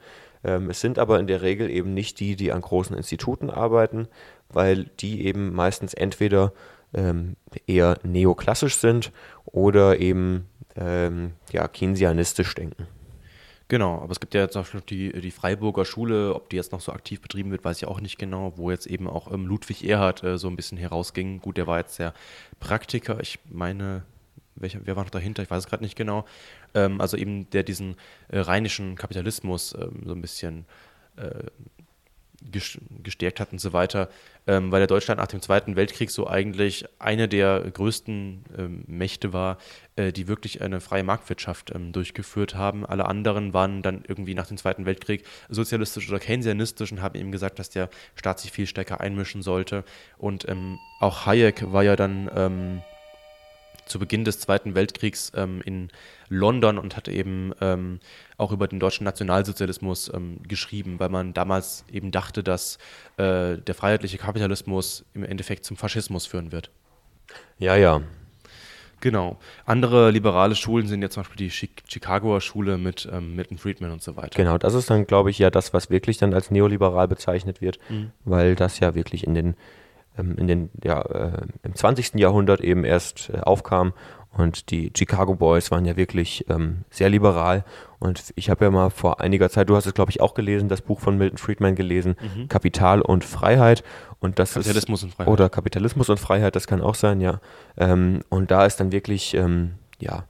Ähm, 0.46 0.70
es 0.70 0.80
sind 0.80 0.98
aber 0.98 1.18
in 1.18 1.26
der 1.26 1.42
Regel 1.42 1.68
eben 1.68 1.92
nicht 1.92 2.20
die, 2.20 2.36
die 2.36 2.52
an 2.52 2.60
großen 2.60 2.96
Instituten 2.96 3.50
arbeiten, 3.50 4.06
weil 4.48 4.84
die 5.00 5.26
eben 5.26 5.52
meistens 5.52 5.92
entweder 5.92 6.52
ähm, 6.94 7.34
eher 7.66 7.98
neoklassisch 8.04 8.76
sind 8.76 9.10
oder 9.44 9.98
eben 9.98 10.46
ähm, 10.76 11.32
ja, 11.52 11.66
keynesianistisch 11.66 12.54
denken. 12.54 12.86
Genau, 13.68 13.96
aber 14.00 14.12
es 14.12 14.20
gibt 14.20 14.34
ja 14.34 14.42
jetzt 14.42 14.56
auch 14.56 14.66
die, 14.88 15.12
die 15.20 15.32
Freiburger 15.32 15.84
Schule, 15.84 16.36
ob 16.36 16.48
die 16.50 16.56
jetzt 16.56 16.70
noch 16.70 16.80
so 16.80 16.92
aktiv 16.92 17.20
betrieben 17.20 17.50
wird, 17.50 17.64
weiß 17.64 17.78
ich 17.78 17.88
auch 17.88 18.00
nicht 18.00 18.16
genau, 18.16 18.52
wo 18.54 18.70
jetzt 18.70 18.86
eben 18.86 19.08
auch 19.08 19.32
ähm, 19.32 19.46
Ludwig 19.46 19.82
Erhard 19.84 20.22
äh, 20.22 20.38
so 20.38 20.46
ein 20.46 20.54
bisschen 20.54 20.78
herausging. 20.78 21.40
Gut, 21.40 21.56
der 21.56 21.66
war 21.66 21.78
jetzt 21.78 21.98
der 21.98 22.14
Praktiker, 22.60 23.18
ich 23.20 23.40
meine, 23.50 24.04
welcher, 24.54 24.80
wer 24.84 24.94
war 24.94 25.02
noch 25.02 25.10
dahinter? 25.10 25.42
Ich 25.42 25.50
weiß 25.50 25.64
es 25.64 25.68
gerade 25.68 25.82
nicht 25.82 25.96
genau. 25.96 26.24
Ähm, 26.76 27.00
also 27.00 27.16
eben 27.16 27.50
der 27.50 27.64
diesen 27.64 27.96
äh, 28.28 28.38
rheinischen 28.38 28.94
Kapitalismus 28.94 29.74
ähm, 29.74 30.02
so 30.04 30.12
ein 30.12 30.20
bisschen 30.20 30.66
äh, 31.16 31.44
gestärkt 33.02 33.40
hat 33.40 33.52
und 33.52 33.58
so 33.58 33.72
weiter, 33.72 34.08
ähm, 34.46 34.70
weil 34.70 34.80
der 34.80 34.86
Deutschland 34.86 35.18
nach 35.18 35.26
dem 35.26 35.40
Zweiten 35.40 35.74
Weltkrieg 35.74 36.10
so 36.10 36.26
eigentlich 36.26 36.84
eine 36.98 37.28
der 37.28 37.60
größten 37.60 38.44
ähm, 38.56 38.84
Mächte 38.86 39.32
war, 39.32 39.58
äh, 39.96 40.12
die 40.12 40.28
wirklich 40.28 40.62
eine 40.62 40.80
freie 40.80 41.02
Marktwirtschaft 41.02 41.74
ähm, 41.74 41.92
durchgeführt 41.92 42.54
haben. 42.54 42.86
Alle 42.86 43.06
anderen 43.06 43.52
waren 43.54 43.82
dann 43.82 44.04
irgendwie 44.06 44.34
nach 44.34 44.46
dem 44.46 44.58
Zweiten 44.58 44.86
Weltkrieg 44.86 45.24
sozialistisch 45.48 46.08
oder 46.08 46.20
keynesianistisch 46.20 46.92
und 46.92 47.02
haben 47.02 47.18
eben 47.18 47.32
gesagt, 47.32 47.58
dass 47.58 47.70
der 47.70 47.88
Staat 48.14 48.38
sich 48.38 48.52
viel 48.52 48.66
stärker 48.66 49.00
einmischen 49.00 49.42
sollte. 49.42 49.84
Und 50.18 50.48
ähm, 50.48 50.78
auch 51.00 51.26
Hayek 51.26 51.72
war 51.72 51.82
ja 51.82 51.96
dann 51.96 52.30
ähm, 52.34 52.82
zu 53.86 53.98
Beginn 53.98 54.24
des 54.24 54.40
Zweiten 54.40 54.74
Weltkriegs 54.74 55.32
ähm, 55.34 55.62
in 55.64 55.88
London 56.28 56.78
und 56.78 56.96
hat 56.96 57.08
eben 57.08 57.52
ähm, 57.60 58.00
auch 58.36 58.52
über 58.52 58.68
den 58.68 58.80
deutschen 58.80 59.04
Nationalsozialismus 59.04 60.12
ähm, 60.12 60.40
geschrieben, 60.46 60.98
weil 60.98 61.08
man 61.08 61.32
damals 61.32 61.84
eben 61.90 62.10
dachte, 62.10 62.42
dass 62.42 62.78
äh, 63.16 63.56
der 63.56 63.74
freiheitliche 63.74 64.18
Kapitalismus 64.18 65.04
im 65.14 65.24
Endeffekt 65.24 65.64
zum 65.64 65.76
Faschismus 65.76 66.26
führen 66.26 66.52
wird. 66.52 66.70
Ja, 67.58 67.76
ja. 67.76 68.02
Genau. 69.00 69.38
Andere 69.66 70.10
liberale 70.10 70.54
Schulen 70.54 70.88
sind 70.88 71.02
ja 71.02 71.10
zum 71.10 71.22
Beispiel 71.22 71.48
die 71.48 71.50
Chicagoer 71.50 72.40
Schule 72.40 72.78
mit 72.78 73.08
ähm, 73.12 73.36
Milton 73.36 73.58
Friedman 73.58 73.90
und 73.90 74.02
so 74.02 74.16
weiter. 74.16 74.36
Genau, 74.36 74.56
das 74.58 74.74
ist 74.74 74.88
dann, 74.88 75.06
glaube 75.06 75.30
ich, 75.30 75.38
ja 75.38 75.50
das, 75.50 75.74
was 75.74 75.90
wirklich 75.90 76.16
dann 76.16 76.32
als 76.32 76.50
neoliberal 76.50 77.06
bezeichnet 77.06 77.60
wird, 77.60 77.78
mhm. 77.90 78.10
weil 78.24 78.54
das 78.54 78.80
ja 78.80 78.94
wirklich 78.94 79.26
in 79.26 79.34
den 79.34 79.54
in 80.16 80.46
den, 80.46 80.70
ja, 80.82 81.00
äh, 81.02 81.46
im 81.62 81.74
20. 81.74 82.14
Jahrhundert 82.14 82.60
eben 82.60 82.84
erst 82.84 83.30
äh, 83.30 83.40
aufkam. 83.40 83.92
Und 84.36 84.70
die 84.70 84.92
Chicago 84.94 85.34
Boys 85.34 85.70
waren 85.70 85.86
ja 85.86 85.96
wirklich 85.96 86.44
ähm, 86.50 86.84
sehr 86.90 87.08
liberal. 87.08 87.64
Und 87.98 88.34
ich 88.36 88.50
habe 88.50 88.66
ja 88.66 88.70
mal 88.70 88.90
vor 88.90 89.20
einiger 89.20 89.48
Zeit, 89.48 89.70
du 89.70 89.76
hast 89.76 89.86
es 89.86 89.94
glaube 89.94 90.10
ich 90.10 90.20
auch 90.20 90.34
gelesen, 90.34 90.68
das 90.68 90.82
Buch 90.82 91.00
von 91.00 91.16
Milton 91.16 91.38
Friedman 91.38 91.74
gelesen, 91.74 92.16
mhm. 92.20 92.48
Kapital 92.48 93.00
und 93.00 93.24
Freiheit. 93.24 93.82
Und 94.20 94.38
das 94.38 94.52
Kapitalismus 94.52 95.00
ist, 95.00 95.04
und 95.04 95.14
Freiheit. 95.14 95.32
Oder 95.32 95.48
Kapitalismus 95.48 96.10
und 96.10 96.20
Freiheit, 96.20 96.54
das 96.54 96.66
kann 96.66 96.82
auch 96.82 96.94
sein, 96.94 97.20
ja. 97.20 97.40
Ähm, 97.78 98.20
und 98.28 98.50
da 98.50 98.66
ist 98.66 98.78
dann 98.78 98.92
wirklich, 98.92 99.34
ähm, 99.34 99.74
ja, 99.98 100.24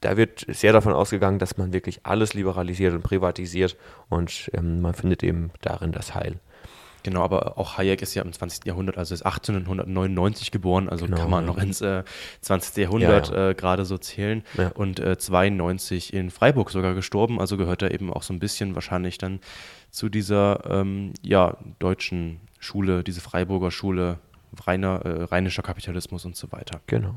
da 0.00 0.16
wird 0.16 0.44
sehr 0.48 0.72
davon 0.72 0.92
ausgegangen, 0.92 1.38
dass 1.38 1.56
man 1.56 1.72
wirklich 1.72 2.00
alles 2.04 2.34
liberalisiert 2.34 2.92
und 2.92 3.02
privatisiert 3.02 3.76
und 4.08 4.50
ähm, 4.52 4.80
man 4.80 4.94
findet 4.94 5.22
eben 5.22 5.50
darin 5.60 5.92
das 5.92 6.14
Heil. 6.14 6.40
Genau, 7.02 7.22
aber 7.22 7.58
auch 7.58 7.78
Hayek 7.78 8.00
ist 8.02 8.14
ja 8.14 8.22
im 8.22 8.32
20. 8.32 8.64
Jahrhundert, 8.66 8.96
also 8.98 9.12
ist 9.14 9.22
1899 9.22 10.50
geboren, 10.50 10.88
also 10.88 11.06
Genau, 11.06 11.16
kann 11.16 11.30
man 11.30 11.44
ja. 11.44 11.50
noch 11.52 11.58
ins 11.58 11.80
äh, 11.80 12.04
20. 12.42 12.76
Jahrhundert 12.76 13.30
Ja, 13.30 13.50
Äh, 13.50 13.54
gerade 13.54 13.84
so 13.84 13.98
zählen 13.98 14.42
Ja. 14.56 14.68
und 14.68 15.00
äh, 15.00 15.18
92 15.18 16.12
in 16.12 16.30
Freiburg 16.30 16.70
sogar 16.70 16.94
gestorben, 16.94 17.40
also 17.40 17.56
gehört 17.56 17.82
er 17.82 17.92
eben 17.92 18.12
auch 18.12 18.22
so 18.22 18.32
ein 18.32 18.38
bisschen 18.38 18.74
wahrscheinlich 18.74 19.18
dann 19.18 19.40
zu 19.90 20.08
dieser 20.08 20.64
ähm, 20.70 21.12
ja, 21.22 21.56
deutschen 21.78 22.40
Schule, 22.58 23.02
diese 23.04 23.20
Freiburger 23.20 23.70
Schule, 23.70 24.18
reiner, 24.66 25.00
äh, 25.04 25.22
rheinischer 25.24 25.62
Kapitalismus 25.62 26.24
und 26.24 26.36
so 26.36 26.52
weiter. 26.52 26.80
Genau. 26.86 27.16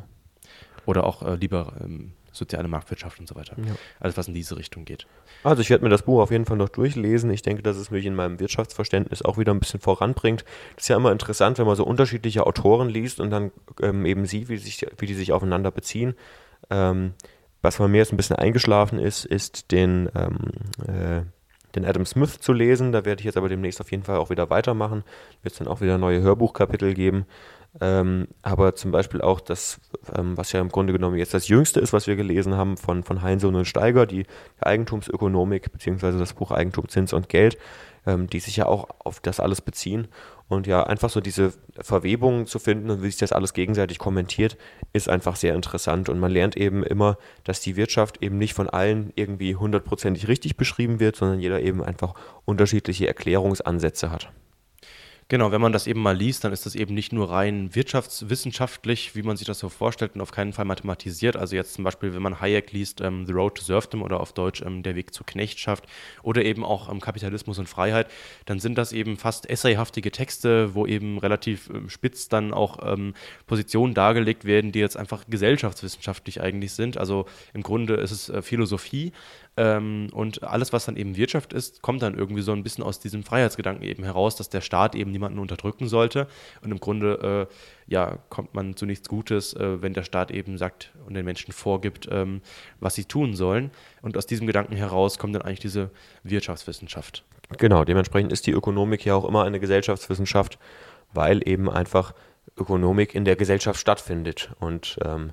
Oder 0.86 1.06
auch 1.06 1.22
äh, 1.24 1.36
lieber 1.36 1.74
ähm, 1.84 2.14
soziale 2.36 2.68
Marktwirtschaft 2.68 3.20
und 3.20 3.28
so 3.28 3.36
weiter. 3.36 3.56
Ja. 3.58 3.74
Alles, 4.00 4.18
was 4.18 4.28
in 4.28 4.34
diese 4.34 4.58
Richtung 4.58 4.86
geht. 4.86 5.08
Also 5.44 5.62
ich 5.62 5.70
werde 5.70 5.84
mir 5.84 5.90
das 5.90 6.04
Buch 6.04 6.22
auf 6.22 6.32
jeden 6.32 6.46
Fall 6.46 6.58
noch 6.58 6.70
durchlesen. 6.70 7.30
Ich 7.30 7.42
denke, 7.42 7.64
dass 7.64 7.78
es 7.78 7.92
mich 7.92 8.06
in 8.06 8.16
meinem 8.16 8.40
Wirtschaftsverständnis 8.40 9.22
auch 9.22 9.38
wieder 9.38 9.54
ein 9.54 9.60
bisschen 9.60 9.80
voranbringt. 9.80 10.44
Das 10.76 10.86
ist 10.86 10.88
ja 10.90 10.98
immer 10.98 11.12
interessant, 11.12 11.58
wenn 11.58 11.66
man 11.66 11.76
so 11.76 11.86
unterschiedliche 11.86 12.46
Autoren 12.46 12.90
liest 12.90 13.20
und 13.20 13.30
dann 13.30 13.52
ähm, 13.82 14.06
eben 14.06 14.26
sieht, 14.26 14.50
wie, 14.50 14.58
sich, 14.58 14.86
wie 14.98 15.06
die 15.06 15.14
sich 15.14 15.32
aufeinander 15.32 15.72
beziehen. 15.72 16.16
Ähm, 16.70 17.14
was 17.62 17.78
bei 17.78 17.88
mir 17.88 17.98
jetzt 17.98 18.14
ein 18.14 18.18
bisschen 18.18 18.36
eingeschlafen 18.36 19.00
ist, 19.00 19.26
ist 19.26 19.72
den, 19.72 20.10
ähm, 20.16 20.52
äh, 20.88 21.24
den 21.76 21.86
Adam 21.86 22.06
Smith 22.06 22.40
zu 22.40 22.54
lesen. 22.54 22.92
Da 22.92 23.06
werde 23.06 23.22
ich 23.22 23.26
jetzt 23.26 23.38
aber 23.38 23.50
demnächst 23.50 23.82
auf 23.82 23.92
jeden 23.92 24.04
Fall 24.04 24.18
auch 24.18 24.30
wieder 24.30 24.50
weitermachen. 24.50 25.04
Wird 25.42 25.54
es 25.54 25.60
dann 25.60 25.68
auch 25.68 25.82
wieder 25.82 25.98
neue 25.98 26.22
Hörbuchkapitel 26.22 26.94
geben. 26.94 27.26
Ähm, 27.82 28.28
aber 28.42 28.76
zum 28.76 28.92
Beispiel 28.92 29.22
auch 29.22 29.42
das, 29.42 29.82
ähm, 30.16 30.38
was 30.38 30.52
ja 30.54 30.62
im 30.62 30.70
Grunde 30.70 30.94
genommen 30.94 31.18
jetzt 31.18 31.34
das 31.34 31.48
Jüngste 31.48 31.80
ist, 31.80 31.92
was 31.92 32.08
wir 32.08 32.16
gelesen 32.16 32.56
haben 32.56 32.78
von, 32.78 33.04
von 33.04 33.22
Heinsohn 33.22 33.56
und 33.56 33.66
Steiger, 33.66 34.06
die 34.06 34.26
Eigentumsökonomik, 34.62 35.72
beziehungsweise 35.72 36.18
das 36.18 36.34
Buch 36.34 36.52
Eigentum, 36.52 36.88
Zins 36.88 37.12
und 37.12 37.28
Geld, 37.28 37.58
ähm, 38.06 38.28
die 38.28 38.40
sich 38.40 38.56
ja 38.56 38.68
auch 38.68 38.88
auf 39.00 39.20
das 39.20 39.40
alles 39.40 39.62
beziehen. 39.62 40.08
Und 40.48 40.68
ja, 40.68 40.84
einfach 40.84 41.10
so 41.10 41.22
diese 41.22 41.54
Verwebungen 41.80 42.46
zu 42.46 42.60
finden 42.60 42.92
und 42.92 43.02
wie 43.02 43.08
sich 43.08 43.18
das 43.18 43.32
alles 43.32 43.54
gegenseitig 43.54 43.98
kommentiert, 43.98 44.58
ist 44.94 45.10
einfach 45.10 45.36
sehr 45.36 45.56
interessant. 45.56 46.08
Und 46.08 46.20
man 46.20 46.32
lernt 46.32 46.56
eben 46.56 46.84
immer, 46.84 47.18
dass 47.44 47.62
die 47.62 47.76
Wirtschaft 47.76 48.22
eben 48.22 48.38
nicht 48.38 48.54
von 48.54 48.70
allen 48.70 49.12
irgendwie 49.16 49.56
hundertprozentig 49.56 50.28
richtig 50.28 50.56
beschrieben 50.56 51.00
wird, 51.00 51.16
sondern 51.16 51.40
jeder 51.40 51.62
eben 51.62 51.84
einfach 51.84 52.14
unterschiedliche 52.46 53.08
Erklärungsansätze 53.08 54.12
hat. 54.12 54.32
Genau, 55.28 55.52
wenn 55.52 55.60
man 55.60 55.74
das 55.74 55.88
eben 55.88 56.04
mal 56.04 56.16
liest, 56.16 56.44
dann 56.44 56.54
ist 56.54 56.68
das 56.68 56.76
eben 56.76 56.94
nicht 56.94 57.12
nur 57.12 57.32
rein 57.32 57.74
wirtschaftswissenschaftlich, 57.74 59.16
wie 59.16 59.24
man 59.24 59.38
sich 59.38 59.48
das 59.48 59.58
so 59.58 59.70
vorstellt 59.70 60.14
und 60.14 60.22
auf 60.22 60.30
keinen 60.30 60.54
Fall 60.54 60.66
mathematisiert. 60.66 61.36
Also 61.36 61.56
jetzt 61.56 61.74
zum 61.74 61.84
Beispiel, 61.84 62.14
wenn 62.14 62.22
man 62.22 62.40
Hayek 62.40 62.72
liest, 62.72 63.02
ähm, 63.02 63.26
The 63.26 63.32
Road 63.32 63.56
to 63.56 63.64
Serfdom 63.64 64.04
oder 64.04 64.20
auf 64.20 64.34
Deutsch 64.34 64.62
ähm, 64.62 64.84
Der 64.84 64.94
Weg 64.94 65.16
zur 65.16 65.26
Knechtschaft 65.26 65.86
oder 66.22 66.46
eben 66.46 66.64
auch 66.64 66.92
ähm, 66.92 67.02
Kapitalismus 67.02 67.58
und 67.58 67.68
Freiheit, 67.68 68.08
dann 68.46 68.60
sind 68.60 68.78
das 68.78 68.94
eben 68.94 69.18
fast 69.18 69.50
essayhaftige 69.50 70.12
Texte, 70.12 70.76
wo 70.76 70.86
eben 70.86 71.18
relativ 71.18 71.72
ähm, 71.74 71.90
spitz 71.90 72.30
dann 72.30 72.54
auch 72.54 72.78
ähm, 72.86 73.16
Positionen 73.48 73.96
dargelegt 73.96 74.46
werden, 74.46 74.72
die 74.72 74.80
jetzt 74.80 74.96
einfach 74.96 75.24
gesellschaftswissenschaftlich 75.28 76.40
eigentlich 76.40 76.74
sind. 76.74 77.00
Also 77.00 77.26
im 77.56 77.64
Grunde 77.64 77.96
ist 77.96 78.12
es 78.12 78.30
äh, 78.30 78.44
Philosophie, 78.44 79.12
ähm, 79.58 80.10
und 80.12 80.44
alles, 80.44 80.74
was 80.74 80.86
dann 80.86 80.98
eben 80.98 81.16
Wirtschaft 81.16 81.54
ist, 81.54 81.82
kommt 81.82 82.02
dann 82.02 82.18
irgendwie 82.18 82.42
so 82.42 82.52
ein 82.52 82.64
bisschen 82.64 82.84
aus 82.84 83.00
diesem 83.00 83.24
Freiheitsgedanken 83.24 83.86
eben 83.86 84.04
heraus, 84.04 84.36
dass 84.36 84.50
der 84.50 84.60
Staat 84.62 84.96
eben 84.96 85.12
niemanden 85.12 85.40
unterdrücken 85.40 85.88
sollte. 85.88 86.28
Und 86.62 86.72
im 86.72 86.80
Grunde, 86.80 87.48
äh, 87.50 87.56
ja, 87.88 88.18
kommt 88.30 88.54
man 88.54 88.76
zu 88.76 88.86
nichts 88.86 89.08
Gutes, 89.08 89.54
äh, 89.54 89.82
wenn 89.82 89.94
der 89.94 90.04
Staat 90.04 90.32
eben 90.32 90.58
sagt 90.58 90.92
und 91.06 91.14
den 91.14 91.24
Menschen 91.24 91.54
vorgibt, 91.54 92.10
ähm, 92.12 92.42
was 92.82 92.96
sie 92.96 93.06
tun 93.06 93.34
sollen. 93.34 93.72
Und 94.02 94.18
aus 94.18 94.26
diesem 94.26 94.46
Gedanken 94.46 94.76
heraus 94.76 95.18
kommt 95.20 95.36
dann 95.36 95.44
eigentlich 95.44 95.62
diese 95.62 95.90
Wirtschaftswissenschaft. 96.24 97.24
Genau, 97.58 97.86
dementsprechend 97.86 98.34
ist 98.34 98.48
die 98.48 98.52
Ökonomik 98.52 99.06
ja 99.06 99.16
auch 99.16 99.26
immer 99.26 99.44
eine 99.44 99.62
Gesellschaftswissenschaft, 99.62 100.60
weil 101.14 101.48
eben 101.48 101.70
einfach 101.70 102.14
Ökonomik 102.58 103.16
in 103.16 103.24
der 103.24 103.38
Gesellschaft 103.38 103.80
stattfindet. 103.80 104.52
Und 104.60 104.98
ähm, 105.06 105.32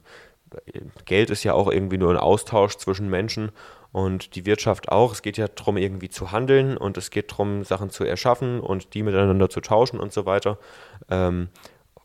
Geld 1.07 1.31
ist 1.31 1.43
ja 1.43 1.55
auch 1.55 1.71
irgendwie 1.71 1.99
nur 1.99 2.11
ein 2.11 2.19
Austausch 2.19 2.77
zwischen 2.77 3.09
Menschen 3.09 3.51
und 3.92 4.35
die 4.35 4.46
Wirtschaft 4.46 4.90
auch. 4.90 5.12
Es 5.12 5.22
geht 5.22 5.37
ja 5.37 5.48
darum, 5.48 5.76
irgendwie 5.76 6.09
zu 6.09 6.33
handeln 6.33 6.76
und 6.76 6.96
es 6.96 7.11
geht 7.11 7.31
darum, 7.31 7.62
Sachen 7.64 7.90
zu 7.90 8.05
erschaffen 8.05 8.61
und 8.61 8.94
die 8.94 9.02
miteinander 9.02 9.50
zu 9.50 9.61
tauschen 9.61 10.00
und 10.00 10.12
so 10.12 10.26
weiter. 10.26 10.59
Ähm, 11.11 11.48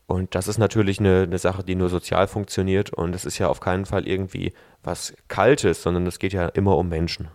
und 0.06 0.34
das 0.34 0.48
ist 0.48 0.58
natürlich 0.58 1.00
eine, 1.00 1.22
eine 1.22 1.38
Sache, 1.38 1.62
die 1.64 1.74
nur 1.74 1.88
sozial 1.88 2.28
funktioniert 2.28 2.90
und 2.90 3.14
es 3.14 3.24
ist 3.24 3.38
ja 3.38 3.48
auf 3.48 3.60
keinen 3.60 3.84
Fall 3.84 4.06
irgendwie 4.06 4.52
was 4.82 5.14
Kaltes, 5.28 5.82
sondern 5.82 6.06
es 6.06 6.18
geht 6.18 6.32
ja 6.32 6.46
immer 6.48 6.76
um 6.76 6.88
Menschen. 6.88 7.28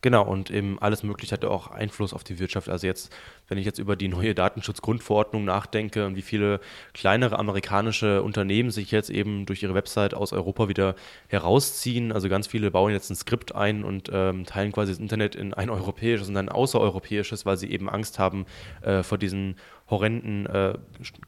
Genau, 0.00 0.24
und 0.24 0.50
eben 0.50 0.78
alles 0.80 1.02
Mögliche 1.02 1.32
hat 1.32 1.42
ja 1.42 1.48
auch 1.50 1.72
Einfluss 1.72 2.12
auf 2.12 2.22
die 2.22 2.38
Wirtschaft. 2.38 2.68
Also 2.68 2.86
jetzt, 2.86 3.12
wenn 3.48 3.58
ich 3.58 3.66
jetzt 3.66 3.80
über 3.80 3.96
die 3.96 4.06
neue 4.06 4.32
Datenschutzgrundverordnung 4.32 5.44
nachdenke 5.44 6.06
und 6.06 6.14
wie 6.14 6.22
viele 6.22 6.60
kleinere 6.94 7.36
amerikanische 7.36 8.22
Unternehmen 8.22 8.70
sich 8.70 8.92
jetzt 8.92 9.10
eben 9.10 9.44
durch 9.44 9.60
ihre 9.64 9.74
Website 9.74 10.14
aus 10.14 10.32
Europa 10.32 10.68
wieder 10.68 10.94
herausziehen. 11.26 12.12
Also 12.12 12.28
ganz 12.28 12.46
viele 12.46 12.70
bauen 12.70 12.92
jetzt 12.92 13.10
ein 13.10 13.16
Skript 13.16 13.56
ein 13.56 13.82
und 13.82 14.08
ähm, 14.12 14.46
teilen 14.46 14.70
quasi 14.70 14.92
das 14.92 15.00
Internet 15.00 15.34
in 15.34 15.52
ein 15.52 15.68
europäisches 15.68 16.28
und 16.28 16.36
ein 16.36 16.48
außereuropäisches, 16.48 17.44
weil 17.44 17.56
sie 17.56 17.70
eben 17.72 17.90
Angst 17.90 18.20
haben 18.20 18.46
äh, 18.82 19.02
vor 19.02 19.18
diesen 19.18 19.56
horrenden 19.90 20.46
äh, 20.46 20.74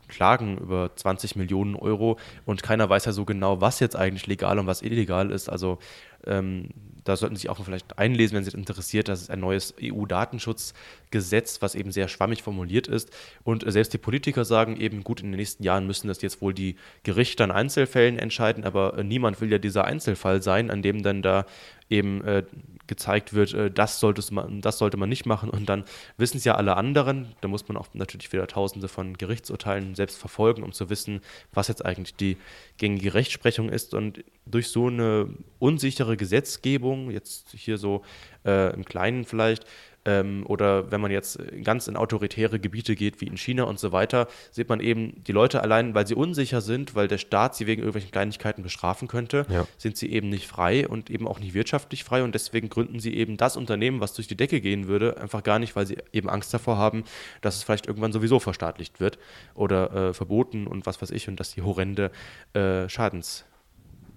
Klagen 0.09 0.59
über 0.59 0.91
20 0.95 1.35
Millionen 1.37 1.75
Euro 1.75 2.19
und 2.45 2.63
keiner 2.63 2.89
weiß 2.89 3.07
ja 3.07 3.13
so 3.13 3.25
genau, 3.25 3.61
was 3.61 3.81
jetzt 3.81 3.97
eigentlich 3.97 4.27
legal 4.27 4.59
und 4.59 4.67
was 4.67 4.83
illegal 4.83 5.31
ist. 5.31 5.49
Also 5.49 5.79
ähm, 6.27 6.69
da 7.05 7.17
sollten 7.17 7.37
Sie 7.37 7.43
sich 7.43 7.51
auch 7.51 7.63
vielleicht 7.65 7.99
einlesen, 7.99 8.37
wenn 8.37 8.45
Sie 8.45 8.51
das 8.51 8.59
interessiert. 8.59 9.09
Das 9.09 9.23
ist 9.23 9.31
ein 9.31 9.41
neues 9.41 9.75
EU-Datenschutzgesetz, 9.83 11.63
was 11.63 11.75
eben 11.75 11.93
sehr 11.93 12.09
schwammig 12.09 12.43
formuliert 12.43 12.89
ist. 12.89 13.11
Und 13.43 13.67
äh, 13.67 13.73
selbst 13.73 13.93
die 13.93 13.99
Politiker 13.99 14.45
sagen 14.45 14.77
eben, 14.77 15.03
gut, 15.03 15.21
in 15.21 15.31
den 15.31 15.39
nächsten 15.39 15.63
Jahren 15.63 15.87
müssen 15.87 16.09
das 16.09 16.23
jetzt 16.23 16.43
wohl 16.43 16.55
die 16.55 16.77
Gerichte 17.03 17.45
an 17.45 17.51
Einzelfällen 17.51 18.19
entscheiden, 18.19 18.65
aber 18.65 18.99
äh, 18.99 19.05
niemand 19.05 19.41
will 19.41 19.51
ja 19.51 19.59
dieser 19.59 19.85
Einzelfall 19.85 20.43
sein, 20.43 20.71
an 20.71 20.83
dem 20.83 21.03
dann 21.03 21.23
da 21.23 21.47
eben 21.89 22.23
äh, 22.25 22.45
gezeigt 22.91 23.35
wird, 23.35 23.55
äh, 23.55 23.71
das, 23.71 24.01
sollte 24.01 24.23
man, 24.35 24.61
das 24.61 24.79
sollte 24.79 24.97
man 24.97 25.09
nicht 25.09 25.25
machen. 25.25 25.49
Und 25.49 25.69
dann 25.69 25.85
wissen 26.17 26.37
es 26.37 26.45
ja 26.45 26.57
alle 26.57 26.77
anderen. 26.77 27.35
Da 27.41 27.49
muss 27.49 27.67
man 27.69 27.77
auch 27.77 27.89
natürlich 27.95 28.33
wieder 28.33 28.47
tausende 28.47 28.89
von 28.89 29.17
Gerichtsurteilen 29.17 29.95
selbst 29.95 30.19
verfolgen, 30.19 30.63
um 30.63 30.73
zu 30.73 30.91
wissen, 30.91 31.21
was 31.53 31.69
jetzt 31.69 31.85
eigentlich 31.85 32.15
die 32.15 32.37
gängige 32.79 33.15
Rechtsprechung 33.15 33.69
ist. 33.69 33.95
Und 33.95 34.25
durch 34.45 34.69
so 34.69 34.89
eine 34.89 35.29
unsichere 35.59 36.10
Gesetzgebung, 36.17 37.11
jetzt 37.11 37.51
hier 37.57 37.79
so 37.79 38.03
äh, 38.45 38.73
im 38.75 38.85
Kleinen 38.85 39.25
vielleicht, 39.25 39.65
ähm, 40.07 40.45
oder 40.47 40.91
wenn 40.91 41.03
man 41.03 41.11
jetzt 41.11 41.39
ganz 41.63 41.87
in 41.87 41.95
autoritäre 41.95 42.59
Gebiete 42.59 42.97
geht, 42.97 43.21
wie 43.21 43.27
in 43.27 43.37
China 43.37 43.65
und 43.65 43.79
so 43.79 43.93
weiter, 43.93 44.29
sieht 44.51 44.71
man 44.71 44.81
eben, 44.81 45.23
die 45.25 45.33
Leute 45.33 45.63
allein, 45.63 45.95
weil 45.95 46.07
sie 46.07 46.15
unsicher 46.15 46.63
sind, 46.63 46.95
weil 46.95 47.07
der 47.07 47.19
Staat 47.19 47.55
sie 47.55 47.67
wegen 47.67 47.83
irgendwelchen 47.83 48.11
Kleinigkeiten 48.11 48.63
bestrafen 48.63 49.09
könnte, 49.09 49.45
Ja. 49.51 49.67
sind 49.77 49.99
sie 49.99 50.11
eben 50.11 50.31
nicht 50.31 50.47
frei 50.47 50.89
und 50.89 51.11
eben 51.11 51.29
auch 51.29 51.39
nicht 51.39 51.53
wirtschaftlich 51.53 52.03
frei 52.03 52.23
und 52.23 52.35
deswegen 52.35 52.71
gründen 52.71 52.99
sie 52.99 53.15
eben 53.15 53.37
das 53.37 53.59
Unternehmen, 53.59 54.01
was 54.01 54.15
durch 54.15 54.27
die 54.27 54.39
Decke 54.39 54.63
gehen 54.63 54.89
würde, 54.89 55.19
einfach 55.19 55.43
gar 55.43 55.59
nicht, 55.59 55.77
weil 55.77 55.87
sie 55.87 55.99
eben 56.15 56.31
Angst 56.31 56.55
davor 56.55 56.79
haben, 56.79 57.05
dass 57.43 57.57
es 57.57 57.63
vielleicht 57.63 57.87
irgendwann 57.87 58.13
sowieso 58.13 58.41
verstaatlicht 58.41 59.01
wird 59.01 59.19
oder 59.55 59.93
äh, 60.09 60.15
verboten 60.15 60.67
und 60.67 60.87
was 60.87 61.03
weiß 61.03 61.11
ich 61.11 61.29
und 61.29 61.39
dass 61.39 61.53
die 61.55 61.61
horrende 61.61 62.11
äh, 62.55 62.89
Schadens, 62.89 63.45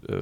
äh, 0.08 0.22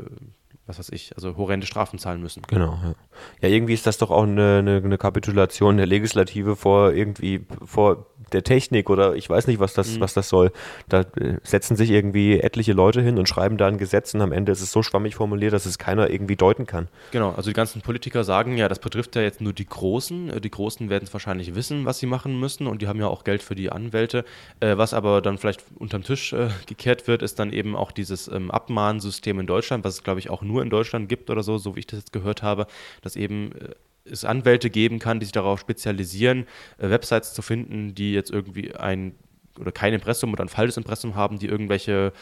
was 0.68 0.80
weiß 0.80 0.90
ich, 0.90 1.16
also 1.16 1.36
horrende 1.38 1.68
Strafen 1.68 2.00
zahlen 2.00 2.22
müssen. 2.22 2.44
Genau, 2.48 2.78
ja. 2.84 2.94
Ja, 3.42 3.50
irgendwie 3.50 3.74
ist 3.74 3.88
das 3.88 3.98
doch 3.98 4.12
auch 4.12 4.24
eine, 4.24 4.60
eine, 4.60 4.78
eine 4.78 4.98
Kapitulation 4.98 5.78
der 5.78 5.86
Legislative 5.86 6.56
vor 6.56 6.94
irgendwie 6.94 7.46
vor 7.66 8.08
der 8.32 8.44
Technik 8.44 8.90
oder 8.90 9.16
ich 9.16 9.30
weiß 9.30 9.48
nicht, 9.48 9.60
was 9.60 9.74
das, 9.74 10.00
was 10.00 10.14
das 10.14 10.30
soll. 10.30 10.52
Da 10.88 11.02
äh, 11.02 11.38
setzen 11.44 11.76
sich 11.76 11.90
irgendwie 11.90 12.40
etliche 12.40 12.74
Leute 12.74 13.02
hin 13.02 13.18
und 13.18 13.28
schreiben 13.28 13.58
da 13.58 13.68
ein 13.68 13.78
Gesetz 13.78 14.14
und 14.14 14.22
am 14.22 14.32
Ende 14.32 14.52
ist 14.52 14.62
es 14.62 14.72
so 14.72 14.84
schwammig 14.84 15.16
formuliert, 15.16 15.54
dass 15.54 15.66
es 15.66 15.78
keiner 15.78 16.10
irgendwie 16.10 16.36
deuten 16.38 16.66
kann. 16.66 16.88
Genau, 17.12 17.32
also 17.32 17.50
die 17.50 17.54
ganzen 17.54 17.82
Politiker 17.82 18.24
sagen 18.24 18.58
ja, 18.58 18.70
das 18.70 18.80
betrifft 18.80 19.16
ja 19.16 19.22
jetzt 19.22 19.42
nur 19.42 19.54
die 19.54 19.66
Großen. 19.66 20.30
Äh, 20.30 20.42
Die 20.42 20.52
Großen 20.52 20.90
werden 20.90 21.04
es 21.04 21.14
wahrscheinlich 21.14 21.56
wissen, 21.56 21.86
was 21.86 22.00
sie 22.00 22.06
machen 22.06 22.40
müssen 22.40 22.68
und 22.68 22.82
die 22.82 22.88
haben 22.88 23.00
ja 23.00 23.08
auch 23.08 23.24
Geld 23.24 23.44
für 23.44 23.56
die 23.56 23.72
Anwälte. 23.72 24.24
Äh, 24.60 24.78
was 24.78 24.94
aber 24.94 25.22
dann 25.22 25.38
vielleicht 25.38 25.64
unterm 25.78 26.04
Tisch 26.04 26.34
gekehrt 26.68 27.08
wird, 27.08 27.22
ist 27.24 27.40
dann 27.40 27.52
eben 27.52 27.76
auch 27.76 27.92
dieses 27.92 28.28
ähm, 28.28 28.52
Abmahnsystem 28.52 29.40
in 29.40 29.48
Deutschland, 29.48 29.84
was 29.84 29.96
es 29.96 30.04
glaube 30.04 30.20
ich 30.20 30.30
auch 30.30 30.42
nur 30.42 30.51
in 30.60 30.70
Deutschland 30.70 31.08
gibt 31.10 31.30
oder 31.30 31.44
so, 31.44 31.58
so 31.58 31.76
wie 31.76 31.80
ich 31.80 31.88
das 31.88 32.00
jetzt 32.00 32.14
gehört 32.14 32.44
habe, 32.44 32.68
dass 33.02 33.16
eben 33.16 33.52
äh, 33.54 33.70
es 34.06 34.26
Anwälte 34.26 34.70
geben 34.70 35.00
kann, 35.00 35.20
die 35.20 35.26
sich 35.26 35.34
darauf 35.34 35.60
spezialisieren, 35.60 36.48
äh, 36.80 36.90
Websites 36.90 37.34
zu 37.34 37.42
finden, 37.42 37.94
die 37.96 38.14
jetzt 38.14 38.32
irgendwie 38.32 38.74
ein 38.76 39.16
oder 39.60 39.72
kein 39.72 39.94
Impressum 39.94 40.32
oder 40.32 40.44
ein 40.46 40.50
falsches 40.50 40.78
Impressum 40.78 41.16
haben, 41.16 41.38
die 41.38 41.48
irgendwelche 41.48 42.14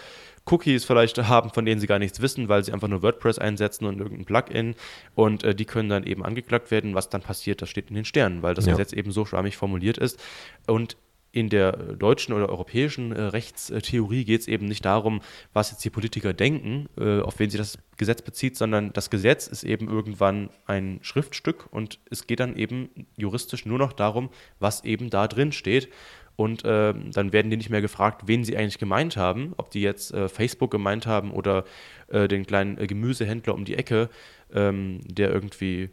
Cookies 0.47 0.83
vielleicht 0.83 1.17
haben, 1.27 1.51
von 1.51 1.63
denen 1.63 1.79
sie 1.79 1.87
gar 1.87 1.99
nichts 1.99 2.21
wissen, 2.21 2.49
weil 2.49 2.63
sie 2.63 2.73
einfach 2.73 2.87
nur 2.87 3.03
WordPress 3.03 3.37
einsetzen 3.39 3.85
und 3.85 3.99
irgendein 3.99 4.25
Plugin 4.25 4.75
und 5.15 5.43
äh, 5.43 5.53
die 5.53 5.65
können 5.65 5.89
dann 5.89 6.03
eben 6.03 6.25
angeklagt 6.25 6.71
werden. 6.71 6.95
Was 6.95 7.09
dann 7.09 7.21
passiert, 7.21 7.61
das 7.61 7.69
steht 7.69 7.89
in 7.89 7.95
den 7.95 8.05
Sternen, 8.05 8.41
weil 8.41 8.55
das 8.55 8.65
Ja. 8.65 8.71
Gesetz 8.73 8.93
eben 8.93 9.11
so 9.11 9.25
schwammig 9.25 9.57
formuliert 9.57 9.97
ist. 9.99 10.19
Und 10.67 10.97
in 11.31 11.49
der 11.49 11.73
deutschen 11.73 12.33
oder 12.33 12.49
europäischen 12.49 13.11
äh, 13.11 13.21
Rechtstheorie 13.21 14.25
geht 14.25 14.41
es 14.41 14.47
eben 14.47 14.65
nicht 14.65 14.83
darum, 14.83 15.21
was 15.53 15.71
jetzt 15.71 15.85
die 15.85 15.89
Politiker 15.89 16.33
denken, 16.33 16.89
äh, 16.97 17.21
auf 17.21 17.39
wen 17.39 17.49
sich 17.49 17.59
das 17.59 17.77
Gesetz 17.97 18.21
bezieht, 18.21 18.57
sondern 18.57 18.93
das 18.93 19.09
Gesetz 19.09 19.47
ist 19.47 19.63
eben 19.63 19.87
irgendwann 19.87 20.49
ein 20.65 20.99
Schriftstück 21.01 21.67
und 21.71 21.99
es 22.09 22.25
geht 22.25 22.39
dann 22.39 22.55
eben 22.55 22.89
juristisch 23.15 23.65
nur 23.65 23.77
noch 23.77 23.93
darum, 23.93 24.29
was 24.59 24.83
eben 24.83 25.09
da 25.09 25.27
drin 25.27 25.51
steht. 25.51 25.89
Und 26.35 26.63
äh, 26.63 26.93
dann 26.93 27.33
werden 27.33 27.51
die 27.51 27.57
nicht 27.57 27.69
mehr 27.69 27.81
gefragt, 27.81 28.23
wen 28.27 28.45
sie 28.45 28.55
eigentlich 28.55 28.77
gemeint 28.77 29.17
haben, 29.17 29.53
ob 29.57 29.71
die 29.71 29.81
jetzt 29.81 30.13
äh, 30.13 30.29
Facebook 30.29 30.71
gemeint 30.71 31.05
haben 31.05 31.31
oder 31.31 31.65
äh, 32.07 32.29
den 32.29 32.45
kleinen 32.45 32.77
äh, 32.77 32.87
Gemüsehändler 32.87 33.53
um 33.53 33.65
die 33.65 33.75
Ecke, 33.75 34.09
ähm, 34.53 35.01
der 35.05 35.31
irgendwie 35.31 35.89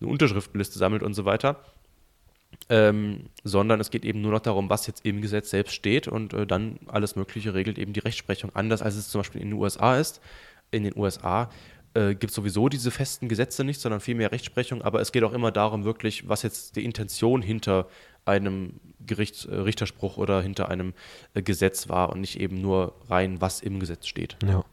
eine 0.00 0.08
Unterschriftenliste 0.08 0.78
sammelt 0.78 1.02
und 1.02 1.12
so 1.12 1.26
weiter 1.26 1.62
ähm, 2.68 3.26
sondern 3.44 3.80
es 3.80 3.90
geht 3.90 4.04
eben 4.04 4.20
nur 4.20 4.32
noch 4.32 4.40
darum, 4.40 4.70
was 4.70 4.86
jetzt 4.86 5.04
im 5.04 5.20
Gesetz 5.20 5.50
selbst 5.50 5.74
steht 5.74 6.08
und 6.08 6.32
äh, 6.32 6.46
dann 6.46 6.78
alles 6.86 7.16
Mögliche 7.16 7.54
regelt 7.54 7.78
eben 7.78 7.92
die 7.92 8.00
Rechtsprechung 8.00 8.50
anders, 8.54 8.82
als 8.82 8.96
es 8.96 9.08
zum 9.08 9.20
Beispiel 9.20 9.40
in 9.40 9.50
den 9.50 9.58
USA 9.58 9.96
ist. 9.96 10.20
In 10.70 10.84
den 10.84 10.96
USA 10.96 11.50
äh, 11.94 12.14
gibt 12.14 12.30
es 12.30 12.34
sowieso 12.34 12.68
diese 12.68 12.90
festen 12.90 13.28
Gesetze 13.28 13.64
nicht, 13.64 13.80
sondern 13.80 14.00
viel 14.00 14.14
mehr 14.14 14.32
Rechtsprechung, 14.32 14.82
aber 14.82 15.00
es 15.00 15.12
geht 15.12 15.24
auch 15.24 15.32
immer 15.32 15.50
darum, 15.50 15.84
wirklich, 15.84 16.28
was 16.28 16.42
jetzt 16.42 16.76
die 16.76 16.84
Intention 16.84 17.42
hinter 17.42 17.86
einem 18.24 18.80
Gerichts, 19.04 19.44
äh, 19.44 19.54
Richterspruch 19.54 20.16
oder 20.16 20.40
hinter 20.40 20.68
einem 20.68 20.94
äh, 21.34 21.42
Gesetz 21.42 21.88
war 21.88 22.10
und 22.10 22.20
nicht 22.20 22.40
eben 22.40 22.60
nur 22.60 22.94
rein, 23.08 23.40
was 23.40 23.60
im 23.60 23.80
Gesetz 23.80 24.06
steht. 24.06 24.36
Ja. 24.46 24.64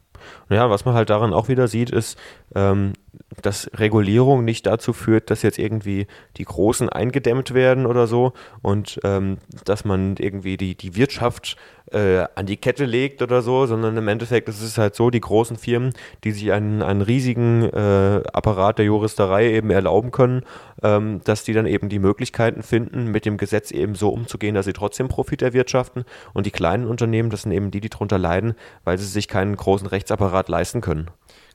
Ja, 0.50 0.70
was 0.70 0.84
man 0.84 0.96
halt 0.96 1.10
daran 1.10 1.34
auch 1.34 1.48
wieder 1.48 1.70
sieht, 1.70 1.92
ist, 1.92 2.18
ähm, 2.54 2.92
dass 3.42 3.70
Regulierung 3.74 4.44
nicht 4.44 4.66
dazu 4.66 4.94
führt, 4.94 5.30
dass 5.30 5.42
jetzt 5.42 5.60
irgendwie 5.60 6.08
die 6.38 6.46
Großen 6.46 6.90
eingedämmt 6.90 7.54
werden 7.54 7.86
oder 7.86 8.08
so 8.08 8.34
und 8.62 9.00
ähm, 9.04 9.38
dass 9.66 9.86
man 9.86 10.16
irgendwie 10.18 10.58
die, 10.58 10.76
die 10.76 10.96
Wirtschaft 10.96 11.56
äh, 11.92 12.26
an 12.36 12.46
die 12.46 12.58
Kette 12.58 12.86
legt 12.86 13.22
oder 13.22 13.42
so, 13.42 13.66
sondern 13.66 13.98
im 13.98 14.08
Endeffekt 14.08 14.50
ist 14.50 14.62
es 14.62 14.78
halt 14.78 14.96
so, 14.96 15.10
die 15.10 15.22
großen 15.22 15.58
Firmen, 15.58 15.94
die 16.24 16.32
sich 16.32 16.52
einen, 16.52 16.82
einen 16.82 17.02
riesigen 17.02 17.64
äh, 17.64 18.22
Apparat 18.34 18.78
der 18.78 18.86
Juristerei 18.86 19.54
eben 19.54 19.70
erlauben 19.72 20.12
können, 20.12 20.44
ähm, 20.84 21.22
dass 21.24 21.44
die 21.44 21.54
dann 21.54 21.66
eben 21.66 21.90
die 21.90 22.00
Möglichkeiten 22.00 22.64
finden, 22.64 23.08
mit 23.08 23.26
dem 23.26 23.38
Gesetz 23.38 23.72
eben 23.72 23.96
so 23.96 24.10
umzugehen, 24.10 24.56
dass 24.56 24.66
sie 24.66 24.74
trotzdem 24.74 25.08
Profit 25.08 25.42
erwirtschaften 25.42 26.06
und 26.34 26.46
die 26.46 26.52
kleinen 26.52 26.86
Unternehmen, 26.86 27.30
das 27.30 27.44
sind 27.44 27.52
eben 27.52 27.72
die, 27.72 27.82
die 27.82 27.90
darunter 27.90 28.18
leiden, 28.18 28.56
weil 28.84 28.98
sie 28.98 29.06
sich 29.06 29.28
keinen 29.28 29.56
großen 29.56 29.88
Rechtsapparat 29.88 30.50
leisten 30.50 30.82
können. 30.82 31.10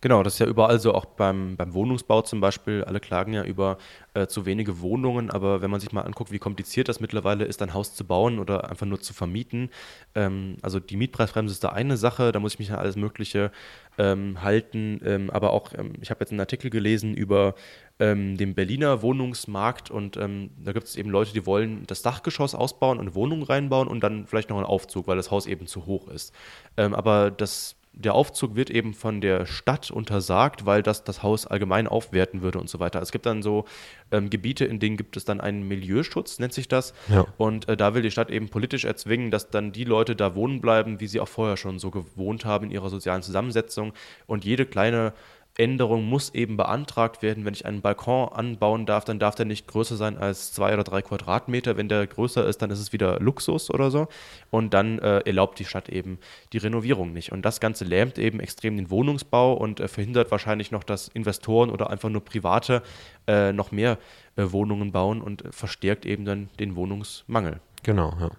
Genau, 0.05 0.23
das 0.23 0.35
ist 0.35 0.39
ja 0.41 0.47
überall 0.47 0.79
so, 0.81 0.93
auch 0.93 1.07
beim, 1.07 1.57
beim 1.57 1.73
Wohnungsbau 1.73 2.21
zum 2.21 2.39
Beispiel. 2.39 2.85
Alle 2.85 3.01
klagen 3.01 3.33
ja 3.33 3.43
über 3.43 3.79
äh, 4.13 4.27
zu 4.27 4.45
wenige 4.45 4.83
Wohnungen, 4.83 5.31
aber 5.31 5.63
wenn 5.63 5.71
man 5.71 5.81
sich 5.81 5.93
mal 5.93 6.03
anguckt, 6.03 6.31
wie 6.31 6.39
kompliziert 6.39 6.91
das 6.91 7.01
mittlerweile 7.01 7.47
ist, 7.47 7.63
ein 7.63 7.73
Haus 7.73 7.95
zu 7.95 8.05
bauen 8.05 8.39
oder 8.39 8.69
einfach 8.69 8.85
nur 8.85 9.01
zu 9.01 9.15
vermieten. 9.15 9.71
Ähm, 10.15 10.59
also 10.61 10.79
die 10.79 10.99
Mietpreisbremse 10.99 11.53
ist 11.53 11.65
da 11.65 11.71
eine 11.71 11.97
Sache, 11.97 12.33
da 12.33 12.39
muss 12.39 12.53
ich 12.53 12.59
mich 12.59 12.71
an 12.71 12.81
alles 12.81 12.97
Mögliche 12.97 13.51
ähm, 13.97 14.43
halten. 14.43 15.01
Ähm, 15.07 15.31
aber 15.31 15.53
auch, 15.53 15.73
ähm, 15.73 15.95
ich 16.03 16.11
habe 16.11 16.21
jetzt 16.21 16.33
einen 16.33 16.41
Artikel 16.41 16.69
gelesen 16.69 17.15
über 17.15 17.55
ähm, 17.99 18.37
den 18.37 18.55
Berliner 18.55 19.01
Wohnungsmarkt 19.01 19.91
und 19.91 20.19
ähm, 20.19 20.51
da 20.63 20.73
gibt 20.73 20.87
es 20.87 20.97
eben 20.97 21.09
Leute, 21.09 21.33
die 21.33 21.47
wollen 21.47 21.87
das 21.87 22.03
Dachgeschoss 22.03 22.55
ausbauen 22.55 22.99
und 22.99 23.07
eine 23.07 23.15
Wohnung 23.15 23.43
reinbauen 23.43 23.89
und 23.89 24.01
dann 24.05 24.27
vielleicht 24.27 24.51
noch 24.51 24.59
einen 24.59 24.67
Aufzug, 24.67 25.07
weil 25.07 25.17
das 25.17 25.31
Haus 25.31 25.47
eben 25.47 25.67
zu 25.67 25.87
hoch 25.87 26.09
ist. 26.09 26.35
aber 26.77 27.31
das 27.31 27.77
der 27.97 28.15
Aufzug 28.15 28.57
wird 28.57 28.71
eben 28.71 28.93
von 28.93 29.21
der 29.21 29.47
Stadt 29.47 29.91
untersagt, 29.91 30.67
weil 30.67 30.83
das 30.83 31.05
das 31.05 31.23
Haus 31.23 31.47
allgemein 31.47 31.87
aufwerten 31.87 32.43
würde 32.43 32.59
und 32.59 32.69
so 32.69 32.81
weiter. 32.81 33.01
Es 33.01 33.13
gibt 33.13 33.25
dann 33.25 33.43
so 33.43 33.67
ähm, 34.11 34.31
Gebiete, 34.31 34.65
in 34.65 34.81
denen 34.81 34.97
gibt 34.97 35.17
es 35.17 35.25
dann 35.25 35.41
einen 35.41 35.67
Milieuschutz, 35.69 36.39
nennt 36.41 36.53
sich 36.53 36.67
das. 36.67 36.93
Ja. 37.09 37.27
Und 37.39 37.69
äh, 37.69 37.77
da 37.77 37.95
will 37.95 38.03
die 38.03 38.11
Stadt 38.11 38.31
eben 38.31 38.49
politisch 38.49 38.85
erzwingen, 38.85 39.31
dass 39.31 39.51
dann 39.51 39.73
die 39.73 39.85
Leute 39.85 40.17
da 40.17 40.35
wohnen 40.35 40.61
bleiben, 40.61 40.99
wie 40.99 41.07
sie 41.07 41.21
auch 41.21 41.29
vorher 41.29 41.57
schon 41.57 41.79
so 41.79 41.91
gewohnt 41.91 42.45
haben 42.45 42.67
in 42.67 42.71
ihrer 42.73 42.91
sozialen 42.91 43.23
Zusammensetzung. 43.23 43.93
Und 44.27 44.45
jede 44.45 44.67
kleine 44.67 45.13
Änderung 45.57 46.05
muss 46.05 46.35
eben 46.35 46.57
beantragt 46.57 47.23
werden. 47.23 47.45
Wenn 47.45 47.55
ich 47.55 47.65
einen 47.65 47.81
Balkon 47.81 48.29
anbauen 48.29 48.87
darf, 48.87 49.05
dann 49.05 49.19
darf 49.19 49.37
der 49.37 49.47
nicht 49.47 49.69
größer 49.69 49.97
sein 49.97 50.19
als 50.19 50.53
zwei 50.53 50.75
oder 50.75 50.83
drei 50.83 51.03
Quadratmeter. 51.03 51.77
Wenn 51.77 51.89
der 51.89 52.07
größer 52.07 52.47
ist, 52.47 52.63
dann 52.63 52.71
ist 52.71 52.81
es 52.81 52.93
wieder 52.93 53.21
Luxus 53.21 53.71
oder 53.71 53.91
so. 53.91 54.09
Und 54.51 54.75
dann 54.75 54.99
äh, 54.99 55.21
erlaubt 55.21 55.59
die 55.59 55.65
Stadt 55.65 55.89
eben 55.89 56.19
die 56.53 56.59
Renovierung 56.59 57.13
nicht. 57.13 57.31
Und 57.31 57.43
das 57.43 57.61
Ganze 57.61 57.85
lähmt 57.85 58.19
eben 58.19 58.41
extrem 58.41 58.77
den 58.77 58.91
Wohnungsbau 58.91 59.55
und 59.55 59.79
äh, 59.79 59.87
verhindert 59.87 60.31
wahrscheinlich 60.33 60.73
noch, 60.73 60.83
dass 60.83 61.09
Investoren 61.09 61.71
oder 61.71 61.91
einfach 61.91 62.09
nur 62.09 62.25
Private 62.25 62.83
äh, 63.29 63.53
noch 63.53 63.71
mehr 63.71 63.99
äh, 64.37 64.47
Wohnungen 64.51 64.91
bauen 64.91 65.23
und 65.23 65.45
verstärkt 65.51 66.05
eben 66.05 66.25
dann 66.25 66.49
den 66.59 66.75
Wohnungsmangel. 66.75 67.61
Genau, 67.85 68.13
ja. 68.21 68.31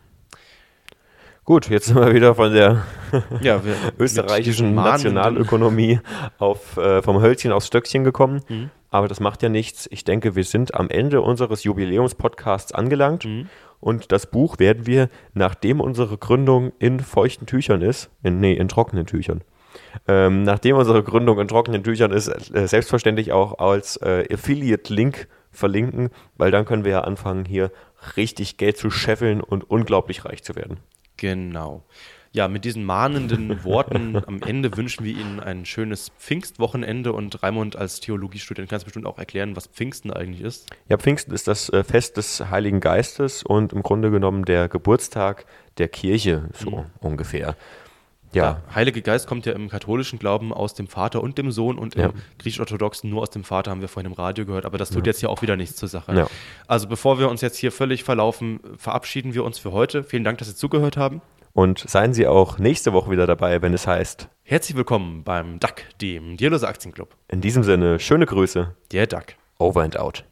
Gut, 1.45 1.69
jetzt 1.69 1.85
sind 1.85 1.97
wir 1.97 2.11
wieder 2.11 2.33
von 2.33 2.51
der 2.51 2.85
ja, 3.41 3.63
wir, 3.65 3.75
österreichischen 3.99 4.75
Nationalökonomie 4.75 5.99
auf, 6.37 6.77
äh, 6.77 7.01
vom 7.01 7.21
Hölzchen 7.21 7.51
aufs 7.51 7.67
Stöckchen 7.67 8.03
gekommen. 8.03 8.41
Mhm. 8.47 8.69
Aber 8.89 9.07
das 9.07 9.19
macht 9.19 9.43
ja 9.43 9.49
nichts. 9.49 9.87
Ich 9.91 10.03
denke, 10.03 10.35
wir 10.35 10.43
sind 10.43 10.73
am 10.73 10.89
Ende 10.89 11.21
unseres 11.21 11.63
Jubiläumspodcasts 11.63 12.71
angelangt. 12.71 13.25
Mhm. 13.25 13.49
Und 13.79 14.11
das 14.11 14.25
Buch 14.25 14.57
werden 14.57 14.87
wir, 14.87 15.09
nachdem 15.33 15.79
unsere 15.81 16.17
Gründung 16.17 16.71
in 16.79 16.99
feuchten 16.99 17.45
Tüchern 17.45 17.81
ist, 17.81 18.09
in, 18.23 18.39
nee, 18.39 18.53
in 18.53 18.67
trockenen 18.67 19.05
Tüchern, 19.05 19.41
ähm, 20.07 20.43
nachdem 20.43 20.77
unsere 20.77 21.03
Gründung 21.03 21.39
in 21.39 21.47
trockenen 21.47 21.83
Tüchern 21.83 22.11
ist, 22.11 22.27
äh, 22.27 22.67
selbstverständlich 22.67 23.31
auch 23.31 23.59
als 23.59 23.97
äh, 23.97 24.25
Affiliate-Link 24.31 25.27
verlinken, 25.51 26.09
weil 26.37 26.51
dann 26.51 26.65
können 26.65 26.83
wir 26.83 26.91
ja 26.91 27.01
anfangen, 27.01 27.45
hier 27.45 27.71
richtig 28.17 28.57
Geld 28.57 28.77
zu 28.77 28.89
scheffeln 28.89 29.41
und 29.41 29.69
unglaublich 29.69 30.25
reich 30.25 30.43
zu 30.43 30.55
werden. 30.55 30.77
Genau. 31.17 31.83
Ja, 32.35 32.49
mit 32.49 32.65
diesen 32.65 32.83
mahnenden 32.83 33.63
Worten 33.63 34.21
am 34.27 34.41
Ende 34.41 34.75
wünschen 34.75 35.05
wir 35.05 35.13
Ihnen 35.13 35.39
ein 35.39 35.65
schönes 35.65 36.11
Pfingstwochenende 36.19 37.13
und 37.13 37.41
Raimund 37.41 37.77
als 37.77 38.01
Theologiestudent 38.01 38.69
kannst 38.69 38.83
bestimmt 38.83 39.05
auch 39.05 39.17
erklären, 39.17 39.55
was 39.55 39.67
Pfingsten 39.67 40.11
eigentlich 40.11 40.41
ist. 40.41 40.69
Ja, 40.89 40.97
Pfingsten 40.97 41.33
ist 41.33 41.47
das 41.47 41.69
äh, 41.69 41.85
Fest 41.85 42.17
des 42.17 42.49
Heiligen 42.49 42.81
Geistes 42.81 43.41
und 43.41 43.71
im 43.71 43.83
Grunde 43.83 44.11
genommen 44.11 44.43
der 44.43 44.67
Geburtstag 44.67 45.45
der 45.77 45.87
Kirche, 45.87 46.49
so 46.51 46.71
mhm. 46.71 46.85
ungefähr. 46.99 47.55
Ja. 48.33 48.59
Der 48.65 48.75
Heilige 48.75 49.01
Geist 49.01 49.27
kommt 49.27 49.45
ja 49.45 49.53
im 49.53 49.69
katholischen 49.69 50.19
Glauben 50.19 50.51
aus 50.51 50.73
dem 50.73 50.87
Vater 50.87 51.23
und 51.23 51.37
dem 51.37 51.51
Sohn 51.51 51.77
und 51.77 51.95
im 51.95 52.11
griechisch-orthodoxen 52.39 53.09
nur 53.09 53.21
aus 53.21 53.29
dem 53.29 53.45
Vater, 53.45 53.71
haben 53.71 53.79
wir 53.79 53.87
vorhin 53.87 54.11
im 54.11 54.17
Radio 54.17 54.45
gehört, 54.45 54.65
aber 54.65 54.77
das 54.77 54.89
tut 54.89 55.07
ja. 55.07 55.11
jetzt 55.11 55.21
ja 55.21 55.29
auch 55.29 55.41
wieder 55.41 55.55
nichts 55.55 55.77
zur 55.77 55.87
Sache. 55.87 56.13
Ja. 56.13 56.27
Also 56.67 56.89
bevor 56.89 57.17
wir 57.17 57.29
uns 57.29 57.39
jetzt 57.39 57.55
hier 57.55 57.71
völlig 57.71 58.03
verlaufen, 58.03 58.59
verabschieden 58.75 59.33
wir 59.33 59.45
uns 59.45 59.57
für 59.57 59.71
heute. 59.71 60.03
Vielen 60.03 60.25
Dank, 60.25 60.39
dass 60.39 60.49
Sie 60.49 60.55
zugehört 60.55 60.97
haben. 60.97 61.21
Und 61.55 61.79
seien 61.79 62.13
Sie 62.13 62.27
auch 62.27 62.59
nächste 62.59 62.91
Woche 62.91 63.09
wieder 63.11 63.25
dabei, 63.25 63.61
wenn 63.61 63.73
es 63.73 63.87
heißt. 63.87 64.27
Herzlich 64.43 64.75
willkommen 64.75 65.23
beim 65.23 65.57
DAC, 65.57 65.85
dem 66.01 66.35
Dialose 66.35 66.67
Aktienclub. 66.67 67.15
In 67.29 67.39
diesem 67.39 67.63
Sinne, 67.63 67.97
schöne 67.97 68.25
Grüße. 68.25 68.75
Der 68.91 69.07
DAC. 69.07 69.37
Over 69.57 69.83
and 69.83 69.97
out. 69.97 70.25